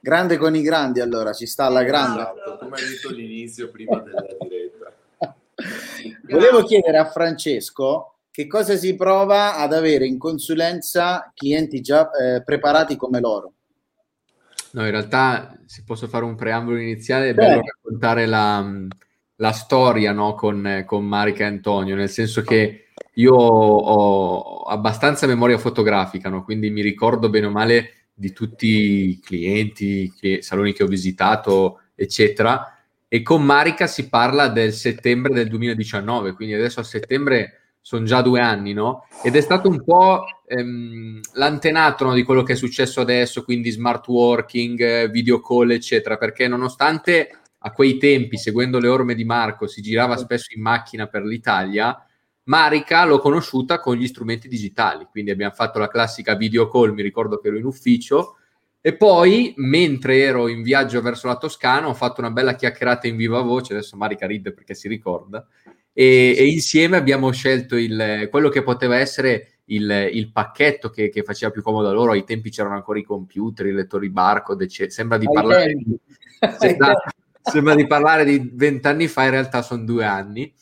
grande 0.00 0.36
con 0.36 0.54
i 0.54 0.62
grandi, 0.62 1.00
allora 1.00 1.32
ci 1.32 1.46
sta 1.46 1.64
alla 1.64 1.82
grande. 1.82 2.20
Esatto, 2.20 2.58
come 2.58 2.76
hai 2.76 2.88
detto 2.88 3.08
all'inizio, 3.08 3.70
prima 3.70 3.98
della 4.00 4.24
diretta. 4.40 4.94
Volevo 6.28 6.62
chiedere 6.62 6.98
a 6.98 7.10
Francesco 7.10 8.18
che 8.30 8.46
cosa 8.46 8.76
si 8.76 8.94
prova 8.94 9.56
ad 9.56 9.72
avere 9.72 10.06
in 10.06 10.18
consulenza 10.18 11.32
clienti 11.34 11.80
già 11.80 12.10
eh, 12.10 12.42
preparati 12.42 12.96
come 12.96 13.18
loro. 13.18 13.52
No, 14.72 14.84
in 14.84 14.90
realtà, 14.90 15.58
se 15.64 15.84
posso 15.86 16.06
fare 16.06 16.24
un 16.24 16.34
preambolo 16.34 16.78
iniziale, 16.78 17.30
è 17.30 17.34
Beh. 17.34 17.46
bello 17.46 17.62
raccontare 17.62 18.26
la, 18.26 18.62
la 19.36 19.52
storia 19.52 20.12
no, 20.12 20.34
con, 20.34 20.84
con 20.84 21.06
Marica 21.06 21.44
e 21.44 21.46
Antonio, 21.46 21.94
nel 21.96 22.10
senso 22.10 22.42
che 22.42 22.85
io 23.18 23.34
ho 23.34 24.62
abbastanza 24.62 25.26
memoria 25.26 25.58
fotografica, 25.58 26.28
no? 26.28 26.44
quindi 26.44 26.70
mi 26.70 26.82
ricordo 26.82 27.30
bene 27.30 27.46
o 27.46 27.50
male 27.50 28.08
di 28.12 28.32
tutti 28.32 28.66
i 29.08 29.20
clienti, 29.22 30.12
i 30.20 30.42
saloni 30.42 30.72
che 30.72 30.82
ho 30.82 30.86
visitato, 30.86 31.80
eccetera. 31.94 32.74
E 33.08 33.22
con 33.22 33.44
Marica 33.44 33.86
si 33.86 34.08
parla 34.08 34.48
del 34.48 34.72
settembre 34.72 35.32
del 35.32 35.48
2019, 35.48 36.32
quindi 36.32 36.54
adesso 36.54 36.80
a 36.80 36.84
settembre 36.84 37.60
sono 37.80 38.04
già 38.04 38.20
due 38.20 38.40
anni, 38.40 38.72
no? 38.72 39.06
Ed 39.22 39.36
è 39.36 39.40
stato 39.40 39.68
un 39.68 39.82
po' 39.84 40.24
ehm, 40.46 41.20
l'antenato 41.34 42.04
no, 42.04 42.14
di 42.14 42.24
quello 42.24 42.42
che 42.42 42.54
è 42.54 42.56
successo 42.56 43.00
adesso, 43.00 43.44
quindi 43.44 43.70
smart 43.70 44.08
working, 44.08 45.10
video 45.10 45.40
call, 45.40 45.70
eccetera, 45.70 46.16
perché 46.16 46.48
nonostante 46.48 47.30
a 47.58 47.72
quei 47.72 47.96
tempi, 47.96 48.36
seguendo 48.38 48.78
le 48.78 48.88
orme 48.88 49.14
di 49.14 49.24
Marco, 49.24 49.66
si 49.66 49.80
girava 49.82 50.16
spesso 50.16 50.52
in 50.54 50.62
macchina 50.62 51.06
per 51.06 51.22
l'Italia, 51.22 52.05
Marica 52.46 53.04
l'ho 53.04 53.18
conosciuta 53.18 53.80
con 53.80 53.96
gli 53.96 54.06
strumenti 54.06 54.48
digitali, 54.48 55.06
quindi 55.10 55.30
abbiamo 55.30 55.54
fatto 55.54 55.78
la 55.78 55.88
classica 55.88 56.34
video 56.34 56.68
call, 56.68 56.92
mi 56.92 57.02
ricordo 57.02 57.38
che 57.38 57.48
ero 57.48 57.56
in 57.56 57.64
ufficio, 57.64 58.36
e 58.80 58.94
poi 58.96 59.52
mentre 59.56 60.20
ero 60.20 60.46
in 60.46 60.62
viaggio 60.62 61.02
verso 61.02 61.26
la 61.26 61.38
Toscana 61.38 61.88
ho 61.88 61.94
fatto 61.94 62.20
una 62.20 62.30
bella 62.30 62.54
chiacchierata 62.54 63.08
in 63.08 63.16
viva 63.16 63.40
voce, 63.40 63.72
adesso 63.72 63.96
Marica 63.96 64.26
ride 64.26 64.52
perché 64.52 64.74
si 64.74 64.86
ricorda, 64.86 65.44
e, 65.92 66.34
e 66.36 66.46
insieme 66.46 66.96
abbiamo 66.96 67.32
scelto 67.32 67.74
il, 67.76 68.28
quello 68.30 68.48
che 68.48 68.62
poteva 68.62 68.96
essere 68.96 69.60
il, 69.66 70.10
il 70.12 70.30
pacchetto 70.30 70.90
che, 70.90 71.08
che, 71.08 71.24
faceva 71.24 71.50
più 71.50 71.62
comodo 71.62 71.88
a 71.88 71.92
loro, 71.92 72.12
ai 72.12 72.22
tempi 72.22 72.50
c'erano 72.50 72.76
ancora 72.76 72.98
i 72.98 73.02
computer, 73.02 73.66
i 73.66 73.72
lettori 73.72 74.10
barcode, 74.10 74.64
eccetera. 74.64 74.90
sembra 74.90 75.18
di 75.18 75.26
parlare... 75.28 75.74
Di, 75.74 75.98
sembra, 76.58 76.92
sembra 77.42 77.74
di 77.74 77.86
parlare 77.86 78.24
di 78.24 78.50
vent'anni 78.52 79.08
fa, 79.08 79.24
in 79.24 79.30
realtà 79.30 79.62
sono 79.62 79.84
due 79.84 80.04
anni. 80.04 80.52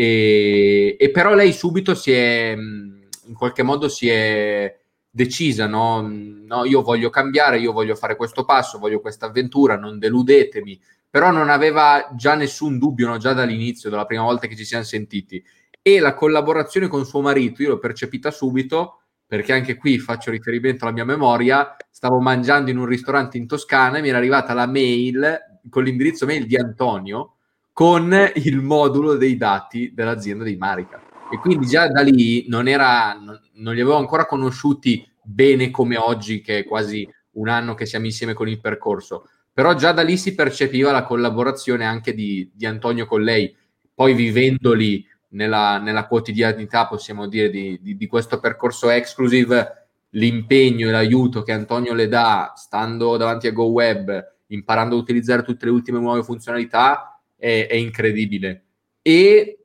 E, 0.00 0.94
e, 0.96 1.10
però 1.10 1.34
lei 1.34 1.52
subito 1.52 1.96
si 1.96 2.12
è, 2.12 2.54
in 2.56 3.34
qualche 3.34 3.64
modo 3.64 3.88
si 3.88 4.08
è 4.08 4.78
decisa, 5.10 5.66
no? 5.66 6.08
no? 6.08 6.64
Io 6.66 6.82
voglio 6.82 7.10
cambiare, 7.10 7.58
io 7.58 7.72
voglio 7.72 7.96
fare 7.96 8.14
questo 8.14 8.44
passo, 8.44 8.78
voglio 8.78 9.00
questa 9.00 9.26
avventura, 9.26 9.76
non 9.76 9.98
deludetemi. 9.98 10.80
Però 11.10 11.32
non 11.32 11.50
aveva 11.50 12.12
già 12.14 12.36
nessun 12.36 12.78
dubbio, 12.78 13.08
no? 13.08 13.16
già 13.16 13.32
dall'inizio, 13.32 13.90
dalla 13.90 14.06
prima 14.06 14.22
volta 14.22 14.46
che 14.46 14.54
ci 14.54 14.64
siamo 14.64 14.84
sentiti. 14.84 15.42
E 15.82 15.98
la 15.98 16.14
collaborazione 16.14 16.86
con 16.86 17.04
suo 17.04 17.20
marito, 17.20 17.62
io 17.62 17.70
l'ho 17.70 17.78
percepita 17.78 18.30
subito, 18.30 19.00
perché 19.26 19.52
anche 19.52 19.74
qui 19.76 19.98
faccio 19.98 20.30
riferimento 20.30 20.84
alla 20.84 20.94
mia 20.94 21.04
memoria, 21.04 21.74
stavo 21.90 22.20
mangiando 22.20 22.70
in 22.70 22.78
un 22.78 22.86
ristorante 22.86 23.36
in 23.36 23.48
Toscana 23.48 23.98
e 23.98 24.00
mi 24.00 24.10
era 24.10 24.18
arrivata 24.18 24.54
la 24.54 24.68
mail 24.68 25.38
con 25.68 25.82
l'indirizzo 25.82 26.24
mail 26.24 26.46
di 26.46 26.56
Antonio, 26.56 27.37
con 27.78 28.12
il 28.34 28.60
modulo 28.60 29.14
dei 29.14 29.36
dati 29.36 29.92
dell'azienda 29.94 30.42
di 30.42 30.56
Marica. 30.56 31.00
E 31.30 31.38
quindi 31.38 31.64
già 31.66 31.86
da 31.86 32.00
lì 32.00 32.44
non, 32.48 32.66
era, 32.66 33.12
non, 33.12 33.40
non 33.52 33.72
li 33.72 33.80
avevo 33.80 33.98
ancora 33.98 34.26
conosciuti 34.26 35.08
bene 35.22 35.70
come 35.70 35.96
oggi, 35.96 36.40
che 36.40 36.58
è 36.58 36.64
quasi 36.64 37.08
un 37.34 37.46
anno 37.46 37.74
che 37.74 37.86
siamo 37.86 38.06
insieme 38.06 38.34
con 38.34 38.48
il 38.48 38.58
percorso. 38.60 39.28
Però 39.52 39.74
già 39.74 39.92
da 39.92 40.02
lì 40.02 40.16
si 40.16 40.34
percepiva 40.34 40.90
la 40.90 41.04
collaborazione 41.04 41.84
anche 41.84 42.14
di, 42.14 42.50
di 42.52 42.66
Antonio 42.66 43.06
con 43.06 43.22
lei. 43.22 43.54
Poi 43.94 44.12
vivendoli 44.12 45.06
nella, 45.28 45.78
nella 45.78 46.08
quotidianità, 46.08 46.88
possiamo 46.88 47.28
dire, 47.28 47.48
di, 47.48 47.78
di, 47.80 47.96
di, 47.96 48.06
questo 48.08 48.40
percorso 48.40 48.90
exclusive, 48.90 49.90
l'impegno 50.10 50.88
e 50.88 50.90
l'aiuto 50.90 51.42
che 51.42 51.52
Antonio 51.52 51.94
le 51.94 52.08
dà 52.08 52.54
stando 52.56 53.16
davanti 53.16 53.46
a 53.46 53.52
GoWeb, 53.52 54.34
imparando 54.48 54.96
a 54.96 54.98
utilizzare 54.98 55.44
tutte 55.44 55.66
le 55.66 55.70
ultime 55.70 56.00
nuove 56.00 56.24
funzionalità, 56.24 57.12
è, 57.38 57.66
è 57.70 57.74
incredibile. 57.74 58.64
E 59.00 59.58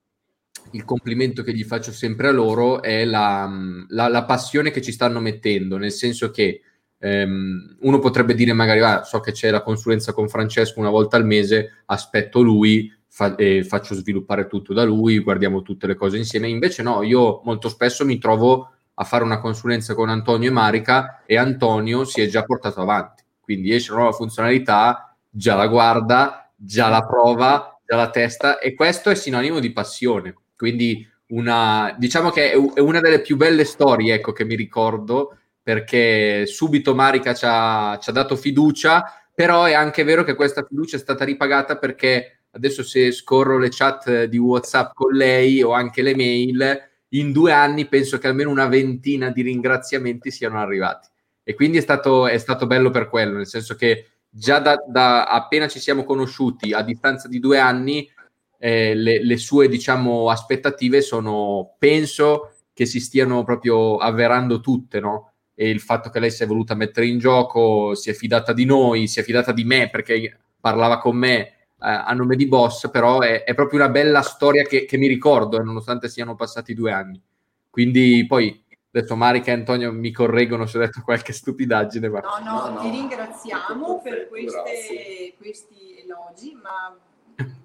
il 0.71 0.86
complimento 0.86 1.43
che 1.43 1.53
gli 1.53 1.63
faccio 1.63 1.91
sempre 1.91 2.28
a 2.28 2.32
loro 2.32 2.82
è 2.82 3.03
la, 3.05 3.51
la, 3.89 4.07
la 4.07 4.24
passione 4.24 4.71
che 4.71 4.82
ci 4.82 4.91
stanno 4.91 5.19
mettendo, 5.19 5.78
nel 5.78 5.91
senso 5.91 6.32
che 6.32 6.61
um, 6.99 7.76
uno 7.82 7.99
potrebbe 7.99 8.34
dire 8.34 8.53
magari 8.53 8.80
ah, 8.80 9.03
so 9.03 9.19
che 9.19 9.32
c'è 9.32 9.49
la 9.49 9.61
consulenza 9.61 10.13
con 10.13 10.30
Francesco 10.30 10.80
una 10.80 10.89
volta 10.89 11.17
al 11.17 11.26
mese, 11.26 11.84
aspetto 11.86 12.41
lui, 12.41 12.91
fa, 13.07 13.36
eh, 13.36 13.63
faccio 13.63 13.93
sviluppare 13.93 14.47
tutto 14.47 14.74
da 14.74 14.84
lui, 14.84 15.19
guardiamo 15.19 15.61
tutte 15.61 15.88
le 15.88 15.95
cose 15.95 16.17
insieme. 16.17 16.47
Invece 16.47 16.82
no, 16.82 17.03
io 17.03 17.41
molto 17.43 17.69
spesso 17.69 18.05
mi 18.05 18.17
trovo 18.17 18.69
a 18.95 19.03
fare 19.03 19.24
una 19.24 19.39
consulenza 19.39 19.95
con 19.95 20.09
Antonio 20.09 20.49
e 20.49 20.53
Marica 20.53 21.24
e 21.26 21.38
Antonio 21.38 22.03
si 22.03 22.21
è 22.21 22.28
già 22.28 22.43
portato 22.43 22.82
avanti. 22.82 23.24
Quindi 23.39 23.74
esce 23.74 23.91
una 23.91 24.01
nuova 24.01 24.15
funzionalità, 24.15 25.15
già 25.30 25.55
la 25.55 25.67
guarda, 25.67 26.42
già 26.66 26.89
la 26.89 27.05
prova, 27.05 27.80
già 27.86 27.95
la 27.95 28.09
testa 28.09 28.59
e 28.59 28.74
questo 28.74 29.09
è 29.09 29.16
sinonimo 29.16 29.59
di 29.59 29.72
passione. 29.72 30.34
Quindi 30.55 31.07
una, 31.28 31.95
diciamo 31.97 32.30
che 32.30 32.51
è 32.51 32.80
una 32.80 32.99
delle 32.99 33.22
più 33.22 33.36
belle 33.36 33.66
storie 33.66 34.14
ecco, 34.14 34.32
che 34.32 34.45
mi 34.45 34.55
ricordo 34.55 35.38
perché 35.61 36.45
subito 36.45 36.93
Marica 36.93 37.34
ci 37.34 37.45
ha, 37.47 37.97
ci 38.01 38.09
ha 38.09 38.14
dato 38.14 38.36
fiducia, 38.36 39.03
però 39.34 39.64
è 39.64 39.74
anche 39.74 40.03
vero 40.03 40.24
che 40.24 40.36
questa 40.36 40.64
fiducia 40.64 40.97
è 40.97 40.99
stata 40.99 41.24
ripagata 41.24 41.78
perché 41.78 42.43
adesso 42.51 42.84
se 42.84 43.11
scorro 43.11 43.57
le 43.57 43.70
chat 43.70 44.26
di 44.26 44.38
WhatsApp 44.38 44.91
con 44.93 45.14
lei 45.14 45.64
o 45.64 45.72
anche 45.72 46.01
le 46.01 46.16
mail, 46.16 46.89
in 47.09 47.32
due 47.32 47.51
anni 47.51 47.88
penso 47.88 48.18
che 48.18 48.28
almeno 48.28 48.49
una 48.49 48.68
ventina 48.68 49.30
di 49.30 49.41
ringraziamenti 49.41 50.32
siano 50.32 50.59
arrivati. 50.59 51.07
E 51.43 51.55
quindi 51.55 51.78
è 51.78 51.82
stato, 51.82 52.28
è 52.28 52.38
stato 52.38 52.68
bello 52.68 52.89
per 52.89 53.09
quello, 53.09 53.38
nel 53.38 53.47
senso 53.47 53.76
che 53.76 54.12
già 54.36 54.59
da, 54.59 54.84
da 54.88 55.25
appena 55.25 55.67
ci 55.67 55.79
siamo 55.79 56.03
conosciuti 56.03 56.73
a 56.73 56.81
distanza 56.81 57.27
di 57.27 57.39
due 57.39 57.59
anni, 57.59 58.09
eh, 58.57 58.95
le, 58.95 59.23
le, 59.23 59.38
sue 59.38 59.67
diciamo 59.67 60.29
aspettative 60.29 61.01
sono, 61.01 61.75
penso 61.77 62.53
che 62.73 62.86
si 62.88 62.99
stiano 62.99 63.43
proprio 63.43 63.97
avverando 63.97 64.59
tutte, 64.59 64.99
no? 64.99 65.34
E 65.53 65.69
il 65.69 65.79
fatto 65.79 66.09
che 66.09 66.19
lei 66.19 66.31
si 66.31 66.41
è 66.41 66.47
voluta 66.47 66.73
mettere 66.73 67.05
in 67.05 67.19
gioco, 67.19 67.93
si 67.93 68.09
è 68.09 68.13
fidata 68.13 68.53
di 68.53 68.65
noi, 68.65 69.07
si 69.07 69.19
è 69.19 69.23
fidata 69.23 69.51
di 69.51 69.63
me 69.65 69.89
perché 69.91 70.39
parlava 70.59 70.97
con 70.97 71.15
me 71.15 71.39
eh, 71.39 71.53
a 71.77 72.11
nome 72.13 72.36
di 72.36 72.47
Boss, 72.47 72.89
però 72.89 73.19
è, 73.19 73.43
è 73.43 73.53
proprio 73.53 73.79
una 73.81 73.89
bella 73.89 74.21
storia 74.21 74.63
che, 74.63 74.86
che 74.86 74.97
mi 74.97 75.07
ricordo, 75.07 75.59
eh, 75.59 75.63
nonostante 75.63 76.09
siano 76.09 76.36
passati 76.36 76.73
due 76.73 76.91
anni. 76.91 77.21
Quindi 77.69 78.25
poi 78.27 78.62
adesso 78.93 79.15
Marica 79.15 79.49
e 79.49 79.55
Antonio 79.55 79.91
mi 79.91 80.11
correggono 80.11 80.67
se 80.67 80.77
ho 80.77 80.81
detto 80.81 81.01
qualche 81.01 81.33
stupidaggine. 81.33 82.09
Ma... 82.09 82.19
No, 82.19 82.39
no, 82.43 82.69
no, 82.69 82.81
ti 82.81 82.89
ringraziamo 82.91 84.01
per 84.01 84.27
queste, 84.27 85.33
questi 85.37 85.99
elogi, 85.99 86.53
ma 86.53 86.95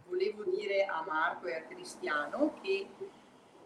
volevo 0.07 0.45
dire 0.45 0.85
a 0.85 1.05
Marco 1.07 1.47
e 1.47 1.55
a 1.55 1.62
Cristiano 1.62 2.55
che 2.62 2.89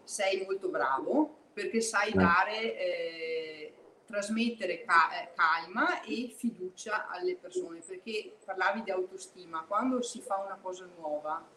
sei 0.03 0.43
molto 0.43 0.67
bravo 0.67 1.37
perché 1.53 1.79
sai 1.81 2.11
dare, 2.11 2.77
eh, 2.77 3.73
trasmettere 4.05 4.83
ca- 4.83 5.21
eh, 5.21 5.31
calma 5.33 6.01
e 6.01 6.33
fiducia 6.35 7.07
alle 7.07 7.35
persone, 7.35 7.79
perché 7.85 8.35
parlavi 8.43 8.83
di 8.83 8.91
autostima, 8.91 9.63
quando 9.65 10.01
si 10.01 10.19
fa 10.19 10.37
una 10.43 10.57
cosa 10.61 10.87
nuova 10.97 11.47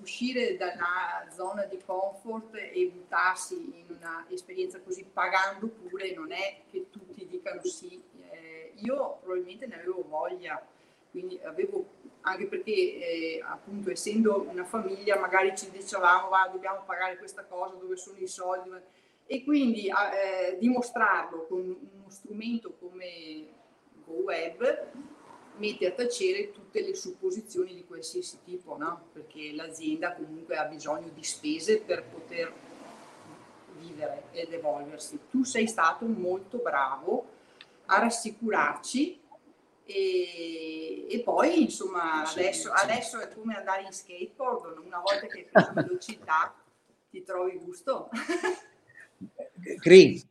uscire 0.00 0.56
dalla 0.56 1.26
zona 1.34 1.64
di 1.64 1.78
comfort 1.84 2.54
e 2.54 2.90
buttarsi 2.92 3.54
in 3.54 3.96
un'esperienza 4.28 4.80
così 4.80 5.04
pagando 5.04 5.68
pure 5.68 6.14
non 6.14 6.32
è 6.32 6.62
che 6.70 6.86
tutti 6.90 7.26
dicano 7.26 7.62
sì. 7.64 8.02
Eh, 8.30 8.72
io 8.76 9.18
probabilmente 9.22 9.66
ne 9.66 9.76
avevo 9.76 10.04
voglia, 10.08 10.64
quindi 11.10 11.38
avevo 11.42 11.98
anche 12.22 12.46
perché 12.46 12.72
eh, 12.72 13.42
appunto 13.44 13.90
essendo 13.90 14.46
una 14.48 14.64
famiglia 14.64 15.18
magari 15.18 15.56
ci 15.56 15.70
dicevamo 15.70 16.28
va 16.28 16.48
dobbiamo 16.52 16.82
pagare 16.84 17.16
questa 17.16 17.44
cosa, 17.44 17.74
dove 17.74 17.96
sono 17.96 18.18
i 18.18 18.26
soldi 18.26 18.70
e 19.26 19.44
quindi 19.44 19.86
eh, 19.86 20.58
dimostrarlo 20.58 21.46
con 21.46 21.60
uno 21.60 22.08
strumento 22.08 22.74
come 22.78 23.46
GoWeb 24.04 24.88
mette 25.60 25.86
a 25.86 25.92
tacere 25.92 26.50
tutte 26.50 26.80
le 26.80 26.96
supposizioni 26.96 27.74
di 27.74 27.84
qualsiasi 27.84 28.38
tipo, 28.44 28.76
no? 28.76 29.08
perché 29.12 29.52
l'azienda 29.52 30.14
comunque 30.14 30.56
ha 30.56 30.64
bisogno 30.64 31.10
di 31.14 31.22
spese 31.22 31.80
per 31.80 32.02
poter 32.04 32.52
vivere 33.78 34.24
ed 34.32 34.52
evolversi. 34.52 35.18
Tu 35.30 35.44
sei 35.44 35.68
stato 35.68 36.06
molto 36.06 36.58
bravo 36.58 37.26
a 37.86 37.98
rassicurarci 37.98 39.20
e, 39.84 41.06
e 41.08 41.20
poi 41.20 41.62
insomma 41.62 42.22
adesso, 42.22 42.70
adesso, 42.72 43.18
è 43.20 43.28
come 43.32 43.56
andare 43.56 43.82
in 43.82 43.92
skateboard, 43.92 44.78
una 44.78 45.00
volta 45.00 45.26
che 45.26 45.38
hai 45.38 45.44
preso 45.44 45.72
velocità 45.74 46.54
ti 47.10 47.22
trovi 47.22 47.58
gusto. 47.58 48.08
Cri, 49.78 50.22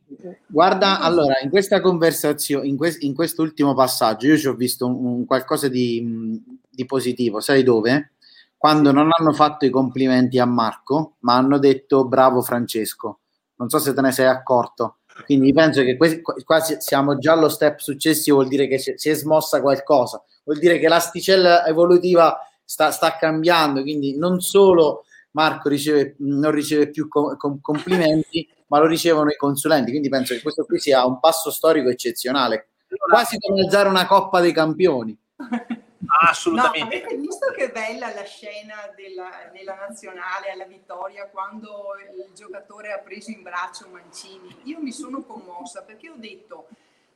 guarda, 0.46 1.00
allora, 1.00 1.40
in 1.42 1.50
questa 1.50 1.80
conversazione, 1.80 2.66
in, 2.66 2.76
que- 2.76 2.96
in 3.00 3.14
quest'ultimo 3.14 3.74
passaggio, 3.74 4.26
io 4.26 4.36
ci 4.36 4.48
ho 4.48 4.54
visto 4.54 4.86
un, 4.86 5.04
un 5.04 5.24
qualcosa 5.24 5.68
di, 5.68 6.42
di, 6.68 6.84
positivo, 6.84 7.40
sai 7.40 7.62
dove? 7.62 8.12
Quando 8.56 8.92
non 8.92 9.08
hanno 9.16 9.32
fatto 9.32 9.64
i 9.64 9.70
complimenti 9.70 10.38
a 10.38 10.44
Marco, 10.44 11.16
ma 11.20 11.36
hanno 11.36 11.58
detto 11.58 12.06
bravo 12.06 12.42
Francesco. 12.42 13.20
Non 13.56 13.68
so 13.68 13.78
se 13.78 13.94
te 13.94 14.00
ne 14.00 14.12
sei 14.12 14.26
accorto. 14.26 14.96
Quindi 15.24 15.52
penso 15.52 15.82
che 15.82 15.96
que- 15.96 16.22
quasi 16.44 16.76
siamo 16.80 17.18
già 17.18 17.32
allo 17.32 17.48
step 17.48 17.78
successivo, 17.78 18.36
vuol 18.38 18.48
dire 18.48 18.66
che 18.66 18.78
si 18.78 19.08
è 19.08 19.14
smossa 19.14 19.60
qualcosa, 19.60 20.22
vuol 20.44 20.58
dire 20.58 20.78
che 20.78 20.88
l'asticella 20.88 21.66
evolutiva 21.66 22.38
sta, 22.64 22.90
sta 22.90 23.16
cambiando, 23.16 23.82
quindi 23.82 24.16
non 24.16 24.40
solo 24.40 25.04
Marco 25.32 25.68
riceve, 25.68 26.14
non 26.18 26.50
riceve 26.50 26.88
più 26.90 27.08
com- 27.08 27.60
complimenti, 27.60 28.48
ma 28.70 28.78
lo 28.78 28.86
ricevono 28.86 29.30
i 29.30 29.36
consulenti. 29.36 29.90
Quindi 29.90 30.08
penso 30.08 30.34
che 30.34 30.42
questo 30.42 30.64
qui 30.64 30.78
sia 30.78 31.04
un 31.04 31.20
passo 31.20 31.50
storico 31.50 31.88
eccezionale, 31.88 32.70
quasi 33.08 33.38
come 33.38 33.62
alzare 33.62 33.88
una 33.88 34.06
Coppa 34.06 34.40
dei 34.40 34.52
Campioni. 34.52 35.16
Assolutamente. 36.22 36.98
No, 36.98 37.04
avete 37.04 37.16
visto 37.16 37.52
che 37.52 37.70
bella 37.70 38.12
la 38.12 38.24
scena 38.24 38.74
della, 38.96 39.50
della, 39.52 39.74
nazionale 39.74 40.50
alla 40.50 40.64
vittoria 40.64 41.28
quando 41.28 41.90
il 42.16 42.32
giocatore 42.34 42.92
ha 42.92 42.98
preso 42.98 43.30
in 43.30 43.42
braccio 43.42 43.86
Mancini? 43.90 44.56
Io 44.64 44.80
mi 44.80 44.92
sono 44.92 45.22
commossa 45.22 45.82
perché 45.82 46.08
ho 46.10 46.16
detto 46.16 46.68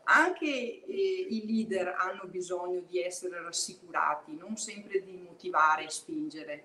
anche 0.05 0.47
eh, 0.47 1.27
i 1.31 1.43
leader 1.47 1.95
hanno 1.99 2.25
bisogno 2.27 2.83
di 2.87 3.01
essere 3.01 3.43
rassicurati, 3.43 4.37
non 4.37 4.57
sempre 4.57 5.03
di 5.03 5.17
motivare 5.17 5.85
e 5.85 5.91
spingere. 5.91 6.65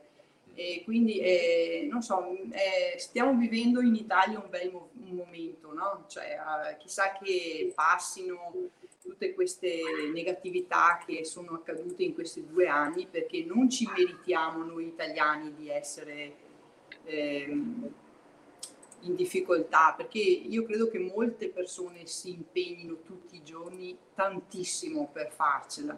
E 0.56 0.82
quindi, 0.84 1.20
eh, 1.20 1.88
non 1.90 2.02
so, 2.02 2.28
eh, 2.52 2.98
stiamo 2.98 3.38
vivendo 3.38 3.82
in 3.82 3.96
Italia 3.96 4.40
un 4.40 4.50
bel 4.50 4.72
mo- 4.72 4.90
un 5.02 5.16
momento, 5.16 5.74
no? 5.74 6.06
Cioè, 6.08 6.38
eh, 6.72 6.78
chissà 6.78 7.14
che 7.14 7.72
passino 7.74 8.70
tutte 9.02 9.34
queste 9.34 9.82
negatività 10.14 11.02
che 11.06 11.24
sono 11.24 11.54
accadute 11.54 12.04
in 12.04 12.14
questi 12.14 12.46
due 12.46 12.68
anni, 12.68 13.08
perché 13.10 13.44
non 13.44 13.70
ci 13.70 13.88
meritiamo 13.88 14.64
noi 14.64 14.88
italiani 14.88 15.54
di 15.56 15.70
essere 15.70 16.36
ehm, 17.06 17.94
in 19.02 19.16
difficoltà, 19.16 19.94
perché 19.96 20.20
io 20.20 20.64
credo 20.64 20.90
che 20.90 21.00
molte 21.00 21.50
persone 21.50 22.06
si 22.06 22.32
impegnino 22.32 23.02
tutti 23.04 23.38
i 23.38 23.44
giorni 23.44 23.98
tantissimo 24.14 25.10
per 25.12 25.32
farcela. 25.32 25.98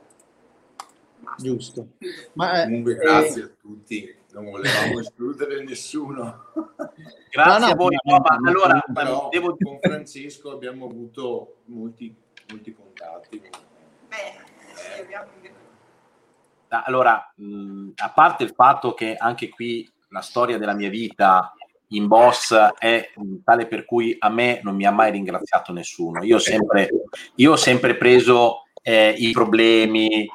Giusto. 1.38 1.88
Ma, 2.34 2.64
Comunque, 2.64 2.96
grazie 2.96 3.42
eh, 3.42 3.46
a 3.46 3.52
tutti 3.60 4.20
non 4.34 4.50
volevamo 4.50 5.00
escludere 5.00 5.64
nessuno. 5.64 6.46
Grazie 7.32 7.60
no, 7.60 7.66
no, 7.66 7.72
a 7.72 7.76
voi. 7.76 7.96
No, 8.04 8.20
ma 8.20 8.38
allora, 8.50 8.84
però, 8.94 9.30
devo... 9.30 9.58
con 9.60 9.80
Francesco 9.82 10.52
abbiamo 10.52 10.86
avuto 10.86 11.62
molti, 11.66 12.14
molti 12.50 12.74
contatti. 12.74 13.40
Beh, 13.40 14.16
eh. 14.98 15.02
abbiamo... 15.02 15.30
Allora, 16.70 17.34
mh, 17.36 17.90
a 17.96 18.10
parte 18.12 18.44
il 18.44 18.54
fatto 18.56 18.94
che 18.94 19.16
anche 19.16 19.50
qui 19.50 19.90
la 20.10 20.22
storia 20.22 20.58
della 20.58 20.74
mia 20.74 20.90
vita 20.90 21.54
in 21.88 22.08
boss 22.08 22.54
è 22.78 23.12
tale 23.44 23.68
per 23.68 23.84
cui 23.84 24.16
a 24.18 24.30
me 24.30 24.62
non 24.64 24.76
mi 24.76 24.86
ha 24.86 24.92
mai 24.92 25.12
ringraziato 25.12 25.74
nessuno. 25.74 26.24
Io 26.24 26.38
ho 26.38 26.40
sempre, 26.40 26.90
io 27.36 27.52
ho 27.52 27.58
sempre 27.58 27.98
preso 27.98 28.68
eh, 28.82 29.14
i 29.18 29.32
problemi, 29.32 30.26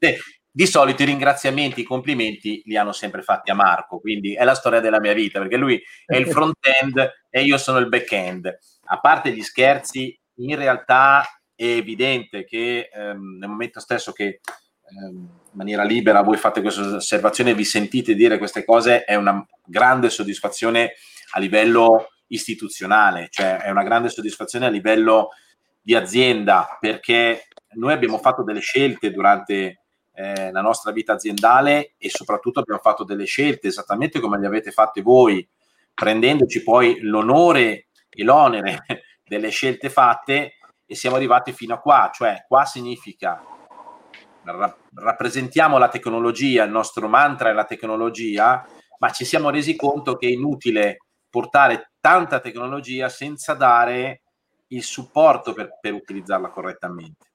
eh, 0.00 0.18
di 0.52 0.66
solito 0.66 1.02
i 1.02 1.06
ringraziamenti, 1.06 1.80
i 1.80 1.84
complimenti 1.84 2.62
li 2.64 2.76
hanno 2.76 2.92
sempre 2.92 3.22
fatti 3.22 3.50
a 3.50 3.54
Marco, 3.54 4.00
quindi 4.00 4.34
è 4.34 4.44
la 4.44 4.54
storia 4.54 4.80
della 4.80 5.00
mia 5.00 5.12
vita, 5.12 5.38
perché 5.38 5.56
lui 5.56 5.80
è 6.04 6.16
il 6.16 6.26
front-end 6.26 7.26
e 7.28 7.42
io 7.42 7.56
sono 7.56 7.78
il 7.78 7.88
back-end. 7.88 8.58
A 8.86 8.98
parte 8.98 9.32
gli 9.32 9.42
scherzi, 9.42 10.18
in 10.36 10.56
realtà 10.56 11.24
è 11.54 11.64
evidente 11.64 12.44
che 12.44 12.88
ehm, 12.92 13.36
nel 13.38 13.48
momento 13.48 13.80
stesso 13.80 14.12
che 14.12 14.40
ehm, 14.90 15.38
in 15.52 15.56
maniera 15.56 15.82
libera 15.84 16.22
voi 16.22 16.36
fate 16.36 16.62
questa 16.62 16.96
osservazione 16.96 17.50
e 17.50 17.54
vi 17.54 17.64
sentite 17.64 18.14
dire 18.14 18.38
queste 18.38 18.64
cose, 18.64 19.04
è 19.04 19.14
una 19.14 19.44
grande 19.64 20.10
soddisfazione 20.10 20.94
a 21.32 21.38
livello 21.38 22.08
istituzionale, 22.28 23.28
cioè 23.30 23.58
è 23.58 23.70
una 23.70 23.82
grande 23.82 24.08
soddisfazione 24.08 24.66
a 24.66 24.70
livello 24.70 25.30
di 25.80 25.94
azienda, 25.94 26.76
perché 26.80 27.46
noi 27.74 27.92
abbiamo 27.92 28.18
fatto 28.18 28.42
delle 28.42 28.60
scelte 28.60 29.10
durante 29.10 29.80
eh, 30.12 30.50
la 30.50 30.60
nostra 30.60 30.92
vita 30.92 31.14
aziendale 31.14 31.94
e 31.96 32.10
soprattutto 32.10 32.60
abbiamo 32.60 32.80
fatto 32.80 33.04
delle 33.04 33.24
scelte 33.24 33.68
esattamente 33.68 34.20
come 34.20 34.38
le 34.38 34.46
avete 34.46 34.70
fatte 34.70 35.02
voi, 35.02 35.46
prendendoci 35.94 36.62
poi 36.62 37.00
l'onore 37.00 37.88
e 38.08 38.24
l'onere 38.24 38.84
delle 39.24 39.50
scelte 39.50 39.88
fatte 39.88 40.54
e 40.84 40.94
siamo 40.94 41.16
arrivati 41.16 41.52
fino 41.52 41.74
a 41.74 41.78
qua, 41.78 42.10
cioè 42.12 42.44
qua 42.48 42.64
significa 42.64 43.40
ra- 44.42 44.76
rappresentiamo 44.94 45.78
la 45.78 45.88
tecnologia, 45.88 46.64
il 46.64 46.70
nostro 46.70 47.08
mantra 47.08 47.50
è 47.50 47.52
la 47.52 47.64
tecnologia, 47.64 48.66
ma 48.98 49.10
ci 49.10 49.24
siamo 49.24 49.50
resi 49.50 49.76
conto 49.76 50.16
che 50.16 50.26
è 50.26 50.30
inutile 50.30 50.98
portare 51.30 51.92
tanta 52.00 52.40
tecnologia 52.40 53.08
senza 53.08 53.54
dare 53.54 54.22
il 54.68 54.82
supporto 54.82 55.52
per, 55.52 55.78
per 55.80 55.94
utilizzarla 55.94 56.50
correttamente. 56.50 57.29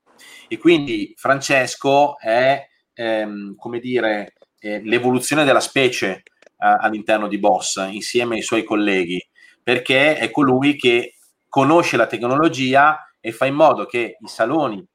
E 0.47 0.57
quindi 0.57 1.13
Francesco 1.15 2.17
è 2.19 2.67
ehm, 2.93 3.55
come 3.55 3.79
dire, 3.79 4.33
eh, 4.59 4.81
l'evoluzione 4.83 5.43
della 5.43 5.59
specie 5.59 6.23
eh, 6.57 6.77
all'interno 6.79 7.27
di 7.27 7.39
Boss 7.39 7.85
insieme 7.89 8.35
ai 8.35 8.41
suoi 8.41 8.63
colleghi, 8.63 9.23
perché 9.61 10.17
è 10.17 10.31
colui 10.31 10.75
che 10.75 11.15
conosce 11.47 11.97
la 11.97 12.07
tecnologia 12.07 12.97
e 13.19 13.31
fa 13.31 13.45
in 13.45 13.55
modo 13.55 13.85
che 13.85 14.17
i 14.19 14.27
saloni 14.27 14.85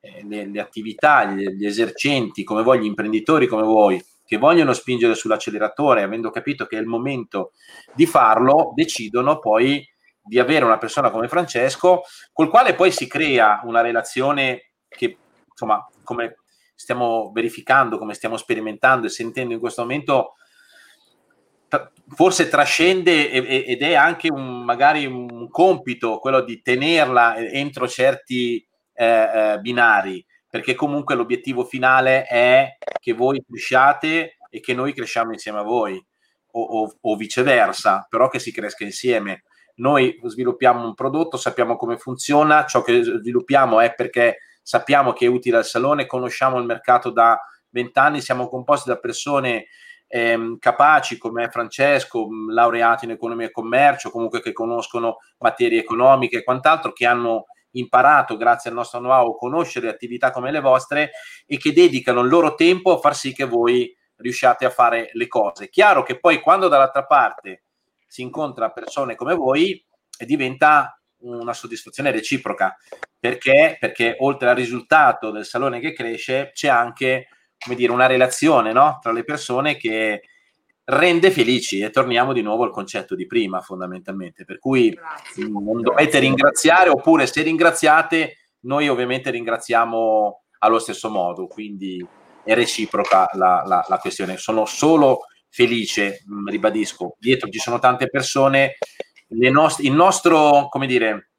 eh, 0.00 0.24
le, 0.26 0.46
le, 0.46 0.60
attività, 0.60 1.24
gli, 1.24 1.46
gli 1.48 1.66
esercenti 1.66 2.44
come 2.44 2.62
voi, 2.62 2.80
gli 2.80 2.86
imprenditori 2.86 3.46
come 3.46 3.62
voi, 3.62 4.02
che 4.24 4.38
vogliono 4.38 4.72
spingere 4.72 5.14
sull'acceleratore, 5.14 6.02
avendo 6.02 6.30
capito 6.30 6.66
che 6.66 6.76
è 6.76 6.80
il 6.80 6.86
momento 6.86 7.52
di 7.94 8.06
farlo, 8.06 8.72
decidono 8.74 9.38
poi 9.40 9.84
di 10.22 10.38
avere 10.38 10.64
una 10.64 10.78
persona 10.78 11.10
come 11.10 11.26
Francesco, 11.26 12.02
col 12.32 12.48
quale 12.48 12.74
poi 12.74 12.92
si 12.92 13.08
crea 13.08 13.60
una 13.64 13.80
relazione 13.80 14.69
che, 14.90 15.16
insomma, 15.48 15.88
come 16.04 16.38
stiamo 16.74 17.30
verificando, 17.32 17.98
come 17.98 18.14
stiamo 18.14 18.36
sperimentando 18.36 19.06
e 19.06 19.10
sentendo 19.10 19.54
in 19.54 19.60
questo 19.60 19.82
momento, 19.82 20.34
forse 22.08 22.48
trascende 22.48 23.30
ed 23.30 23.82
è 23.82 23.94
anche 23.94 24.28
un, 24.28 24.64
magari 24.64 25.06
un 25.06 25.48
compito 25.48 26.18
quello 26.18 26.40
di 26.40 26.60
tenerla 26.62 27.36
entro 27.36 27.86
certi 27.86 28.66
eh, 28.94 29.06
eh, 29.06 29.58
binari, 29.60 30.24
perché 30.48 30.74
comunque 30.74 31.14
l'obiettivo 31.14 31.64
finale 31.64 32.24
è 32.24 32.76
che 33.00 33.12
voi 33.12 33.42
cresciate 33.46 34.38
e 34.50 34.60
che 34.60 34.74
noi 34.74 34.92
cresciamo 34.92 35.32
insieme 35.32 35.60
a 35.60 35.62
voi, 35.62 36.04
o, 36.52 36.60
o, 36.60 36.92
o 37.00 37.16
viceversa, 37.16 38.06
però 38.08 38.28
che 38.28 38.40
si 38.40 38.52
cresca 38.52 38.84
insieme. 38.84 39.44
Noi 39.76 40.18
sviluppiamo 40.24 40.84
un 40.84 40.94
prodotto, 40.94 41.36
sappiamo 41.36 41.76
come 41.76 41.96
funziona, 41.96 42.66
ciò 42.66 42.82
che 42.82 43.02
sviluppiamo 43.02 43.80
è 43.80 43.94
perché 43.94 44.38
sappiamo 44.62 45.12
che 45.12 45.26
è 45.26 45.28
utile 45.28 45.58
al 45.58 45.64
salone, 45.64 46.06
conosciamo 46.06 46.58
il 46.58 46.66
mercato 46.66 47.10
da 47.10 47.38
vent'anni, 47.70 48.20
siamo 48.20 48.48
composti 48.48 48.88
da 48.88 48.98
persone 48.98 49.66
ehm, 50.06 50.58
capaci 50.58 51.18
come 51.18 51.48
Francesco, 51.50 52.26
laureati 52.48 53.04
in 53.04 53.12
economia 53.12 53.46
e 53.46 53.52
commercio, 53.52 54.10
comunque 54.10 54.40
che 54.40 54.52
conoscono 54.52 55.18
materie 55.38 55.80
economiche 55.80 56.38
e 56.38 56.44
quant'altro, 56.44 56.92
che 56.92 57.06
hanno 57.06 57.46
imparato 57.72 58.36
grazie 58.36 58.70
al 58.70 58.76
nostro 58.76 58.98
know-how 58.98 59.36
conoscere 59.36 59.88
attività 59.88 60.32
come 60.32 60.50
le 60.50 60.60
vostre 60.60 61.12
e 61.46 61.56
che 61.56 61.72
dedicano 61.72 62.20
il 62.22 62.28
loro 62.28 62.56
tempo 62.56 62.94
a 62.94 62.98
far 62.98 63.14
sì 63.14 63.32
che 63.32 63.44
voi 63.44 63.96
riusciate 64.16 64.64
a 64.64 64.70
fare 64.70 65.10
le 65.12 65.28
cose. 65.28 65.68
Chiaro 65.68 66.02
che 66.02 66.18
poi 66.18 66.40
quando 66.40 66.66
dall'altra 66.68 67.06
parte 67.06 67.62
si 68.06 68.22
incontra 68.22 68.70
persone 68.70 69.14
come 69.14 69.34
voi 69.34 69.84
diventa 70.18 70.99
una 71.20 71.52
soddisfazione 71.52 72.10
reciproca 72.10 72.76
perché, 73.18 73.76
perché 73.78 74.16
oltre 74.20 74.48
al 74.48 74.56
risultato 74.56 75.30
del 75.30 75.44
salone 75.44 75.80
che 75.80 75.92
cresce 75.92 76.50
c'è 76.54 76.68
anche 76.68 77.28
come 77.58 77.76
dire, 77.76 77.92
una 77.92 78.06
relazione 78.06 78.72
no? 78.72 78.98
tra 79.02 79.12
le 79.12 79.24
persone 79.24 79.76
che 79.76 80.22
rende 80.84 81.30
felici 81.30 81.80
e 81.80 81.90
torniamo 81.90 82.32
di 82.32 82.42
nuovo 82.42 82.64
al 82.64 82.72
concetto 82.72 83.14
di 83.14 83.26
prima 83.26 83.60
fondamentalmente 83.60 84.44
per 84.44 84.58
cui 84.58 84.90
Grazie. 84.90 85.48
non 85.48 85.82
dovete 85.82 86.18
ringraziare 86.18 86.88
oppure 86.88 87.26
se 87.26 87.42
ringraziate 87.42 88.36
noi 88.60 88.88
ovviamente 88.88 89.30
ringraziamo 89.30 90.42
allo 90.58 90.78
stesso 90.78 91.08
modo 91.10 91.46
quindi 91.46 92.04
è 92.42 92.54
reciproca 92.54 93.28
la, 93.34 93.62
la, 93.64 93.84
la 93.88 93.98
questione 93.98 94.36
sono 94.36 94.64
solo 94.64 95.26
felice 95.48 96.24
ribadisco 96.46 97.14
dietro 97.18 97.48
ci 97.50 97.58
sono 97.58 97.78
tante 97.78 98.08
persone 98.08 98.76
nost- 99.50 99.80
il 99.80 99.92
nostro 99.92 100.68
come 100.68 100.86
dire 100.86 101.30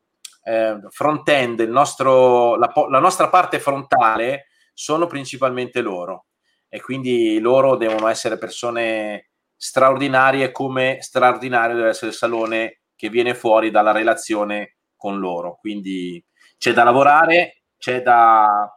eh, 0.43 0.79
front-end 0.89 1.59
nostro, 1.61 2.55
la, 2.55 2.71
la 2.89 2.99
nostra 2.99 3.29
parte 3.29 3.59
frontale 3.59 4.47
sono 4.73 5.07
principalmente 5.07 5.81
loro 5.81 6.25
e 6.67 6.81
quindi 6.81 7.39
loro 7.39 7.75
devono 7.75 8.07
essere 8.07 8.37
persone 8.37 9.31
straordinarie 9.55 10.51
come 10.51 10.97
straordinario 11.01 11.75
deve 11.75 11.89
essere 11.89 12.11
il 12.11 12.17
salone 12.17 12.81
che 12.95 13.09
viene 13.09 13.35
fuori 13.35 13.69
dalla 13.71 13.91
relazione 13.91 14.77
con 14.95 15.19
loro. 15.19 15.57
Quindi 15.59 16.23
c'è 16.57 16.73
da 16.73 16.83
lavorare, 16.83 17.63
c'è 17.77 18.01
da, 18.01 18.71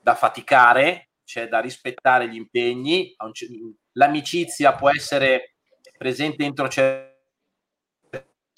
da 0.00 0.14
faticare, 0.14 1.10
c'è 1.24 1.48
da 1.48 1.60
rispettare 1.60 2.28
gli 2.28 2.36
impegni. 2.36 3.14
L'amicizia 3.92 4.74
può 4.74 4.90
essere 4.90 5.54
presente 5.96 6.44
entro 6.44 6.68
certi... 6.68 7.12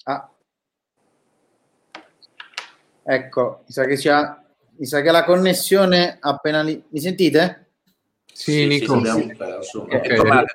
Ah. 0.09 0.29
Ecco, 3.03 3.63
mi 3.65 3.71
sa 3.71 3.85
che 3.85 3.95
c'è 3.95 4.35
mi 4.79 4.85
sa 4.85 5.01
che 5.01 5.11
la 5.11 5.23
connessione 5.23 6.17
appena 6.19 6.61
lì. 6.61 6.81
Mi 6.89 6.99
sentite? 6.99 7.71
Sì, 8.25 8.51
sì 8.51 8.67
Nico. 8.67 9.03
Sì, 9.03 9.11
sì, 9.11 9.35
perso. 9.35 9.83
Okay. 9.83 10.17
Ah, 10.19 10.45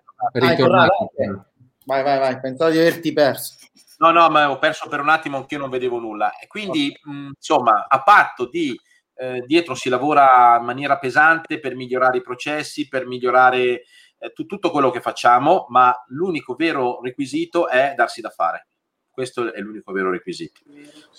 vai, 1.84 2.03
vai, 2.03 2.18
vai. 2.18 2.40
Pensavo 2.40 2.70
di 2.70 2.78
averti 2.78 3.12
perso. 3.12 3.57
No, 3.98 4.11
no, 4.11 4.28
ma 4.30 4.50
ho 4.50 4.59
perso 4.59 4.88
per 4.88 5.00
un 5.00 5.09
attimo 5.09 5.36
anche 5.36 5.55
io 5.55 5.61
non 5.61 5.70
vedevo 5.70 5.98
nulla. 5.98 6.38
E 6.38 6.46
quindi, 6.46 6.96
okay. 7.03 7.12
mh, 7.12 7.32
insomma, 7.36 7.86
a 7.88 8.03
patto 8.03 8.48
di 8.48 8.78
eh, 9.14 9.42
dietro 9.46 9.74
si 9.74 9.88
lavora 9.88 10.57
in 10.59 10.64
maniera 10.64 10.98
pesante 10.98 11.59
per 11.59 11.74
migliorare 11.74 12.18
i 12.18 12.22
processi, 12.22 12.88
per 12.88 13.07
migliorare 13.07 13.82
eh, 14.18 14.32
t- 14.32 14.46
tutto 14.46 14.70
quello 14.70 14.90
che 14.90 15.00
facciamo, 15.00 15.66
ma 15.68 15.94
l'unico 16.09 16.55
vero 16.55 17.00
requisito 17.03 17.68
è 17.68 17.94
darsi 17.96 18.20
da 18.20 18.30
fare. 18.30 18.68
Questo 19.12 19.52
è 19.52 19.60
l'unico 19.60 19.92
vero 19.92 20.10
requisito. 20.10 20.62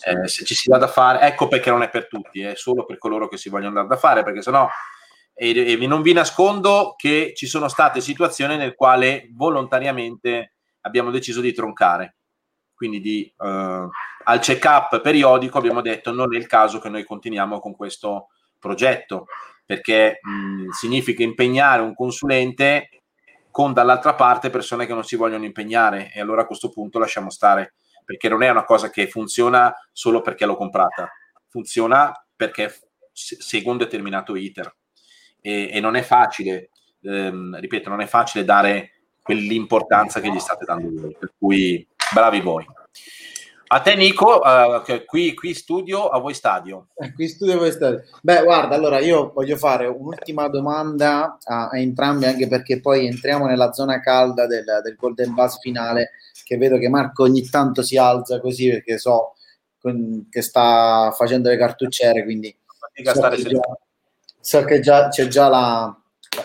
Eh, 0.06 0.28
se 0.28 0.44
ci 0.46 0.56
si 0.56 0.68
dà 0.68 0.78
da 0.78 0.88
fare, 0.88 1.22
ecco 1.22 1.48
perché 1.48 1.70
non 1.70 1.84
è 1.84 1.90
per 1.90 2.08
tutti, 2.08 2.42
è 2.42 2.56
solo 2.56 2.86
per 2.86 2.98
coloro 2.98 3.28
che 3.28 3.38
si 3.38 3.50
vogliono 3.50 3.76
dare 3.76 3.88
da 3.88 3.98
fare, 3.98 4.24
perché 4.24 4.42
sennò 4.42 4.68
e, 5.34 5.72
e 5.72 5.88
non 5.88 6.02
vi 6.02 6.14
nascondo 6.14 6.94
che 6.98 7.34
ci 7.36 7.48
sono 7.48 7.68
state 7.68 8.02
situazioni 8.02 8.56
nel 8.56 8.76
quale 8.76 9.30
volontariamente 9.34 10.54
abbiamo 10.82 11.12
deciso 11.12 11.42
di 11.42 11.54
troncare. 11.54 12.16
Quindi 12.74 13.00
di, 13.00 13.34
uh, 13.38 13.46
al 13.46 14.40
check-up 14.40 15.02
periodico 15.02 15.58
abbiamo 15.58 15.82
detto 15.82 16.12
non 16.12 16.34
è 16.36 16.38
il 16.38 16.48
caso 16.48 16.80
che 16.80 16.90
noi 16.90 17.04
continuiamo 17.04 17.60
con 17.60 17.76
questo 17.76 18.30
progetto, 18.60 19.28
perché 19.66 20.20
mh, 20.22 20.70
significa 20.70 21.24
impegnare 21.24 21.82
un 21.82 21.96
consulente 21.96 22.90
con 23.50 23.72
dall'altra 23.72 24.16
parte 24.16 24.50
persone 24.50 24.86
che 24.86 24.94
non 24.94 25.04
si 25.04 25.16
vogliono 25.16 25.46
impegnare 25.46 26.12
e 26.12 26.20
allora 26.20 26.42
a 26.42 26.46
questo 26.46 26.70
punto 26.70 27.00
lasciamo 27.00 27.30
stare 27.30 27.76
perché 28.04 28.30
non 28.30 28.44
è 28.44 28.50
una 28.50 28.66
cosa 28.66 28.90
che 28.90 29.08
funziona 29.08 29.74
solo 29.92 30.22
perché 30.22 30.46
l'ho 30.46 30.56
comprata, 30.56 31.12
funziona 31.48 32.12
perché 32.36 32.74
segue 33.12 33.72
un 33.72 33.78
determinato 33.78 34.36
iter 34.36 34.76
e, 35.40 35.70
e 35.72 35.80
non 35.80 35.96
è 35.96 36.02
facile, 36.02 36.70
ehm, 37.02 37.60
ripeto, 37.60 37.90
non 37.90 38.02
è 38.02 38.06
facile 38.08 38.44
dare 38.44 38.92
quell'importanza 39.22 40.20
che 40.20 40.32
gli 40.32 40.40
state 40.40 40.66
dando 40.66 40.90
voi, 41.02 41.16
per 41.18 41.34
cui 41.38 41.88
bravi 42.14 42.42
voi. 42.42 42.66
A 43.68 43.80
te 43.80 43.96
Nico, 43.96 44.40
uh, 44.40 45.04
qui, 45.06 45.34
qui, 45.34 45.54
studio, 45.56 46.08
a 46.08 46.20
voi 46.20 46.36
stadio. 46.36 46.90
Eh, 46.96 47.12
qui 47.12 47.28
studio, 47.28 47.56
a 47.56 47.58
voi 47.58 47.72
stadio. 47.72 48.04
Beh, 48.22 48.44
guarda, 48.44 48.76
allora 48.76 49.00
io 49.00 49.32
voglio 49.34 49.58
fare 49.58 49.88
un'ultima 49.88 50.48
domanda 50.48 51.40
a, 51.44 51.70
a 51.70 51.80
entrambi, 51.80 52.26
anche 52.26 52.48
perché 52.48 52.80
poi 52.80 53.08
entriamo 53.08 53.48
nella 53.48 53.72
zona 53.72 54.00
calda 54.00 54.46
del, 54.46 54.66
del 54.84 54.96
Golden 54.96 55.34
Buzz 55.34 55.58
finale 55.60 56.12
che 56.54 56.58
vedo 56.58 56.78
che 56.78 56.90
Marco 56.90 57.24
ogni 57.24 57.48
tanto 57.50 57.82
si 57.82 57.98
alza 57.98 58.40
così 58.40 58.70
perché 58.70 58.98
so 58.98 59.34
che 60.30 60.42
sta 60.42 61.12
facendo 61.16 61.50
le 61.50 61.58
cartucciere, 61.58 62.24
quindi 62.24 62.56
so 62.66 62.88
che, 62.94 63.04
già, 63.04 63.62
so 64.40 64.64
che 64.64 64.80
già, 64.80 65.10
c'è 65.10 65.28
già 65.28 65.50
la, 65.50 66.02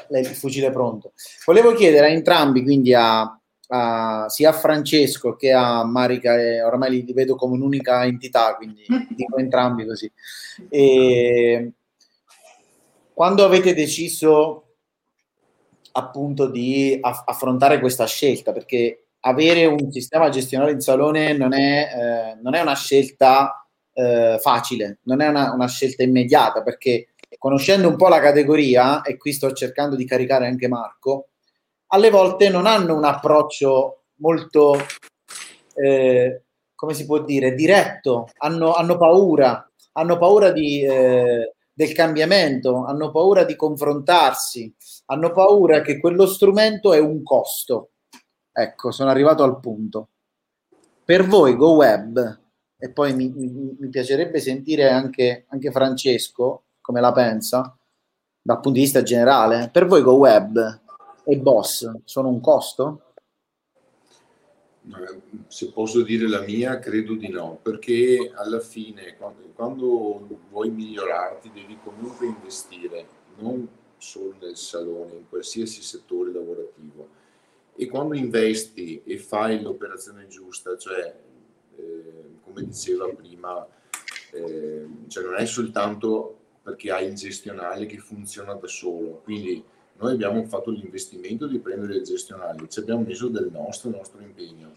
la, 0.09 0.19
il 0.19 0.27
fucile 0.27 0.73
pronto. 0.73 1.13
Volevo 1.45 1.73
chiedere 1.73 2.07
a 2.07 2.11
entrambi, 2.11 2.65
quindi 2.65 2.95
a, 2.95 3.39
a, 3.69 4.29
sia 4.29 4.49
a 4.49 4.55
Francesco 4.55 5.37
che 5.37 5.53
a 5.53 5.85
Marica, 5.85 6.37
e 6.37 6.63
ormai 6.63 6.91
li, 6.91 7.05
li 7.05 7.13
vedo 7.13 7.37
come 7.37 7.55
un'unica 7.55 8.05
entità, 8.05 8.57
quindi 8.57 8.85
dico 9.15 9.37
entrambi 9.37 9.87
così. 9.87 10.11
E, 10.69 11.73
quando 13.13 13.45
avete 13.45 13.75
deciso 13.75 14.65
appunto 15.93 16.49
di 16.49 16.99
affrontare 17.01 17.79
questa 17.79 18.07
scelta, 18.07 18.53
perché 18.53 19.08
avere 19.21 19.67
un 19.67 19.91
sistema 19.91 20.29
gestionale 20.29 20.73
in 20.73 20.81
salone 20.81 21.37
non 21.37 21.53
è, 21.53 21.89
eh, 22.35 22.39
non 22.41 22.55
è 22.55 22.61
una 22.61 22.75
scelta 22.75 23.67
eh, 23.93 24.39
facile, 24.41 25.01
non 25.05 25.21
è 25.21 25.29
una, 25.29 25.53
una, 25.53 25.67
scelta 25.67 26.03
immediata, 26.03 26.63
perché 26.63 27.15
conoscendo 27.37 27.89
un 27.89 27.97
po' 27.97 28.09
la 28.09 28.21
categoria, 28.21 29.03
e 29.03 29.17
qui 29.17 29.33
sto 29.33 29.53
cercando 29.53 29.97
di 29.97 30.05
caricare 30.05 30.47
anche 30.47 30.69
Marco, 30.69 31.31
alle 31.89 32.11
volte 32.11 32.49
non 32.49 32.67
hanno 32.67 32.95
un 32.95 33.05
approccio 33.05 34.05
molto, 34.17 34.77
eh, 35.75 36.43
come 36.75 36.95
si 36.95 37.07
può 37.07 37.23
dire, 37.25 37.55
diretto, 37.55 38.29
hanno, 38.39 38.75
hanno 38.75 38.97
paura, 38.97 39.69
hanno 39.93 40.17
paura 40.17 40.53
di, 40.53 40.83
eh, 40.83 41.55
del 41.73 41.93
cambiamento, 41.93 42.85
hanno 42.85 43.11
paura 43.11 43.45
di 43.45 43.57
confrontarsi, 43.57 44.73
hanno 45.07 45.33
paura 45.33 45.81
che 45.81 45.99
quello 45.99 46.27
strumento 46.27 46.93
è 46.93 46.99
un 46.99 47.23
costo 47.23 47.91
Ecco, 48.53 48.91
sono 48.91 49.11
arrivato 49.11 49.43
al 49.43 49.61
punto. 49.61 50.09
Per 51.05 51.27
voi 51.27 51.57
GoWeb, 51.57 52.41
e 52.77 52.91
poi 52.91 53.15
mi, 53.15 53.29
mi, 53.29 53.77
mi 53.79 53.89
piacerebbe 53.89 54.41
sentire 54.41 54.89
anche, 54.91 55.47
anche, 55.49 55.73
Francesco 55.73 56.65
come 56.81 57.01
la 57.01 57.13
pensa, 57.13 57.77
dal 58.41 58.61
punto 58.61 58.79
di 58.79 58.85
vista 58.85 59.03
generale, 59.03 59.69
per 59.73 59.87
voi 59.87 60.03
GoWeb 60.03 60.81
e 61.25 61.39
Boss 61.39 61.91
sono 62.05 62.29
un 62.29 62.41
costo? 62.41 63.03
Se 65.49 65.71
posso 65.73 66.03
dire 66.03 66.27
la 66.29 66.41
mia, 66.41 66.79
credo 66.79 67.15
di 67.15 67.29
no, 67.29 67.59
perché 67.63 68.33
alla 68.35 68.61
fine 68.61 69.17
quando, 69.17 69.43
quando 69.55 70.41
vuoi 70.51 70.71
migliorarti 70.71 71.51
devi 71.53 71.79
comunque 71.83 72.27
investire, 72.27 73.07
non 73.39 73.69
solo 73.99 74.35
nel 74.41 74.57
salone, 74.57 75.15
in 75.15 75.29
qualsiasi 75.29 75.83
settore 75.83 76.33
lavorativo. 76.33 77.09
E 77.81 77.87
quando 77.87 78.17
investi 78.17 79.03
e 79.05 79.19
fai 79.19 79.63
l'operazione 79.63 80.27
giusta, 80.27 80.77
cioè 80.77 81.15
eh, 81.77 82.13
come 82.43 82.67
diceva 82.67 83.09
prima, 83.09 83.65
eh, 84.33 84.87
cioè 85.07 85.25
non 85.25 85.37
è 85.37 85.47
soltanto 85.47 86.37
perché 86.61 86.91
hai 86.91 87.07
il 87.07 87.15
gestionale 87.15 87.87
che 87.87 87.99
funziona 87.99 88.55
da 88.55 88.67
solo, 88.67 89.21
quindi 89.23 89.63
noi 89.99 90.13
abbiamo 90.13 90.45
fatto 90.47 90.71
l'investimento 90.71 91.47
di 91.47 91.61
prendere 91.61 91.99
il 91.99 92.03
gestionale, 92.03 92.69
ci 92.69 92.81
abbiamo 92.81 93.05
messo 93.05 93.29
del 93.29 93.49
nostro, 93.53 93.91
nostro 93.91 94.21
impegno. 94.21 94.75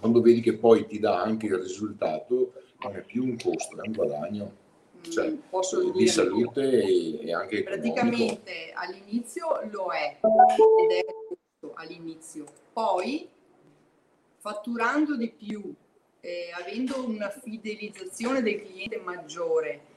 Quando 0.00 0.22
vedi 0.22 0.40
che 0.40 0.56
poi 0.56 0.86
ti 0.86 0.98
dà 0.98 1.20
anche 1.20 1.46
il 1.46 1.56
risultato, 1.58 2.52
non 2.80 2.96
è 2.96 3.02
più 3.02 3.24
un 3.24 3.36
costo, 3.36 3.76
è 3.76 3.86
un 3.86 3.92
guadagno 3.92 4.64
cioè, 5.10 5.30
mm, 5.30 5.36
Posso 5.50 5.90
di 5.90 6.06
salute 6.06 6.82
e, 6.82 7.26
e, 7.26 7.32
anche 7.32 7.62
praticamente 7.62 8.70
economico. 8.70 8.80
all'inizio 8.80 9.60
lo 9.70 9.92
è 9.92 10.18
ed 10.18 10.90
è 10.90 11.04
all'inizio. 11.76 12.44
Poi 12.72 13.28
fatturando 14.38 15.16
di 15.16 15.30
più 15.30 15.74
eh, 16.20 16.50
avendo 16.52 17.06
una 17.06 17.30
fidelizzazione 17.30 18.42
del 18.42 18.62
cliente 18.62 18.98
maggiore 18.98 19.94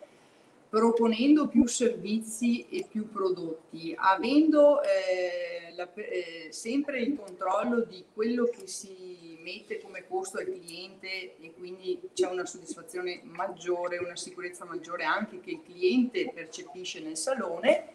proponendo 0.69 1.47
più 1.47 1.65
servizi 1.65 2.67
e 2.69 2.85
più 2.87 3.09
prodotti, 3.09 3.95
avendo 3.97 4.83
eh, 4.83 5.73
la, 5.75 5.91
eh, 5.95 6.49
sempre 6.51 6.99
il 7.01 7.15
controllo 7.15 7.81
di 7.81 8.05
quello 8.13 8.45
che 8.45 8.67
si 8.67 9.35
mette 9.41 9.81
come 9.81 10.05
costo 10.07 10.37
al 10.37 10.45
cliente 10.45 11.37
e 11.39 11.53
quindi 11.57 11.99
c'è 12.13 12.27
una 12.27 12.45
soddisfazione 12.45 13.21
maggiore, 13.23 13.97
una 13.97 14.15
sicurezza 14.15 14.63
maggiore 14.63 15.05
anche 15.05 15.39
che 15.39 15.51
il 15.51 15.63
cliente 15.63 16.31
percepisce 16.31 16.99
nel 16.99 17.17
salone, 17.17 17.93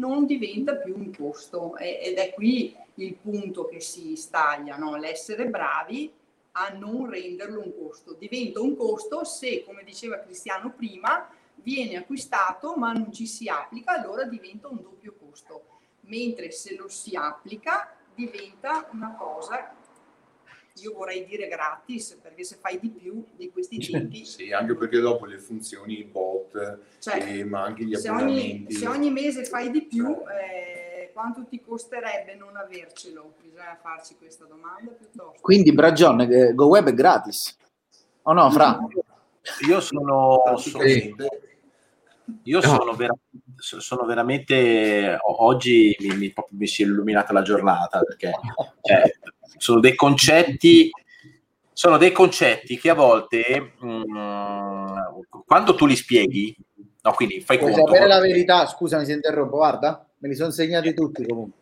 non 0.00 0.24
diventa 0.24 0.76
più 0.76 0.96
un 0.96 1.14
costo 1.14 1.76
ed 1.76 2.16
è 2.16 2.32
qui 2.32 2.74
il 2.94 3.14
punto 3.14 3.66
che 3.66 3.80
si 3.80 4.16
staglia, 4.16 4.76
no? 4.76 4.96
l'essere 4.96 5.46
bravi 5.46 6.10
a 6.52 6.70
non 6.70 7.08
renderlo 7.08 7.60
un 7.62 7.72
costo. 7.76 8.16
Diventa 8.18 8.60
un 8.60 8.74
costo 8.76 9.24
se, 9.24 9.62
come 9.64 9.84
diceva 9.84 10.18
Cristiano 10.18 10.72
prima, 10.72 11.28
viene 11.54 11.96
acquistato 11.96 12.74
ma 12.76 12.92
non 12.92 13.12
ci 13.12 13.26
si 13.26 13.48
applica, 13.48 13.92
allora 13.92 14.24
diventa 14.24 14.68
un 14.68 14.80
doppio 14.82 15.14
costo, 15.20 15.64
mentre 16.02 16.50
se 16.50 16.74
lo 16.74 16.88
si 16.88 17.14
applica 17.14 17.94
diventa 18.14 18.88
una 18.92 19.14
cosa 19.14 19.74
io 20.82 20.92
vorrei 20.94 21.24
dire 21.24 21.48
gratis 21.48 22.18
perché 22.20 22.44
se 22.44 22.56
fai 22.60 22.78
di 22.78 22.88
più 22.88 23.24
di 23.36 23.50
questi 23.50 23.78
tipi 23.80 24.24
sì 24.24 24.52
anche 24.52 24.74
perché 24.74 24.98
dopo 24.98 25.26
le 25.26 25.38
funzioni 25.38 26.02
bot 26.04 26.78
cioè, 26.98 27.22
eh, 27.22 27.44
ma 27.44 27.62
anche 27.62 27.84
gli 27.84 27.94
se 27.94 28.10
ogni, 28.10 28.66
se 28.68 28.86
ogni 28.86 29.10
mese 29.10 29.44
fai 29.44 29.70
di 29.70 29.82
più 29.82 30.06
eh, 30.08 30.80
quanto 31.12 31.44
ti 31.44 31.60
costerebbe 31.60 32.34
non 32.34 32.56
avercelo? 32.56 33.34
Bisogna 33.42 33.78
farci 33.80 34.16
questa 34.16 34.46
domanda 34.46 34.90
piuttosto. 34.90 35.38
Quindi 35.40 35.72
Bragion 35.72 36.20
eh, 36.22 36.54
GoWeb 36.54 36.88
è 36.88 36.94
gratis? 36.94 37.56
O 38.22 38.32
no 38.32 38.50
Fra? 38.50 38.78
io 39.66 39.80
sono, 39.80 40.42
sono 40.56 40.84
io 42.42 42.60
sono, 42.62 42.92
vera- 42.94 43.14
sono, 43.60 44.04
veramente 44.04 45.16
oggi 45.22 45.94
mi, 46.00 46.16
mi, 46.16 46.32
mi, 46.50 46.66
si 46.66 46.82
è 46.82 46.86
illuminata 46.86 47.32
la 47.32 47.42
giornata 47.42 48.00
perché 48.00 48.32
cioè, 48.82 49.12
sono 49.56 49.80
dei 49.80 49.94
concetti 49.94 50.90
sono 51.72 51.96
dei 51.96 52.12
concetti 52.12 52.78
che 52.78 52.90
a 52.90 52.94
volte 52.94 53.74
mh, 53.78 53.88
mm, 53.88 54.96
quando 55.46 55.74
tu 55.74 55.86
li 55.86 55.96
spieghi 55.96 56.54
no 57.02 57.12
quindi 57.12 57.40
fai 57.40 57.58
Puoi 57.58 57.72
conto 57.72 57.86
sapere 57.86 58.06
la 58.06 58.20
verità? 58.20 58.66
Scusami 58.66 59.04
se 59.04 59.12
interrompo 59.12 59.56
guarda 59.56 60.06
me 60.18 60.28
li 60.28 60.34
sono 60.34 60.50
segnati 60.50 60.92
tutti 60.94 61.26
comunque. 61.26 61.58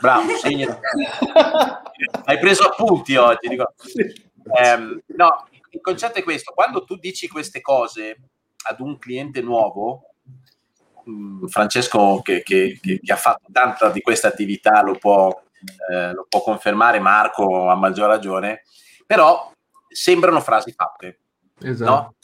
Bravo 0.00 0.36
segna. 0.36 0.76
Hai 2.24 2.38
preso 2.40 2.64
appunti 2.64 3.14
oggi. 3.14 3.46
Eh, 3.46 5.02
no 5.16 5.46
il 5.74 5.80
concetto 5.80 6.18
è 6.18 6.22
questo 6.22 6.52
quando 6.54 6.84
tu 6.84 6.96
dici 6.96 7.28
queste 7.28 7.60
cose 7.60 8.18
ad 8.68 8.80
un 8.80 8.98
cliente 8.98 9.40
nuovo, 9.40 10.14
mm, 11.08 11.46
Francesco 11.46 12.20
che, 12.22 12.42
che, 12.42 12.78
che, 12.80 13.00
ha 13.12 13.16
fatto 13.16 13.46
tanta 13.52 13.90
di 13.90 14.00
questa 14.00 14.28
attività 14.28 14.82
lo 14.82 14.96
può, 14.96 15.42
eh, 15.90 16.12
lo 16.12 16.26
può 16.28 16.42
confermare, 16.42 17.00
Marco 17.00 17.68
a 17.68 17.74
maggior 17.74 18.08
ragione, 18.08 18.62
però 19.06 19.50
sembrano 19.88 20.40
frasi 20.40 20.72
fatte. 20.72 21.18
Esatto. 21.60 21.90
No? 21.90 22.14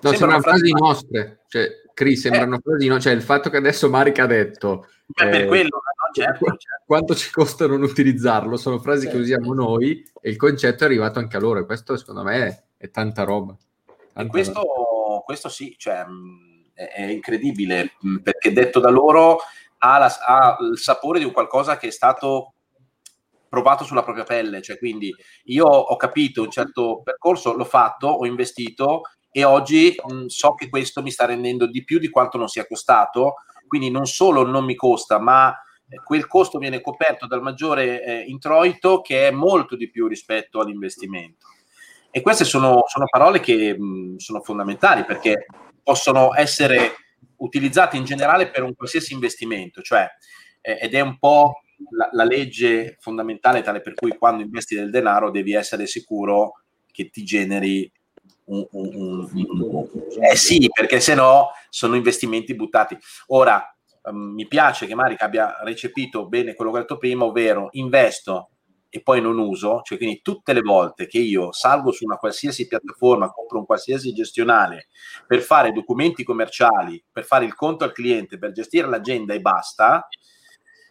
No, 0.00 0.10
sembrano, 0.10 0.16
sembrano 0.16 0.42
frasi, 0.42 0.58
frasi 0.58 0.72
nostre, 0.72 1.40
cioè, 1.46 1.68
Cris, 1.94 2.20
sembrano 2.20 2.56
eh. 2.56 2.60
frasi 2.60 2.86
no, 2.88 3.00
cioè 3.00 3.12
il 3.12 3.22
fatto 3.22 3.50
che 3.50 3.56
adesso 3.56 3.88
Marica 3.88 4.24
ha 4.24 4.26
detto 4.26 4.88
Beh, 5.06 5.28
per 5.28 5.40
eh, 5.42 5.46
quello, 5.46 5.68
no? 5.76 6.12
certo, 6.12 6.44
certo. 6.44 6.82
quanto 6.84 7.14
ci 7.14 7.30
costa 7.30 7.68
non 7.68 7.82
utilizzarlo, 7.82 8.56
sono 8.56 8.80
frasi 8.80 9.02
certo. 9.02 9.16
che 9.16 9.22
usiamo 9.22 9.54
noi 9.54 10.04
e 10.20 10.30
il 10.30 10.36
concetto 10.36 10.82
è 10.82 10.86
arrivato 10.86 11.20
anche 11.20 11.36
a 11.36 11.40
loro 11.40 11.60
e 11.60 11.66
questo 11.66 11.96
secondo 11.96 12.24
me 12.24 12.46
è, 12.46 12.62
è 12.78 12.90
tanta 12.90 13.22
roba. 13.22 13.56
Tanta 14.12 14.30
questo 14.30 14.60
roba 14.60 14.82
questo 15.22 15.48
sì, 15.48 15.74
cioè, 15.78 16.00
è, 16.00 16.06
è, 16.74 17.02
incredibile 17.02 17.92
perché 18.22 18.52
detto 18.52 18.80
da 18.80 18.90
loro 18.90 19.38
ha, 19.78 19.98
la, 19.98 20.06
ha, 20.06 20.56
il 20.60 20.78
sapore 20.78 21.18
di 21.18 21.24
un 21.24 21.32
qualcosa 21.32 21.76
che 21.76 21.88
è 21.88 21.90
stato 21.90 22.54
provato 23.48 23.84
sulla 23.84 24.02
propria 24.02 24.24
pelle, 24.24 24.62
cioè 24.62 24.78
quindi 24.78 25.14
io 25.44 25.66
ho 25.66 25.96
capito 25.96 26.42
un 26.42 26.50
certo 26.50 27.02
percorso, 27.02 27.54
l'ho 27.54 27.64
fatto, 27.64 28.06
ho 28.06 28.24
investito 28.24 29.02
e 29.30 29.44
oggi 29.44 29.94
mh, 30.02 30.26
so 30.26 30.54
che 30.54 30.68
questo 30.68 31.02
mi 31.02 31.10
sta 31.10 31.26
rendendo 31.26 31.66
di 31.66 31.84
più 31.84 31.98
di 31.98 32.08
quanto 32.08 32.38
non 32.38 32.48
sia 32.48 32.66
costato, 32.66 33.34
quindi 33.66 33.90
non 33.90 34.06
solo 34.06 34.46
non 34.46 34.64
mi 34.64 34.74
costa, 34.74 35.18
ma 35.18 35.54
quel 36.04 36.26
costo 36.26 36.58
viene 36.58 36.80
coperto 36.80 37.26
dal 37.26 37.42
maggiore 37.42 38.02
eh, 38.02 38.20
introito 38.26 39.00
che 39.00 39.28
è 39.28 39.30
molto 39.30 39.76
di 39.76 39.90
più 39.90 40.06
rispetto 40.06 40.60
all'investimento. 40.60 41.46
E 42.10 42.20
queste 42.20 42.44
sono, 42.44 42.84
sono 42.86 43.06
parole 43.10 43.40
che 43.40 43.78
mh, 43.78 44.16
sono 44.16 44.40
fondamentali 44.40 45.04
perché 45.04 45.46
possono 45.82 46.34
essere 46.34 46.94
utilizzate 47.36 47.96
in 47.96 48.04
generale 48.04 48.50
per 48.50 48.62
un 48.62 48.74
qualsiasi 48.74 49.12
investimento, 49.12 49.82
cioè, 49.82 50.08
eh, 50.60 50.78
ed 50.80 50.94
è 50.94 51.00
un 51.00 51.18
po' 51.18 51.62
la, 51.90 52.08
la, 52.12 52.24
legge 52.24 52.96
fondamentale 53.00 53.62
tale 53.62 53.80
per 53.80 53.94
cui 53.94 54.16
quando 54.16 54.42
investi 54.42 54.76
del 54.76 54.90
denaro 54.90 55.30
devi 55.30 55.52
essere 55.52 55.86
sicuro 55.86 56.62
che 56.90 57.10
ti 57.10 57.24
generi 57.24 57.90
un, 58.44 58.66
un, 58.70 58.90
un, 58.94 59.28
un 59.32 59.88
eh 60.20 60.36
sì, 60.36 60.68
perché 60.72 61.00
se 61.00 61.14
no 61.14 61.50
sono 61.68 61.96
investimenti 61.96 62.54
buttati. 62.54 62.96
Ora, 63.28 63.62
um, 64.02 64.34
mi 64.34 64.46
piace 64.46 64.86
che 64.86 64.94
Marica 64.94 65.24
abbia 65.24 65.58
recepito 65.62 66.28
bene 66.28 66.54
quello 66.54 66.70
che 66.70 66.78
ho 66.78 66.80
detto 66.80 66.98
prima, 66.98 67.24
ovvero 67.24 67.68
investo 67.72 68.51
e 68.94 69.00
poi 69.00 69.22
non 69.22 69.38
uso, 69.38 69.80
cioè 69.84 69.96
quindi 69.96 70.20
tutte 70.20 70.52
le 70.52 70.60
volte 70.60 71.06
che 71.06 71.16
io 71.16 71.50
salgo 71.50 71.92
su 71.92 72.04
una 72.04 72.18
qualsiasi 72.18 72.66
piattaforma, 72.66 73.30
compro 73.30 73.60
un 73.60 73.64
qualsiasi 73.64 74.12
gestionale 74.12 74.88
per 75.26 75.40
fare 75.40 75.72
documenti 75.72 76.22
commerciali, 76.24 77.02
per 77.10 77.24
fare 77.24 77.46
il 77.46 77.54
conto 77.54 77.84
al 77.84 77.92
cliente, 77.92 78.36
per 78.36 78.52
gestire 78.52 78.86
l'agenda 78.86 79.32
e 79.32 79.40
basta, 79.40 80.06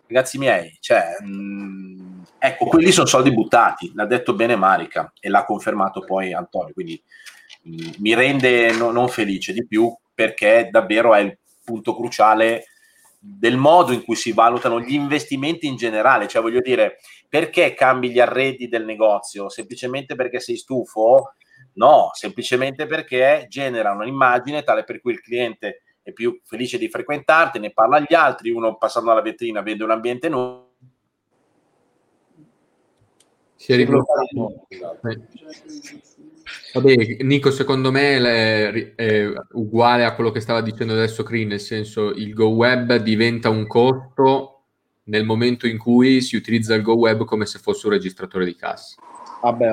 ragazzi 0.08 0.40
miei, 0.40 0.76
cioè, 0.80 1.16
mh, 1.20 1.28
mm, 1.28 2.22
ecco, 2.40 2.66
quelli 2.66 2.92
sono 2.92 3.06
soldi 3.06 3.32
buttati, 3.32 3.92
l'ha 3.94 4.08
detto 4.08 4.34
bene 4.34 4.56
Marica 4.56 5.14
e 5.20 5.30
l'ha 5.30 5.46
confermato 5.46 6.02
poi 6.02 6.34
Antonio, 6.34 6.74
quindi 6.74 7.00
mh, 7.66 7.72
mm, 7.72 7.90
mi 8.00 8.16
rende 8.16 8.72
no, 8.72 8.90
non 8.90 9.10
felice 9.10 9.54
di 9.54 9.64
più 9.68 9.96
perché 10.12 10.70
davvero 10.72 11.14
è 11.14 11.20
il 11.20 11.38
punto 11.64 11.96
cruciale 11.96 12.66
del 13.24 13.56
modo 13.56 13.92
in 13.92 14.04
cui 14.04 14.16
si 14.16 14.32
valutano 14.32 14.82
gli 14.82 14.94
investimenti 14.94 15.68
in 15.68 15.76
generale, 15.76 16.28
cioè 16.28 16.42
voglio 16.42 16.60
dire, 16.60 16.98
perché 17.30 17.76
cambi 17.76 18.10
gli 18.10 18.20
arredi 18.20 18.68
del 18.68 18.84
negozio? 18.84 19.48
Semplicemente 19.48 20.16
perché 20.16 20.40
sei 20.40 20.58
stufo? 20.58 21.36
No, 21.74 22.10
semplicemente 22.14 22.88
perché 22.88 23.46
genera 23.48 23.92
un'immagine 23.92 24.64
tale 24.64 24.84
per 24.84 25.00
cui 25.00 25.12
il 25.12 25.22
cliente 25.22 25.84
è 26.02 26.12
più 26.14 26.42
felice 26.44 26.80
di 26.80 26.90
frequentarti, 26.90 27.60
ne 27.60 27.72
parla 27.72 27.98
agli 27.98 28.16
altri, 28.16 28.50
uno 28.50 28.76
passando 28.78 29.12
alla 29.12 29.22
vetrina 29.22 29.62
vede 29.62 29.84
un 29.84 29.92
ambiente 29.92 30.28
nuovo. 30.28 30.70
Si 33.56 33.72
è 33.72 33.76
ribloccato. 33.76 34.66
Vabbè, 36.74 37.18
Nico, 37.24 37.52
secondo 37.52 37.92
me 37.92 38.94
è, 38.96 39.34
uguale 39.52 40.06
a 40.06 40.14
quello 40.16 40.32
che 40.32 40.40
stava 40.40 40.62
dicendo 40.62 40.94
adesso 40.94 41.24
Cri, 41.24 41.46
nel 41.46 41.60
senso 41.60 42.12
il 42.12 42.34
Go 42.34 42.50
Web 42.50 42.96
diventa 42.98 43.50
un 43.50 43.68
costo 43.68 44.64
nel 45.04 45.26
momento 45.26 45.68
in 45.68 45.78
cui 45.78 46.22
si 46.22 46.36
utilizza 46.36 46.74
il 46.74 46.82
Go 46.82 46.96
Web 46.96 47.26
come 47.26 47.46
se 47.46 47.60
fosse 47.60 47.88
un 47.88 47.94
registratore 47.94 48.46
di 48.46 48.56
cassa. 48.56 48.96
Vabbè, 49.42 49.70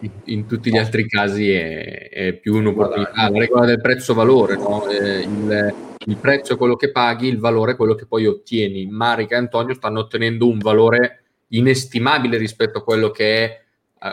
in, 0.00 0.10
in 0.24 0.46
tutti 0.46 0.70
gli 0.70 0.78
altri 0.78 1.06
casi 1.06 1.50
è, 1.50 2.08
è 2.08 2.32
più 2.34 2.54
un'opportunità. 2.54 3.28
La 3.28 3.38
regola 3.38 3.66
del 3.66 3.80
prezzo-valore, 3.80 4.56
no? 4.56 4.88
eh, 4.88 5.20
il, 5.20 5.74
il, 6.06 6.16
prezzo 6.16 6.54
è 6.54 6.56
quello 6.56 6.76
che 6.76 6.92
paghi, 6.92 7.26
il 7.26 7.38
valore 7.38 7.72
è 7.72 7.76
quello 7.76 7.96
che 7.96 8.06
poi 8.06 8.26
ottieni. 8.26 8.86
Marica 8.86 9.34
e 9.34 9.38
Antonio 9.38 9.74
stanno 9.74 9.98
ottenendo 9.98 10.48
un 10.48 10.58
valore 10.58 11.24
inestimabile 11.48 12.36
rispetto 12.36 12.78
a 12.78 12.84
quello 12.84 13.10
che 13.10 13.44
è 13.44 13.60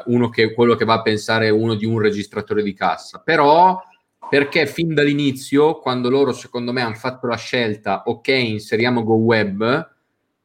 uno 0.06 0.30
che, 0.30 0.54
quello 0.54 0.76
che 0.76 0.86
va 0.86 0.96
a 0.96 1.02
pensare 1.02 1.50
uno 1.50 1.76
di 1.76 1.86
un 1.86 2.00
registratore 2.00 2.64
di 2.64 2.74
cassa, 2.74 3.20
però 3.20 3.82
perché 4.30 4.66
fin 4.68 4.94
dall'inizio, 4.94 5.80
quando 5.80 6.10
loro 6.10 6.34
secondo 6.34 6.74
me 6.74 6.82
hanno 6.82 6.96
fatto 6.96 7.28
la 7.28 7.38
scelta, 7.38 8.04
ok, 8.06 8.28
inseriamo 8.28 9.04
Go 9.04 9.16
Web, 9.16 9.96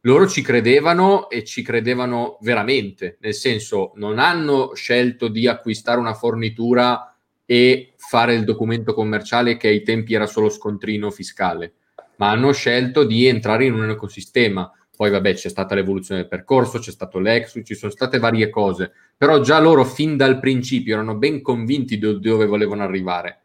loro 0.03 0.27
ci 0.27 0.43
credevano 0.43 1.29
e 1.29 1.45
ci 1.45 1.63
credevano 1.63 2.39
veramente, 2.41 3.19
nel 3.21 3.35
senso 3.35 3.93
non 3.97 4.19
hanno 4.19 4.75
scelto 4.75 5.29
di 5.29 5.47
acquistare 5.47 5.99
una 5.99 6.15
fornitura 6.15 7.15
e 7.45 7.95
fare 7.97 8.35
il 8.35 8.45
documento 8.45 8.95
commerciale 8.95 9.57
che 9.57 9.69
ai 9.69 9.83
tempi 9.83 10.15
era 10.15 10.27
solo 10.27 10.49
scontrino 10.49 11.11
fiscale, 11.11 11.75
ma 12.17 12.31
hanno 12.31 12.53
scelto 12.53 13.05
di 13.05 13.27
entrare 13.27 13.65
in 13.65 13.75
un 13.75 13.91
ecosistema. 13.91 14.71
Poi 14.97 15.11
vabbè 15.11 15.35
c'è 15.35 15.49
stata 15.49 15.75
l'evoluzione 15.75 16.21
del 16.21 16.29
percorso, 16.29 16.79
c'è 16.79 16.91
stato 16.91 17.19
l'ex, 17.19 17.61
ci 17.65 17.75
sono 17.75 17.91
state 17.91 18.19
varie 18.19 18.51
cose, 18.51 18.93
però 19.17 19.41
già 19.41 19.59
loro 19.59 19.85
fin 19.85 20.17
dal 20.17 20.39
principio 20.39 20.95
erano 20.95 21.17
ben 21.17 21.41
convinti 21.43 21.99
di 21.99 22.21
dove 22.21 22.47
volevano 22.47 22.83
arrivare 22.83 23.43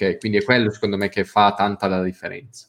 Okay? 0.00 0.18
Quindi 0.18 0.38
è 0.38 0.44
quello 0.44 0.70
secondo 0.70 0.96
me 0.96 1.08
che 1.08 1.24
fa 1.24 1.52
tanta 1.54 1.86
la 1.86 2.02
differenza. 2.02 2.66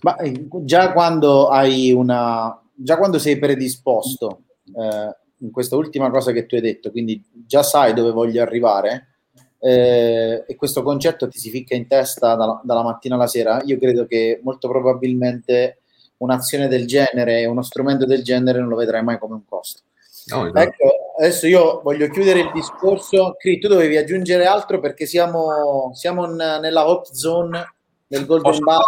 Ma 0.00 0.16
eh, 0.18 0.46
già 0.62 0.92
quando 0.92 1.48
hai 1.48 1.92
una 1.92 2.60
già 2.74 2.98
quando 2.98 3.18
sei 3.18 3.38
predisposto 3.38 4.42
eh, 4.66 5.16
in 5.38 5.50
questa 5.50 5.76
ultima 5.76 6.10
cosa 6.10 6.32
che 6.32 6.44
tu 6.44 6.54
hai 6.54 6.60
detto, 6.60 6.90
quindi 6.90 7.22
già 7.32 7.62
sai 7.62 7.94
dove 7.94 8.10
voglio 8.10 8.42
arrivare 8.42 9.14
eh, 9.58 10.44
e 10.46 10.54
questo 10.54 10.82
concetto 10.82 11.28
ti 11.28 11.38
si 11.38 11.48
ficca 11.48 11.74
in 11.74 11.86
testa 11.86 12.34
dalla, 12.34 12.60
dalla, 12.62 12.82
mattina 12.82 13.14
alla 13.14 13.26
sera, 13.26 13.62
io 13.64 13.78
credo 13.78 14.04
che 14.04 14.40
molto 14.42 14.68
probabilmente 14.68 15.80
un'azione 16.18 16.68
del 16.68 16.86
genere, 16.86 17.44
uno 17.44 17.62
strumento 17.62 18.06
del 18.06 18.22
genere 18.22 18.60
non 18.60 18.68
lo 18.68 18.76
vedrai 18.76 19.02
mai 19.02 19.18
come 19.18 19.34
un 19.34 19.44
costo. 19.44 19.82
No, 20.26 20.52
ecco, 20.52 21.14
adesso 21.18 21.46
io 21.46 21.80
voglio 21.82 22.08
chiudere 22.08 22.40
il 22.40 22.50
discorso. 22.52 23.36
Cri, 23.38 23.58
tu 23.58 23.68
dovevi 23.68 23.96
aggiungere 23.96 24.44
altro 24.44 24.80
perché 24.80 25.06
siamo, 25.06 25.92
siamo 25.94 26.24
in, 26.24 26.34
nella 26.34 26.88
hot 26.88 27.12
zone 27.12 27.74
del 28.06 28.26
Golden 28.26 28.50
posso 28.50 28.64
Bar. 28.64 28.80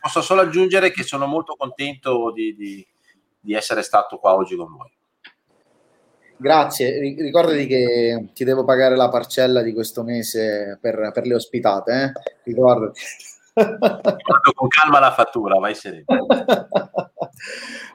posso 0.00 0.20
solo 0.22 0.42
aggiungere 0.42 0.92
che 0.92 1.02
sono 1.02 1.26
molto 1.26 1.56
contento 1.56 2.30
di, 2.32 2.54
di, 2.54 2.86
di 3.40 3.54
essere 3.54 3.82
stato 3.82 4.18
qua 4.18 4.34
oggi 4.34 4.54
con 4.54 4.76
voi. 4.76 4.90
Grazie, 6.36 6.98
ricordati 7.00 7.66
che 7.66 8.30
ti 8.32 8.44
devo 8.44 8.64
pagare 8.64 8.96
la 8.96 9.10
parcella 9.10 9.60
di 9.60 9.74
questo 9.74 10.02
mese 10.02 10.78
per, 10.80 11.10
per 11.12 11.26
le 11.26 11.34
ospitate, 11.34 11.92
eh? 11.92 12.12
ricordati. 12.44 13.00
Guardo 13.64 14.52
con 14.54 14.68
calma 14.68 14.98
la 15.00 15.12
fattura, 15.12 15.58
vai 15.58 15.74
sereno. 15.74 16.04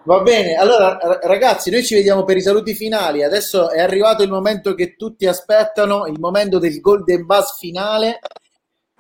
Va 0.04 0.22
bene, 0.22 0.56
allora 0.56 0.98
ragazzi, 1.24 1.72
noi 1.72 1.84
ci 1.84 1.96
vediamo 1.96 2.24
per 2.24 2.38
i 2.38 2.42
saluti 2.42 2.76
finali. 2.76 3.24
Adesso 3.24 3.70
è 3.72 3.82
arrivato 3.82 4.24
il 4.24 4.30
momento 4.30 4.76
che 4.76 4.96
tutti 4.96 5.26
aspettano, 5.26 6.06
il 6.06 6.20
momento 6.20 6.60
del 6.60 6.80
golden 6.80 7.26
buzz 7.26 7.58
finale. 7.58 8.20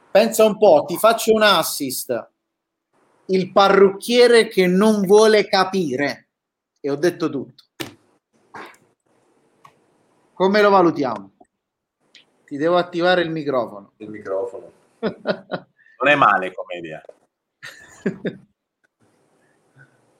Pensa 0.09 0.45
un 0.45 0.57
po', 0.57 0.83
ti 0.87 0.97
faccio 0.97 1.33
un 1.33 1.43
assist. 1.43 2.29
Il 3.27 3.51
parrucchiere 3.51 4.47
che 4.47 4.67
non 4.67 5.01
vuole 5.01 5.47
capire. 5.47 6.29
E 6.79 6.89
ho 6.89 6.95
detto 6.95 7.29
tutto. 7.29 7.63
Come 10.33 10.61
lo 10.61 10.69
valutiamo? 10.69 11.31
Ti 12.45 12.57
devo 12.57 12.77
attivare 12.77 13.21
il 13.21 13.31
microfono. 13.31 13.93
Il 13.97 14.09
microfono. 14.09 14.71
non 16.01 16.11
è 16.11 16.15
male 16.15 16.53
come 16.53 16.77
idea. 16.77 17.01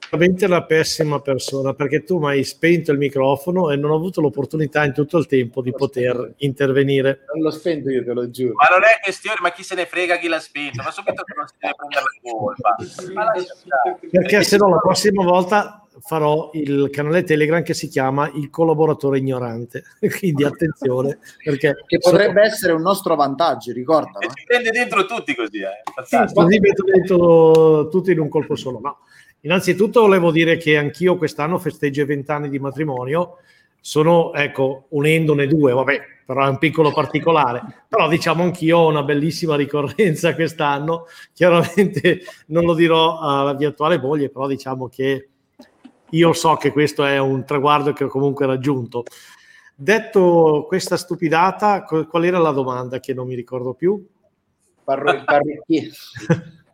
Veramente 0.08 0.46
la 0.46 0.64
pessima 0.64 1.20
persona 1.20 1.74
perché 1.74 2.04
tu 2.04 2.18
mi 2.18 2.28
hai 2.28 2.44
spento 2.44 2.92
il 2.92 2.98
microfono 2.98 3.70
e 3.70 3.76
non 3.76 3.90
ho 3.90 3.96
avuto 3.96 4.20
l'opportunità 4.20 4.84
in 4.84 4.92
tutto 4.92 5.18
il 5.18 5.26
tempo 5.26 5.62
di 5.62 5.72
poter 5.72 6.14
spento. 6.14 6.34
intervenire. 6.38 7.24
Non 7.34 7.42
l'ho 7.42 7.50
spento 7.50 7.90
io, 7.90 8.04
te 8.04 8.12
lo 8.12 8.30
giuro. 8.30 8.54
Ma 8.54 8.68
non 8.70 8.84
è 8.84 9.00
questione, 9.02 9.38
ma 9.40 9.50
chi 9.50 9.64
se 9.64 9.74
ne 9.74 9.84
frega 9.84 10.18
chi 10.18 10.28
l'ha 10.28 10.38
spento? 10.38 10.82
Ma 10.82 10.92
subito 10.92 11.24
che 11.24 11.34
non 11.36 11.46
si 11.48 11.54
deve 11.58 11.74
prendere 11.74 12.04
la 12.04 12.30
colpa. 12.30 12.76
Perché 14.10 14.44
se 14.44 14.56
no 14.56 14.68
la 14.68 14.78
prossima 14.78 15.24
volta 15.24 15.85
farò 16.00 16.50
il 16.54 16.88
canale 16.90 17.22
Telegram 17.22 17.62
che 17.62 17.74
si 17.74 17.88
chiama 17.88 18.30
Il 18.34 18.50
collaboratore 18.50 19.18
ignorante. 19.18 19.84
Quindi 20.18 20.44
attenzione, 20.44 21.18
perché 21.42 21.84
che 21.86 21.98
potrebbe 21.98 22.46
so... 22.46 22.54
essere 22.54 22.72
un 22.72 22.82
nostro 22.82 23.14
vantaggio, 23.14 23.72
ricorda. 23.72 24.18
Si 24.20 24.44
prende 24.44 24.70
dentro 24.70 25.06
tutti 25.06 25.34
così, 25.34 25.60
eh. 25.60 25.82
Sì, 26.04 26.16
così 26.32 26.58
metto 26.58 26.84
dentro 26.84 27.88
tutti 27.88 28.12
in 28.12 28.20
un 28.20 28.28
colpo 28.28 28.56
solo. 28.56 28.80
No. 28.80 28.98
Innanzitutto 29.40 30.00
volevo 30.00 30.30
dire 30.30 30.56
che 30.56 30.76
anch'io 30.76 31.16
quest'anno 31.16 31.58
festeggio 31.58 32.02
i 32.02 32.06
vent'anni 32.06 32.48
di 32.48 32.58
matrimonio. 32.58 33.38
Sono, 33.80 34.34
ecco, 34.34 34.86
unendone 34.90 35.46
due, 35.46 35.72
vabbè, 35.72 36.00
però 36.26 36.44
è 36.44 36.48
un 36.48 36.58
piccolo 36.58 36.90
particolare. 36.90 37.84
Però 37.88 38.08
diciamo 38.08 38.42
anch'io 38.42 38.78
ho 38.78 38.88
una 38.88 39.04
bellissima 39.04 39.54
ricorrenza 39.54 40.34
quest'anno. 40.34 41.06
Chiaramente 41.32 42.22
non 42.46 42.64
lo 42.64 42.74
dirò 42.74 43.20
alla 43.20 43.54
mia 43.54 43.68
attuale 43.68 44.00
moglie, 44.00 44.28
però 44.28 44.48
diciamo 44.48 44.88
che 44.88 45.28
io 46.10 46.32
so 46.32 46.54
che 46.56 46.72
questo 46.72 47.04
è 47.04 47.18
un 47.18 47.44
traguardo 47.44 47.92
che 47.92 48.04
ho 48.04 48.08
comunque 48.08 48.46
raggiunto. 48.46 49.04
Detto 49.74 50.64
questa 50.66 50.96
stupidata, 50.96 51.82
qual 51.82 52.24
era 52.24 52.38
la 52.38 52.52
domanda 52.52 52.98
che 52.98 53.12
non 53.12 53.26
mi 53.26 53.34
ricordo 53.34 53.74
più? 53.74 54.04
Parro 54.82 55.10
il 55.10 55.24
parrucchiere. 55.24 55.90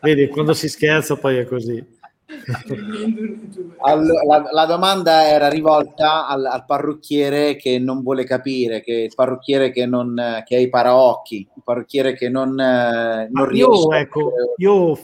Vedi, 0.00 0.28
quando 0.28 0.54
si 0.54 0.68
scherza 0.68 1.16
poi 1.16 1.36
è 1.36 1.44
così. 1.44 1.98
Allora, 3.82 4.22
la, 4.24 4.48
la, 4.52 4.66
domanda 4.66 5.26
era 5.26 5.48
rivolta 5.48 6.28
al, 6.28 6.44
al, 6.44 6.64
parrucchiere 6.64 7.56
che 7.56 7.78
non 7.78 8.02
vuole 8.02 8.24
capire, 8.24 8.82
che 8.82 8.92
il 8.92 9.12
parrucchiere 9.14 9.72
che, 9.72 9.86
non, 9.86 10.42
che 10.44 10.56
ha 10.56 10.58
i 10.58 10.68
paraocchi, 10.68 11.48
il 11.54 11.62
parrucchiere 11.64 12.14
che 12.14 12.28
non, 12.28 12.54
non 12.54 13.46
riesce. 13.46 13.80
Io, 13.80 13.92
ecco, 13.92 14.32
io 14.56 14.98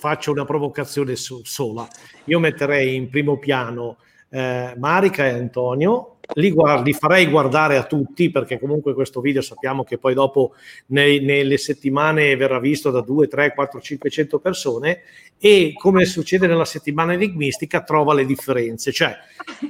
faccio 0.00 0.32
una 0.32 0.46
provocazione 0.46 1.14
so- 1.14 1.42
sola. 1.44 1.86
Io 2.24 2.38
metterei 2.38 2.94
in 2.94 3.10
primo 3.10 3.36
piano 3.38 3.98
eh, 4.30 4.74
Marica 4.78 5.26
e 5.26 5.30
Antonio, 5.30 6.16
li, 6.34 6.50
guard- 6.52 6.86
li, 6.86 6.94
farei 6.94 7.26
guardare 7.26 7.76
a 7.76 7.84
tutti 7.84 8.30
perché 8.30 8.58
comunque 8.58 8.94
questo 8.94 9.20
video 9.20 9.42
sappiamo 9.42 9.84
che 9.84 9.98
poi 9.98 10.14
dopo 10.14 10.54
nei, 10.86 11.20
nelle 11.20 11.58
settimane 11.58 12.34
verrà 12.36 12.58
visto 12.58 12.90
da 12.90 13.02
2, 13.02 13.28
3, 13.28 13.52
4, 13.52 13.78
500 13.78 14.38
persone 14.38 15.00
e 15.38 15.74
come 15.76 16.06
succede 16.06 16.46
nella 16.46 16.64
settimana 16.64 17.12
enigmistica 17.12 17.82
trova 17.82 18.14
le 18.14 18.24
differenze, 18.24 18.92
cioè 18.92 19.14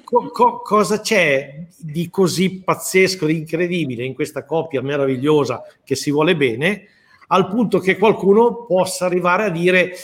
co- 0.04 0.28
co- 0.30 0.60
cosa 0.60 1.00
c'è 1.00 1.64
di 1.76 2.08
così 2.08 2.60
pazzesco, 2.62 3.26
di 3.26 3.38
incredibile 3.38 4.04
in 4.04 4.14
questa 4.14 4.44
coppia 4.44 4.80
meravigliosa 4.80 5.64
che 5.82 5.96
si 5.96 6.12
vuole 6.12 6.36
bene 6.36 6.84
al 7.32 7.48
punto 7.48 7.78
che 7.78 7.96
qualcuno 7.96 8.64
possa 8.64 9.06
arrivare 9.06 9.44
a 9.44 9.50
dire 9.50 9.94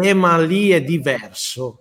eh 0.00 0.14
ma 0.14 0.38
lì 0.38 0.70
è 0.70 0.82
diverso. 0.82 1.78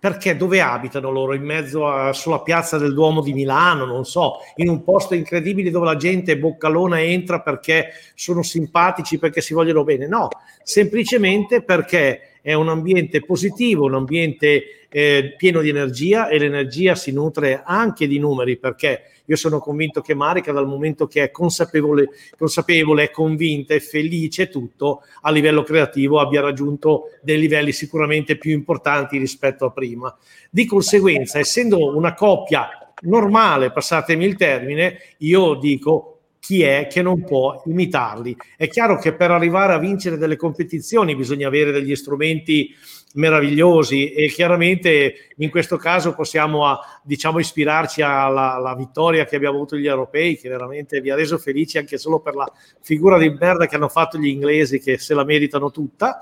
Perché 0.00 0.36
dove 0.36 0.60
abitano 0.60 1.10
loro? 1.10 1.34
In 1.34 1.42
mezzo 1.42 1.88
a, 1.88 2.12
sulla 2.12 2.40
piazza 2.40 2.78
del 2.78 2.94
Duomo 2.94 3.20
di 3.20 3.32
Milano, 3.32 3.84
non 3.84 4.04
so, 4.04 4.36
in 4.56 4.68
un 4.68 4.84
posto 4.84 5.14
incredibile 5.14 5.72
dove 5.72 5.86
la 5.86 5.96
gente 5.96 6.38
boccalona 6.38 7.02
entra 7.02 7.40
perché 7.40 7.88
sono 8.14 8.42
simpatici, 8.42 9.18
perché 9.18 9.40
si 9.40 9.54
vogliono 9.54 9.82
bene. 9.82 10.06
No, 10.06 10.28
semplicemente 10.62 11.62
perché 11.62 12.38
è 12.40 12.54
un 12.54 12.68
ambiente 12.68 13.24
positivo, 13.24 13.86
un 13.86 13.94
ambiente 13.94 14.86
eh, 14.88 15.34
pieno 15.36 15.60
di 15.60 15.68
energia 15.68 16.28
e 16.28 16.38
l'energia 16.38 16.94
si 16.94 17.12
nutre 17.12 17.62
anche 17.64 18.06
di 18.06 18.18
numeri 18.18 18.56
perché 18.56 19.02
io 19.28 19.36
sono 19.36 19.58
convinto 19.58 20.00
che 20.00 20.14
Marica 20.14 20.52
dal 20.52 20.66
momento 20.66 21.06
che 21.06 21.22
è 21.22 21.30
consapevole, 21.30 22.08
consapevole 22.36 23.04
è 23.04 23.10
convinta, 23.10 23.74
è 23.74 23.78
felice 23.78 24.48
tutto 24.48 25.02
a 25.20 25.30
livello 25.30 25.62
creativo 25.62 26.18
abbia 26.18 26.40
raggiunto 26.40 27.10
dei 27.20 27.38
livelli 27.38 27.72
sicuramente 27.72 28.38
più 28.38 28.52
importanti 28.52 29.18
rispetto 29.18 29.66
a 29.66 29.70
prima. 29.70 30.16
Di 30.48 30.64
conseguenza, 30.64 31.38
essendo 31.38 31.94
una 31.94 32.14
coppia 32.14 32.68
normale, 33.02 33.70
passatemi 33.70 34.24
il 34.24 34.36
termine, 34.36 34.98
io 35.18 35.54
dico 35.56 36.14
chi 36.40 36.62
è 36.62 36.86
che 36.90 37.02
non 37.02 37.24
può 37.24 37.62
imitarli. 37.66 38.34
È 38.56 38.68
chiaro 38.68 38.96
che 38.98 39.12
per 39.12 39.30
arrivare 39.30 39.74
a 39.74 39.78
vincere 39.78 40.16
delle 40.16 40.36
competizioni 40.36 41.14
bisogna 41.14 41.48
avere 41.48 41.70
degli 41.70 41.94
strumenti 41.94 42.74
meravigliosi 43.14 44.12
e 44.12 44.28
chiaramente 44.28 45.30
in 45.36 45.50
questo 45.50 45.76
caso 45.76 46.14
possiamo 46.14 46.66
a, 46.66 46.78
diciamo 47.02 47.38
ispirarci 47.38 48.02
alla, 48.02 48.54
alla, 48.54 48.74
vittoria 48.74 49.24
che 49.24 49.36
abbiamo 49.36 49.56
avuto 49.56 49.76
gli 49.76 49.86
europei 49.86 50.36
che 50.36 50.48
veramente 50.48 51.00
vi 51.00 51.10
ha 51.10 51.14
reso 51.14 51.38
felici 51.38 51.78
anche 51.78 51.96
solo 51.96 52.20
per 52.20 52.34
la 52.34 52.50
figura 52.80 53.18
di 53.18 53.30
merda 53.30 53.66
che 53.66 53.76
hanno 53.76 53.88
fatto 53.88 54.18
gli 54.18 54.26
inglesi 54.26 54.78
che 54.78 54.98
se 54.98 55.14
la 55.14 55.24
meritano 55.24 55.70
tutta. 55.70 56.20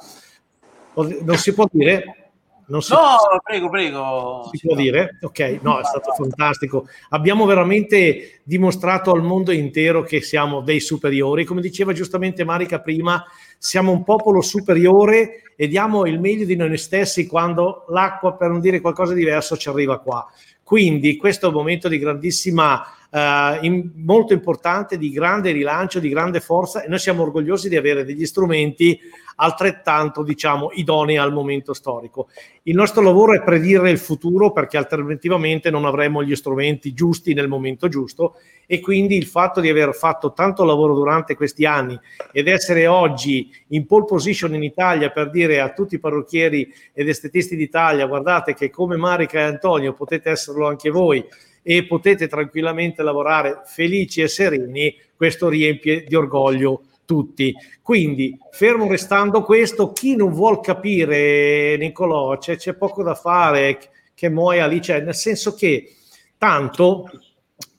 Non 0.95 1.37
si 1.37 1.53
può 1.53 1.67
dire 1.71 2.26
non 2.69 2.83
si 2.83 2.93
no, 2.93 3.17
prego, 3.45 3.69
prego. 3.69 4.49
Si 4.53 4.67
può 4.67 4.75
dire? 4.75 5.19
Ok, 5.21 5.61
no, 5.63 5.79
è 5.79 5.85
stato 5.85 6.13
fantastico. 6.13 6.89
Abbiamo 7.11 7.47
veramente 7.47 8.41
dimostrato 8.43 9.13
al 9.13 9.23
mondo 9.23 9.53
intero 9.53 10.03
che 10.03 10.21
siamo 10.21 10.63
dei 10.63 10.81
superiori. 10.81 11.45
Come 11.45 11.61
diceva 11.61 11.93
giustamente 11.93 12.45
Marica 12.45 12.81
prima, 12.81 13.25
siamo 13.57 13.93
un 13.93 14.03
popolo 14.03 14.41
superiore 14.41 15.53
e 15.55 15.69
diamo 15.69 16.07
il 16.07 16.21
meglio 16.21 16.45
di 16.45 16.57
noi 16.57 16.77
stessi 16.77 17.27
quando 17.27 17.85
l'acqua, 17.89 18.35
per 18.35 18.51
non 18.51 18.61
dire 18.61 18.81
qualcosa 18.81 19.13
di 19.13 19.21
diverso, 19.21 19.57
ci 19.57 19.69
arriva 19.69 19.99
qua. 20.01 20.27
Quindi 20.63 21.17
questo 21.17 21.47
è 21.47 21.49
un 21.49 21.55
momento 21.55 21.87
di 21.87 21.99
grandissima 21.99 22.85
Uh, 23.09 23.65
in, 23.65 23.91
molto 23.95 24.33
importante 24.33 24.99
di 24.99 25.11
grande 25.11 25.53
rilancio, 25.53 26.01
di 26.01 26.09
grande 26.09 26.41
forza 26.41 26.83
e 26.83 26.89
noi 26.89 26.99
siamo 26.99 27.23
orgogliosi 27.23 27.69
di 27.69 27.77
avere 27.77 28.05
degli 28.05 28.27
strumenti 28.27 28.99
altrettanto 29.37 30.23
diciamo 30.23 30.71
idonei 30.73 31.17
al 31.17 31.33
momento 31.33 31.73
storico. 31.73 32.29
Il 32.63 32.75
nostro 32.75 33.03
lavoro 33.03 33.35
è 33.35 33.43
predire 33.43 33.91
il 33.91 33.99
futuro 33.99 34.53
perché 34.53 34.77
alternativamente 34.77 35.71
non 35.71 35.85
avremo 35.85 36.23
gli 36.23 36.35
strumenti 36.35 36.93
giusti 36.93 37.35
nel 37.35 37.49
momento 37.49 37.89
giusto 37.89 38.37
e 38.67 38.81
quindi 38.81 39.17
il 39.17 39.27
fatto 39.27 39.61
di 39.61 39.69
aver 39.69 39.95
fatto 39.95 40.33
tanto 40.33 40.65
lavoro 40.65 40.95
durante 40.95 41.37
questi 41.37 41.65
anni 41.65 41.99
ed 42.33 42.49
essere 42.49 42.87
oggi 42.87 43.51
in 43.69 43.87
pole 43.87 44.07
position 44.07 44.55
in 44.55 44.63
Italia 44.63 45.11
per 45.11 45.31
dire 45.31 45.61
a 45.61 45.73
tutti 45.73 45.95
i 45.97 46.01
parrucchieri 46.01 46.73
ed 46.93 47.09
estetisti 47.09 47.57
d'Italia 47.57 48.07
guardate 48.07 48.55
che 48.55 48.71
come 48.71 48.97
Marica 48.97 49.39
e 49.39 49.43
Antonio 49.43 49.93
potete 49.93 50.31
esserlo 50.31 50.67
anche 50.67 50.91
voi 50.91 51.25
e 51.69 51.85
potete 51.85 52.29
tranquillamente 52.29 53.03
lavorare 53.03 53.63
felici 53.65 54.21
e 54.21 54.29
sereni, 54.29 54.97
questo 55.17 55.49
riempie 55.49 56.05
di 56.05 56.15
orgoglio 56.15 56.83
tutti. 57.05 57.53
Quindi, 57.83 58.39
fermo 58.53 58.87
restando 58.87 59.43
questo, 59.43 59.91
chi 59.91 60.15
non 60.15 60.33
vuol 60.33 60.61
capire, 60.61 61.77
Nicolò, 61.77 62.39
c'è, 62.39 62.57
c'è 62.57 62.75
poco 62.75 63.03
da 63.03 63.17
fare 63.17 63.81
che 64.15 64.31
muoia 64.31 64.69
lì, 64.69 64.81
cioè, 64.81 65.01
nel 65.01 65.17
senso 65.17 65.55
che 65.55 65.93
tanto, 66.39 67.11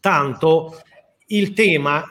tanto 0.02 0.82
il 1.28 1.54
tema 1.54 2.04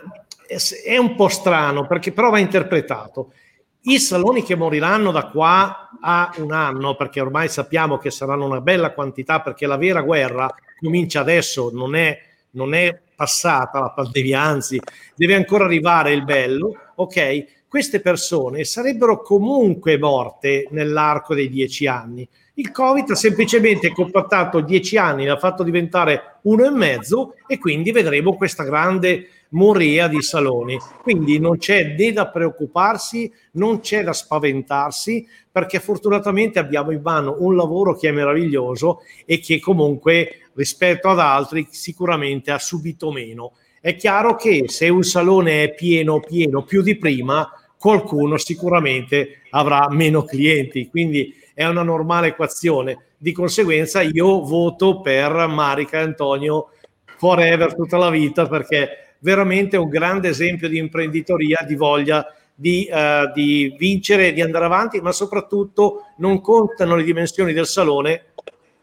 è 0.83 0.97
un 0.97 1.15
po' 1.15 1.29
strano 1.29 1.87
perché 1.87 2.11
però 2.11 2.31
va 2.31 2.39
interpretato. 2.39 3.35
I 3.83 3.99
saloni 3.99 4.43
che 4.43 4.57
moriranno 4.57 5.11
da 5.11 5.27
qua 5.27 5.91
a 6.01 6.33
un 6.39 6.53
anno, 6.53 6.97
perché 6.97 7.21
ormai 7.21 7.51
sappiamo 7.51 7.99
che 7.99 8.11
saranno 8.11 8.47
una 8.47 8.63
bella 8.63 8.95
quantità, 8.95 9.43
perché 9.43 9.67
la 9.67 9.77
vera 9.77 10.01
guerra 10.01 10.53
comincia 10.79 11.21
adesso, 11.21 11.71
non 11.73 11.95
è, 11.95 12.19
non 12.53 12.75
è 12.75 12.99
passata 13.15 13.81
la 13.81 13.91
pandemia, 13.91 14.41
anzi 14.41 14.81
deve 15.15 15.35
ancora 15.35 15.65
arrivare 15.65 16.13
il 16.13 16.25
bello, 16.25 16.75
ok? 16.97 17.65
Queste 17.69 18.01
persone 18.01 18.65
sarebbero 18.65 19.21
comunque 19.23 19.99
morte 19.99 20.67
nell'arco 20.71 21.35
dei 21.35 21.49
dieci 21.49 21.87
anni. 21.87 22.27
Il 22.55 22.71
Covid 22.71 23.11
ha 23.11 23.15
semplicemente 23.15 23.93
compattato 23.93 24.61
dieci 24.61 24.97
anni, 24.97 25.27
l'ha 25.27 25.37
fatto 25.37 25.63
diventare 25.63 26.39
uno 26.43 26.65
e 26.65 26.71
mezzo 26.71 27.35
e 27.47 27.59
quindi 27.59 27.91
vedremo 27.93 28.35
questa 28.35 28.65
grande 28.65 29.29
morea 29.51 30.09
di 30.09 30.23
saloni. 30.23 30.79
Quindi 31.03 31.39
non 31.39 31.59
c'è 31.59 31.95
né 31.97 32.13
da 32.13 32.29
preoccuparsi, 32.29 33.33
non 33.53 33.81
c'è 33.81 34.03
da 34.03 34.13
spaventarsi, 34.13 35.27
perché 35.51 35.81
fortunatamente 35.81 36.59
abbiamo 36.59 36.91
in 36.91 37.01
mano 37.03 37.37
un 37.39 37.57
lavoro 37.57 37.97
che 37.97 38.09
è 38.09 38.13
meraviglioso 38.13 39.01
e 39.25 39.39
che 39.41 39.61
comunque 39.61 40.51
rispetto 40.55 41.09
ad 41.09 41.19
altri 41.19 41.67
sicuramente 41.71 42.51
ha 42.51 42.59
subito 42.59 43.11
meno. 43.11 43.53
È 43.81 43.95
chiaro 43.95 44.35
che 44.35 44.65
se 44.67 44.89
un 44.89 45.03
salone 45.03 45.63
è 45.63 45.75
pieno, 45.75 46.21
pieno 46.21 46.63
più 46.65 46.83
di 46.83 46.97
prima, 46.97 47.49
qualcuno 47.79 48.37
sicuramente 48.37 49.43
avrà 49.51 49.87
meno 49.91 50.25
clienti, 50.25 50.89
quindi 50.89 51.33
è 51.55 51.65
una 51.67 51.83
normale 51.83 52.29
equazione. 52.29 53.05
Di 53.17 53.33
conseguenza 53.33 54.03
io 54.03 54.43
voto 54.43 55.01
per 55.01 55.47
Marica 55.47 56.01
Antonio 56.01 56.71
forever 57.17 57.75
tutta 57.75 57.97
la 57.97 58.11
vita 58.11 58.47
perché 58.47 59.06
veramente 59.21 59.77
un 59.77 59.89
grande 59.89 60.29
esempio 60.29 60.69
di 60.69 60.79
imprenditoria, 60.79 61.65
di 61.67 61.75
voglia 61.75 62.27
di, 62.55 62.89
uh, 62.91 63.31
di 63.35 63.75
vincere, 63.79 64.33
di 64.33 64.41
andare 64.41 64.65
avanti, 64.65 65.01
ma 65.01 65.13
soprattutto 65.13 66.07
non 66.19 66.41
contano 66.41 66.97
le 66.97 67.05
dimensioni 67.05 67.53
del 67.53 67.67
salone, 67.67 68.33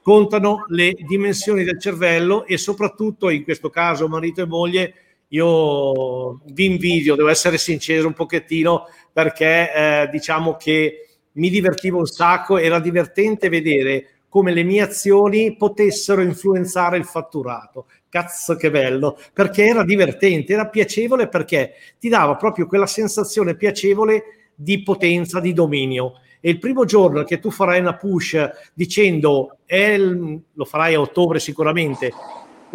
contano 0.02 0.66
le 0.68 0.94
dimensioni 1.08 1.64
del 1.64 1.80
cervello 1.80 2.46
e 2.46 2.58
soprattutto 2.58 3.30
in 3.30 3.44
questo 3.44 3.70
caso 3.70 4.08
marito 4.08 4.42
e 4.42 4.46
moglie 4.46 4.94
io 5.30 6.42
vi 6.52 6.66
invidio, 6.66 7.16
devo 7.16 7.30
essere 7.30 7.58
sincero 7.58 8.06
un 8.06 8.14
pochettino 8.14 8.86
perché 9.12 9.74
eh, 9.74 10.10
diciamo 10.12 10.56
che 10.56 11.08
mi 11.34 11.50
divertivo 11.50 11.98
un 11.98 12.06
sacco, 12.06 12.58
era 12.58 12.80
divertente 12.80 13.50
vedere 13.50 14.10
come 14.30 14.52
le 14.52 14.64
mie 14.64 14.82
azioni 14.82 15.56
potessero 15.56 16.22
influenzare 16.22 16.98
il 16.98 17.06
fatturato. 17.06 17.88
Cazzo 18.14 18.56
che 18.56 18.70
bello, 18.70 19.18
perché 19.34 19.66
era 19.66 19.84
divertente, 19.84 20.54
era 20.54 20.68
piacevole 20.68 21.28
perché 21.28 21.74
ti 21.98 22.10
dava 22.10 22.36
proprio 22.36 22.68
quella 22.68 22.86
sensazione 22.86 23.56
piacevole 23.56 24.52
di 24.54 24.84
potenza, 24.84 25.40
di 25.40 25.52
dominio. 25.52 26.20
E 26.40 26.52
il 26.52 26.60
primo 26.60 26.86
giorno 26.86 27.24
che 27.24 27.40
tu 27.40 27.50
farai 27.50 27.80
una 27.80 27.96
push 27.96 28.38
dicendo 28.76 29.58
il, 29.66 30.40
lo 30.54 30.64
farai 30.64 30.94
a 30.94 31.00
ottobre 31.00 31.40
sicuramente 31.40 32.12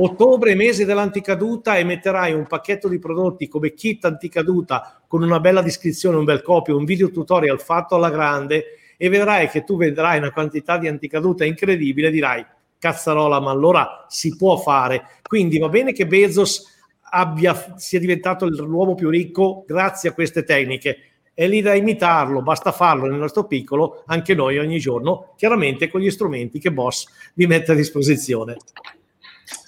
ottobre 0.01 0.57
mese 0.57 0.85
dell'anticaduta 0.85 1.77
e 1.77 1.85
metterai 1.85 2.33
un 2.33 2.47
pacchetto 2.49 2.89
di 2.89 2.99
prodotti 2.99 3.47
come 3.47 3.75
kit 3.75 4.05
anticaduta 4.07 5.01
con 5.07 5.23
una 5.23 5.39
bella 5.39 5.63
descrizione, 5.63 6.17
un 6.17 6.25
bel 6.25 6.43
copio, 6.43 6.77
un 6.77 6.85
video 6.85 7.13
tutorial 7.13 7.61
fatto 7.61 7.95
alla 7.95 8.11
grande 8.11 8.65
e 8.97 9.09
vedrai 9.09 9.49
che 9.49 9.63
tu 9.63 9.77
vedrai 9.77 10.19
una 10.19 10.33
quantità 10.33 10.79
di 10.79 10.89
anticaduta 10.89 11.45
incredibile 11.45 12.11
dirai 12.11 12.45
cazzarola 12.79 13.41
ma 13.41 13.51
allora 13.51 14.07
si 14.09 14.37
può 14.37 14.57
fare 14.57 15.07
quindi 15.23 15.59
va 15.59 15.69
bene 15.69 15.93
che 15.93 16.07
Bezos 16.07 16.77
abbia, 17.11 17.75
sia 17.77 17.99
diventato 17.99 18.47
l'uomo 18.47 18.95
più 18.95 19.09
ricco 19.09 19.65
grazie 19.67 20.11
a 20.11 20.13
queste 20.13 20.45
tecniche 20.45 21.09
è 21.39 21.47
lì 21.47 21.63
da 21.63 21.73
imitarlo, 21.73 22.43
basta 22.43 22.73
farlo 22.73 23.07
nel 23.07 23.21
nostro 23.21 23.47
piccolo, 23.47 24.03
anche 24.07 24.35
noi 24.35 24.59
ogni 24.59 24.81
giorno, 24.81 25.35
chiaramente 25.37 25.89
con 25.89 26.01
gli 26.01 26.11
strumenti 26.11 26.59
che 26.59 26.73
Boss 26.73 27.07
vi 27.35 27.47
mette 27.47 27.71
a 27.71 27.75
disposizione. 27.77 28.57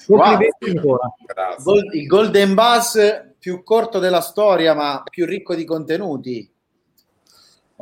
Wow. 0.09 0.41
Il 1.93 2.07
Golden 2.09 2.55
Buzz 2.55 2.99
più 3.39 3.63
corto 3.63 4.01
della 4.01 4.21
storia, 4.21 4.75
ma 4.75 5.05
più 5.09 5.25
ricco 5.25 5.55
di 5.55 5.65
contenuti. 5.65 6.53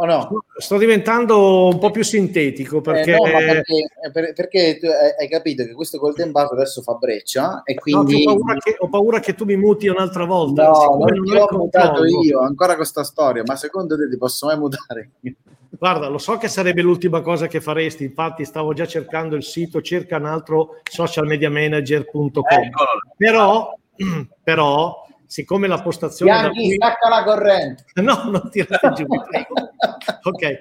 O 0.01 0.07
no? 0.07 0.45
Sto 0.57 0.79
diventando 0.79 1.67
un 1.67 1.79
po' 1.79 1.91
più 1.91 2.05
sintetico 2.05 2.81
perché... 2.81 3.15
Eh 3.15 3.17
no, 3.17 3.23
perché, 3.23 4.33
perché, 4.33 4.79
tu 4.79 4.87
hai 4.87 5.29
capito 5.29 5.65
che 5.65 5.73
questo 5.73 5.99
Golden 5.99 6.31
Buzz 6.31 6.53
adesso 6.53 6.83
fa 6.83 6.95
breccia 6.95 7.63
e 7.65 7.75
quindi... 7.75 8.23
No, 8.25 8.33
ho, 8.33 8.37
paura 8.37 8.55
che, 8.61 8.77
ho, 8.79 8.89
paura 8.89 9.19
che, 9.19 9.35
tu 9.35 9.45
mi 9.45 9.57
muti 9.57 9.89
un'altra 9.89 10.25
volta. 10.25 10.69
No, 10.69 10.99
non, 11.01 11.17
non 11.17 11.25
ti 11.25 11.55
ho 11.55 11.59
mutato 11.59 12.05
io, 12.05 12.39
ancora 12.39 12.77
questa 12.77 13.03
storia, 13.03 13.43
ma 13.45 13.57
secondo 13.57 13.97
te 13.97 14.09
ti 14.09 14.17
posso 14.17 14.47
mai 14.47 14.57
mutare? 14.57 15.11
Guarda, 15.71 16.07
lo 16.07 16.19
so 16.19 16.37
che 16.37 16.47
sarebbe 16.47 16.81
l'ultima 16.81 17.21
cosa 17.21 17.49
che 17.49 17.61
faresti, 17.61 18.05
infatti 18.05 18.45
stavo 18.45 18.75
già 18.75 18.87
cercando 18.87 19.35
il 19.35 19.43
sito 19.43 19.83
cerca 19.83 20.17
un 20.17 20.27
altro 20.27 20.81
socialmediamanager.com. 20.89 22.43
Però, 23.17 23.77
però 24.45 25.07
siccome 25.29 25.69
la 25.69 25.81
postazione... 25.81 26.33
Bianchi, 26.33 26.65
cui... 26.65 26.75
stacca 26.75 27.09
la 27.09 27.23
corrente. 27.23 27.85
No, 28.03 28.31
non 28.31 28.49
tirate 28.51 28.93
giù, 28.95 29.05
ok. 30.23 30.59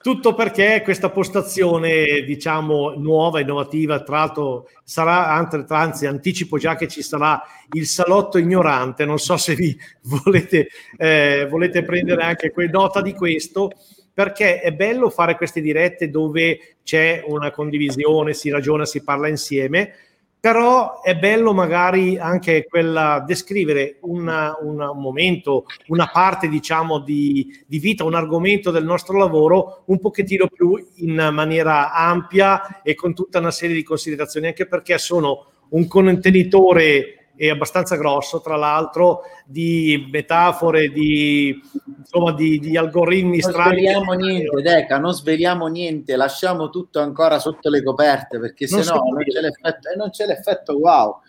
Tutto 0.00 0.34
perché 0.34 0.82
questa 0.84 1.10
postazione, 1.10 2.22
diciamo, 2.24 2.94
nuova, 2.96 3.40
innovativa, 3.40 4.00
tra 4.02 4.18
l'altro 4.18 4.68
sarà, 4.84 5.28
anzi, 5.30 6.06
anticipo 6.06 6.56
già 6.56 6.76
che 6.76 6.86
ci 6.86 7.02
sarà 7.02 7.42
il 7.72 7.86
salotto 7.86 8.38
ignorante, 8.38 9.04
non 9.04 9.18
so 9.18 9.36
se 9.36 9.54
vi 9.54 9.76
volete, 10.22 10.68
eh, 10.96 11.48
volete 11.50 11.82
prendere 11.82 12.22
anche 12.22 12.52
nota 12.70 13.02
di 13.02 13.12
questo, 13.12 13.70
perché 14.14 14.60
è 14.60 14.72
bello 14.72 15.10
fare 15.10 15.36
queste 15.36 15.60
dirette 15.60 16.10
dove 16.10 16.76
c'è 16.84 17.24
una 17.26 17.50
condivisione, 17.50 18.34
si 18.34 18.50
ragiona, 18.50 18.84
si 18.84 19.02
parla 19.02 19.28
insieme, 19.28 19.94
però 20.40 21.02
è 21.02 21.16
bello 21.16 21.52
magari 21.52 22.16
anche 22.16 22.64
quella 22.68 23.24
descrivere 23.26 23.98
una, 24.02 24.56
una, 24.60 24.90
un 24.90 25.00
momento, 25.00 25.64
una 25.88 26.08
parte 26.12 26.48
diciamo 26.48 27.00
di, 27.00 27.64
di, 27.66 27.78
vita, 27.78 28.04
un 28.04 28.14
argomento 28.14 28.70
del 28.70 28.84
nostro 28.84 29.18
lavoro 29.18 29.82
un 29.86 29.98
pochettino 29.98 30.46
più 30.46 30.80
in 30.96 31.30
maniera 31.32 31.92
ampia 31.92 32.82
e 32.82 32.94
con 32.94 33.14
tutta 33.14 33.40
una 33.40 33.50
serie 33.50 33.74
di 33.74 33.82
considerazioni, 33.82 34.46
anche 34.46 34.66
perché 34.66 34.96
sono 34.98 35.46
un 35.70 35.86
contenitore 35.88 37.17
è 37.38 37.48
abbastanza 37.48 37.94
grosso, 37.96 38.40
tra 38.40 38.56
l'altro, 38.56 39.22
di 39.46 40.08
metafore, 40.10 40.88
di, 40.88 41.58
insomma, 41.98 42.32
di, 42.32 42.58
di 42.58 42.76
algoritmi 42.76 43.38
non 43.38 43.50
strani. 43.50 43.82
Non 43.84 44.02
sveliamo 44.02 44.12
niente, 44.12 44.62
Deca, 44.62 44.98
non 44.98 45.12
sveliamo 45.12 45.66
niente, 45.68 46.16
lasciamo 46.16 46.68
tutto 46.68 47.00
ancora 47.00 47.38
sotto 47.38 47.70
le 47.70 47.82
coperte, 47.84 48.40
perché 48.40 48.66
se 48.66 48.82
no 48.82 49.00
non 49.12 49.22
c'è, 49.22 49.40
l'effetto, 49.40 49.88
non 49.96 50.10
c'è 50.10 50.26
l'effetto 50.26 50.76
wow. 50.76 51.20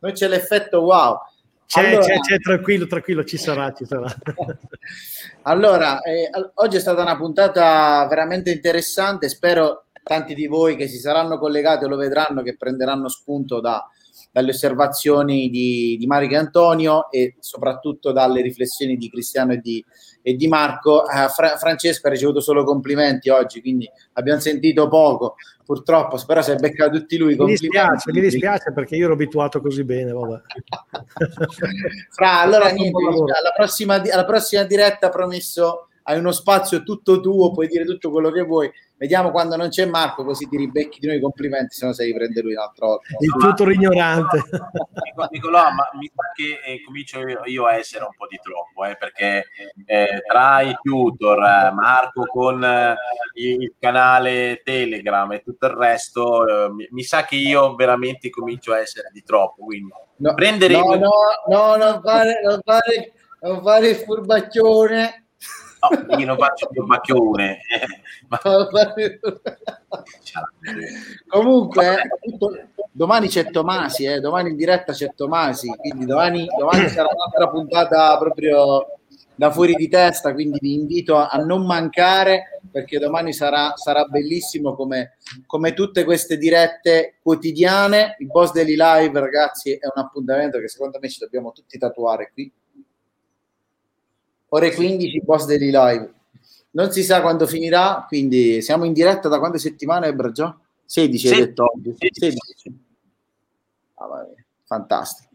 Non 0.00 0.12
c'è 0.12 0.28
l'effetto 0.28 0.80
wow. 0.82 1.18
C'è, 1.66 1.84
allora, 1.84 2.04
c'è, 2.04 2.18
c'è, 2.20 2.38
tranquillo, 2.38 2.86
tranquillo, 2.86 3.24
ci 3.24 3.38
sarà, 3.38 3.72
ci 3.72 3.86
sarà. 3.86 4.06
allora, 5.42 6.00
eh, 6.02 6.30
oggi 6.54 6.76
è 6.76 6.80
stata 6.80 7.00
una 7.00 7.16
puntata 7.16 8.06
veramente 8.08 8.50
interessante, 8.52 9.28
spero 9.30 9.85
tanti 10.06 10.34
di 10.34 10.46
voi 10.46 10.76
che 10.76 10.86
si 10.86 10.98
saranno 10.98 11.36
collegati 11.36 11.84
lo 11.86 11.96
vedranno 11.96 12.42
che 12.42 12.56
prenderanno 12.56 13.08
spunto 13.08 13.58
da, 13.58 13.84
dalle 14.30 14.50
osservazioni 14.50 15.50
di, 15.50 15.96
di 15.98 16.06
Marica 16.06 16.38
Antonio 16.38 17.10
e 17.10 17.34
soprattutto 17.40 18.12
dalle 18.12 18.40
riflessioni 18.40 18.96
di 18.96 19.10
Cristiano 19.10 19.54
e 19.54 19.58
di, 19.58 19.84
e 20.22 20.34
di 20.34 20.46
Marco. 20.46 21.02
Uh, 21.02 21.28
Fra- 21.28 21.56
Francesco 21.56 22.06
ha 22.06 22.10
ricevuto 22.10 22.40
solo 22.40 22.62
complimenti 22.62 23.30
oggi, 23.30 23.60
quindi 23.60 23.90
abbiamo 24.12 24.38
sentito 24.38 24.86
poco. 24.86 25.34
Purtroppo, 25.64 26.16
spero 26.18 26.40
si 26.40 26.52
è 26.52 26.56
beccato 26.56 26.96
tutti 26.98 27.16
lui. 27.16 27.34
Mi 27.34 27.46
dispiace, 27.46 28.12
mi 28.12 28.20
dispiace 28.20 28.72
perché 28.72 28.94
io 28.94 29.06
ero 29.06 29.14
abituato 29.14 29.60
così 29.60 29.82
bene. 29.82 30.12
Vabbè. 30.12 30.40
Fra, 32.14 32.40
allora 32.42 32.68
niente, 32.68 33.02
alla 33.02 33.52
prossima, 33.56 33.94
alla 33.94 34.24
prossima 34.24 34.62
diretta 34.62 35.08
promesso 35.08 35.88
hai 36.08 36.18
uno 36.18 36.30
spazio 36.30 36.82
tutto 36.84 37.20
tuo, 37.20 37.50
puoi 37.50 37.66
dire 37.66 37.84
tutto 37.84 38.10
quello 38.10 38.30
che 38.30 38.42
vuoi. 38.42 38.70
Vediamo 38.98 39.30
quando 39.30 39.56
non 39.56 39.68
c'è 39.68 39.84
Marco, 39.84 40.24
così 40.24 40.48
ti 40.48 40.56
ribecchi 40.56 41.00
di 41.00 41.06
noi 41.06 41.16
i 41.16 41.20
complimenti, 41.20 41.74
se 41.74 41.84
no 41.84 41.92
sei 41.92 42.12
riprende 42.12 42.40
lui 42.40 42.54
un'altra 42.54 42.86
volta. 42.86 43.06
Il 43.20 43.30
tutor 43.38 43.70
ignorante. 43.70 44.42
Nicolò, 45.30 45.70
ma 45.70 45.90
mi 45.98 46.10
sa 46.14 46.22
che 46.34 46.60
eh, 46.64 46.82
comincio 46.82 47.20
io, 47.44 47.66
a 47.66 47.74
essere 47.74 48.04
un 48.04 48.14
po' 48.16 48.26
di 48.26 48.40
troppo, 48.42 48.86
eh, 48.86 48.96
perché 48.96 49.44
eh, 49.84 50.22
tra 50.26 50.62
i 50.62 50.74
tutor, 50.80 51.42
eh, 51.44 51.72
Marco 51.72 52.24
con 52.24 52.64
eh, 52.64 52.96
il 53.34 53.74
canale 53.78 54.62
Telegram 54.64 55.30
e 55.32 55.42
tutto 55.42 55.66
il 55.66 55.72
resto, 55.72 56.46
eh, 56.46 56.72
mi, 56.72 56.88
mi, 56.90 57.02
sa 57.02 57.24
che 57.24 57.36
io 57.36 57.74
veramente 57.74 58.30
comincio 58.30 58.72
a 58.72 58.78
essere 58.78 59.10
di 59.12 59.22
troppo. 59.22 59.64
Quindi 59.64 59.92
no, 60.16 60.32
prendere 60.32 60.72
no, 60.72 60.94
no, 60.94 61.10
no, 61.48 61.76
non 61.76 62.00
fare, 62.02 62.40
non 62.42 62.60
fare, 62.64 63.12
non 63.42 63.62
fare 63.62 63.88
il 63.90 63.96
furbacchione 63.96 65.25
No, 65.90 66.18
io 66.18 66.26
non 66.26 66.36
faccio 66.36 66.68
più 66.68 66.84
macchione. 66.84 67.60
Comunque, 71.28 71.96
domani 72.92 73.28
c'è 73.28 73.50
Tomasi, 73.50 74.04
eh, 74.04 74.20
domani 74.20 74.50
in 74.50 74.56
diretta 74.56 74.92
c'è 74.92 75.14
Tomasi, 75.14 75.68
quindi 75.68 76.04
domani, 76.06 76.46
domani 76.58 76.88
sarà 76.88 77.08
un'altra 77.12 77.48
puntata 77.48 78.16
proprio 78.18 78.86
da 79.34 79.50
fuori 79.50 79.74
di 79.74 79.88
testa, 79.88 80.32
quindi 80.32 80.58
vi 80.60 80.74
invito 80.74 81.16
a, 81.16 81.36
non 81.44 81.66
mancare 81.66 82.60
perché 82.70 82.98
domani 82.98 83.34
sarà, 83.34 83.74
sarà 83.76 84.04
bellissimo 84.04 84.74
come, 84.74 85.16
come, 85.46 85.74
tutte 85.74 86.04
queste 86.04 86.38
dirette 86.38 87.16
quotidiane. 87.22 88.16
Il 88.18 88.28
boss 88.28 88.52
degli 88.52 88.76
live, 88.76 89.20
ragazzi, 89.20 89.72
è 89.72 89.86
un 89.94 90.02
appuntamento 90.02 90.58
che 90.58 90.68
secondo 90.68 90.98
me 91.00 91.08
ci 91.08 91.20
dobbiamo 91.20 91.52
tutti 91.52 91.78
tatuare 91.78 92.30
qui 92.32 92.50
ore 94.48 94.72
15 94.72 95.22
post 95.24 95.46
daily 95.46 95.70
live. 95.70 96.12
Non 96.72 96.90
si 96.92 97.02
sa 97.02 97.20
quando 97.20 97.46
finirà, 97.46 98.04
quindi 98.06 98.60
siamo 98.60 98.84
in 98.84 98.92
diretta 98.92 99.28
da 99.28 99.38
quante 99.38 99.58
settimane, 99.58 100.14
Bragio? 100.14 100.60
16 100.84 101.28
hai 101.28 101.38
detto 101.38 101.64
oggi. 101.74 101.94
16. 101.98 102.84
Ah, 103.94 104.26
fantastico, 104.64 105.30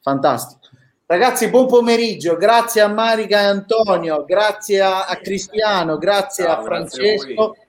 fantastico. 0.00 0.60
Ragazzi, 1.04 1.48
buon 1.50 1.66
pomeriggio, 1.66 2.36
grazie 2.36 2.80
a 2.80 2.88
Marica 2.88 3.40
e 3.40 3.44
Antonio, 3.44 4.24
grazie 4.24 4.80
a, 4.80 5.06
a 5.06 5.16
Cristiano, 5.16 5.98
grazie 5.98 6.44
Ciao, 6.44 6.60
a 6.60 6.62
Francesco. 6.64 7.50
Grazie 7.50 7.64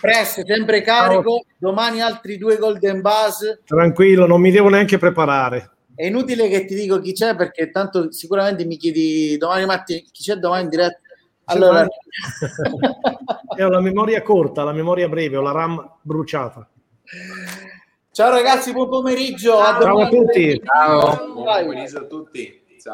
Presto, 0.00 0.42
sempre 0.46 0.80
carico, 0.80 1.44
domani 1.58 2.00
altri 2.00 2.38
due 2.38 2.56
golden 2.56 3.02
buzz. 3.02 3.58
Tranquillo, 3.66 4.26
non 4.26 4.40
mi 4.40 4.50
devo 4.50 4.70
neanche 4.70 4.96
preparare 4.96 5.72
è 6.00 6.06
inutile 6.06 6.48
che 6.48 6.64
ti 6.64 6.74
dico 6.74 6.98
chi 6.98 7.12
c'è 7.12 7.36
perché 7.36 7.70
tanto 7.70 8.10
sicuramente 8.10 8.64
mi 8.64 8.78
chiedi 8.78 9.36
domani 9.36 9.66
mattina 9.66 10.00
chi 10.10 10.22
c'è 10.22 10.36
domani 10.36 10.62
in 10.62 10.68
diretta. 10.70 10.98
Allora, 11.44 11.86
ho 13.58 13.68
la 13.68 13.80
memoria 13.82 14.22
corta, 14.22 14.64
la 14.64 14.72
memoria 14.72 15.10
breve, 15.10 15.36
ho 15.36 15.42
la 15.42 15.50
RAM 15.50 15.96
bruciata. 16.00 16.66
Ciao 18.12 18.30
ragazzi, 18.30 18.72
buon 18.72 18.88
pomeriggio. 18.88 19.58
Ciao 19.58 19.98
a, 19.98 20.06
a 20.06 20.08
tutti. 20.08 20.62
Ciao. 20.64 21.32
Buon 21.34 21.64
pomeriggio 21.64 21.98
a 21.98 22.04
tutti. 22.04 22.59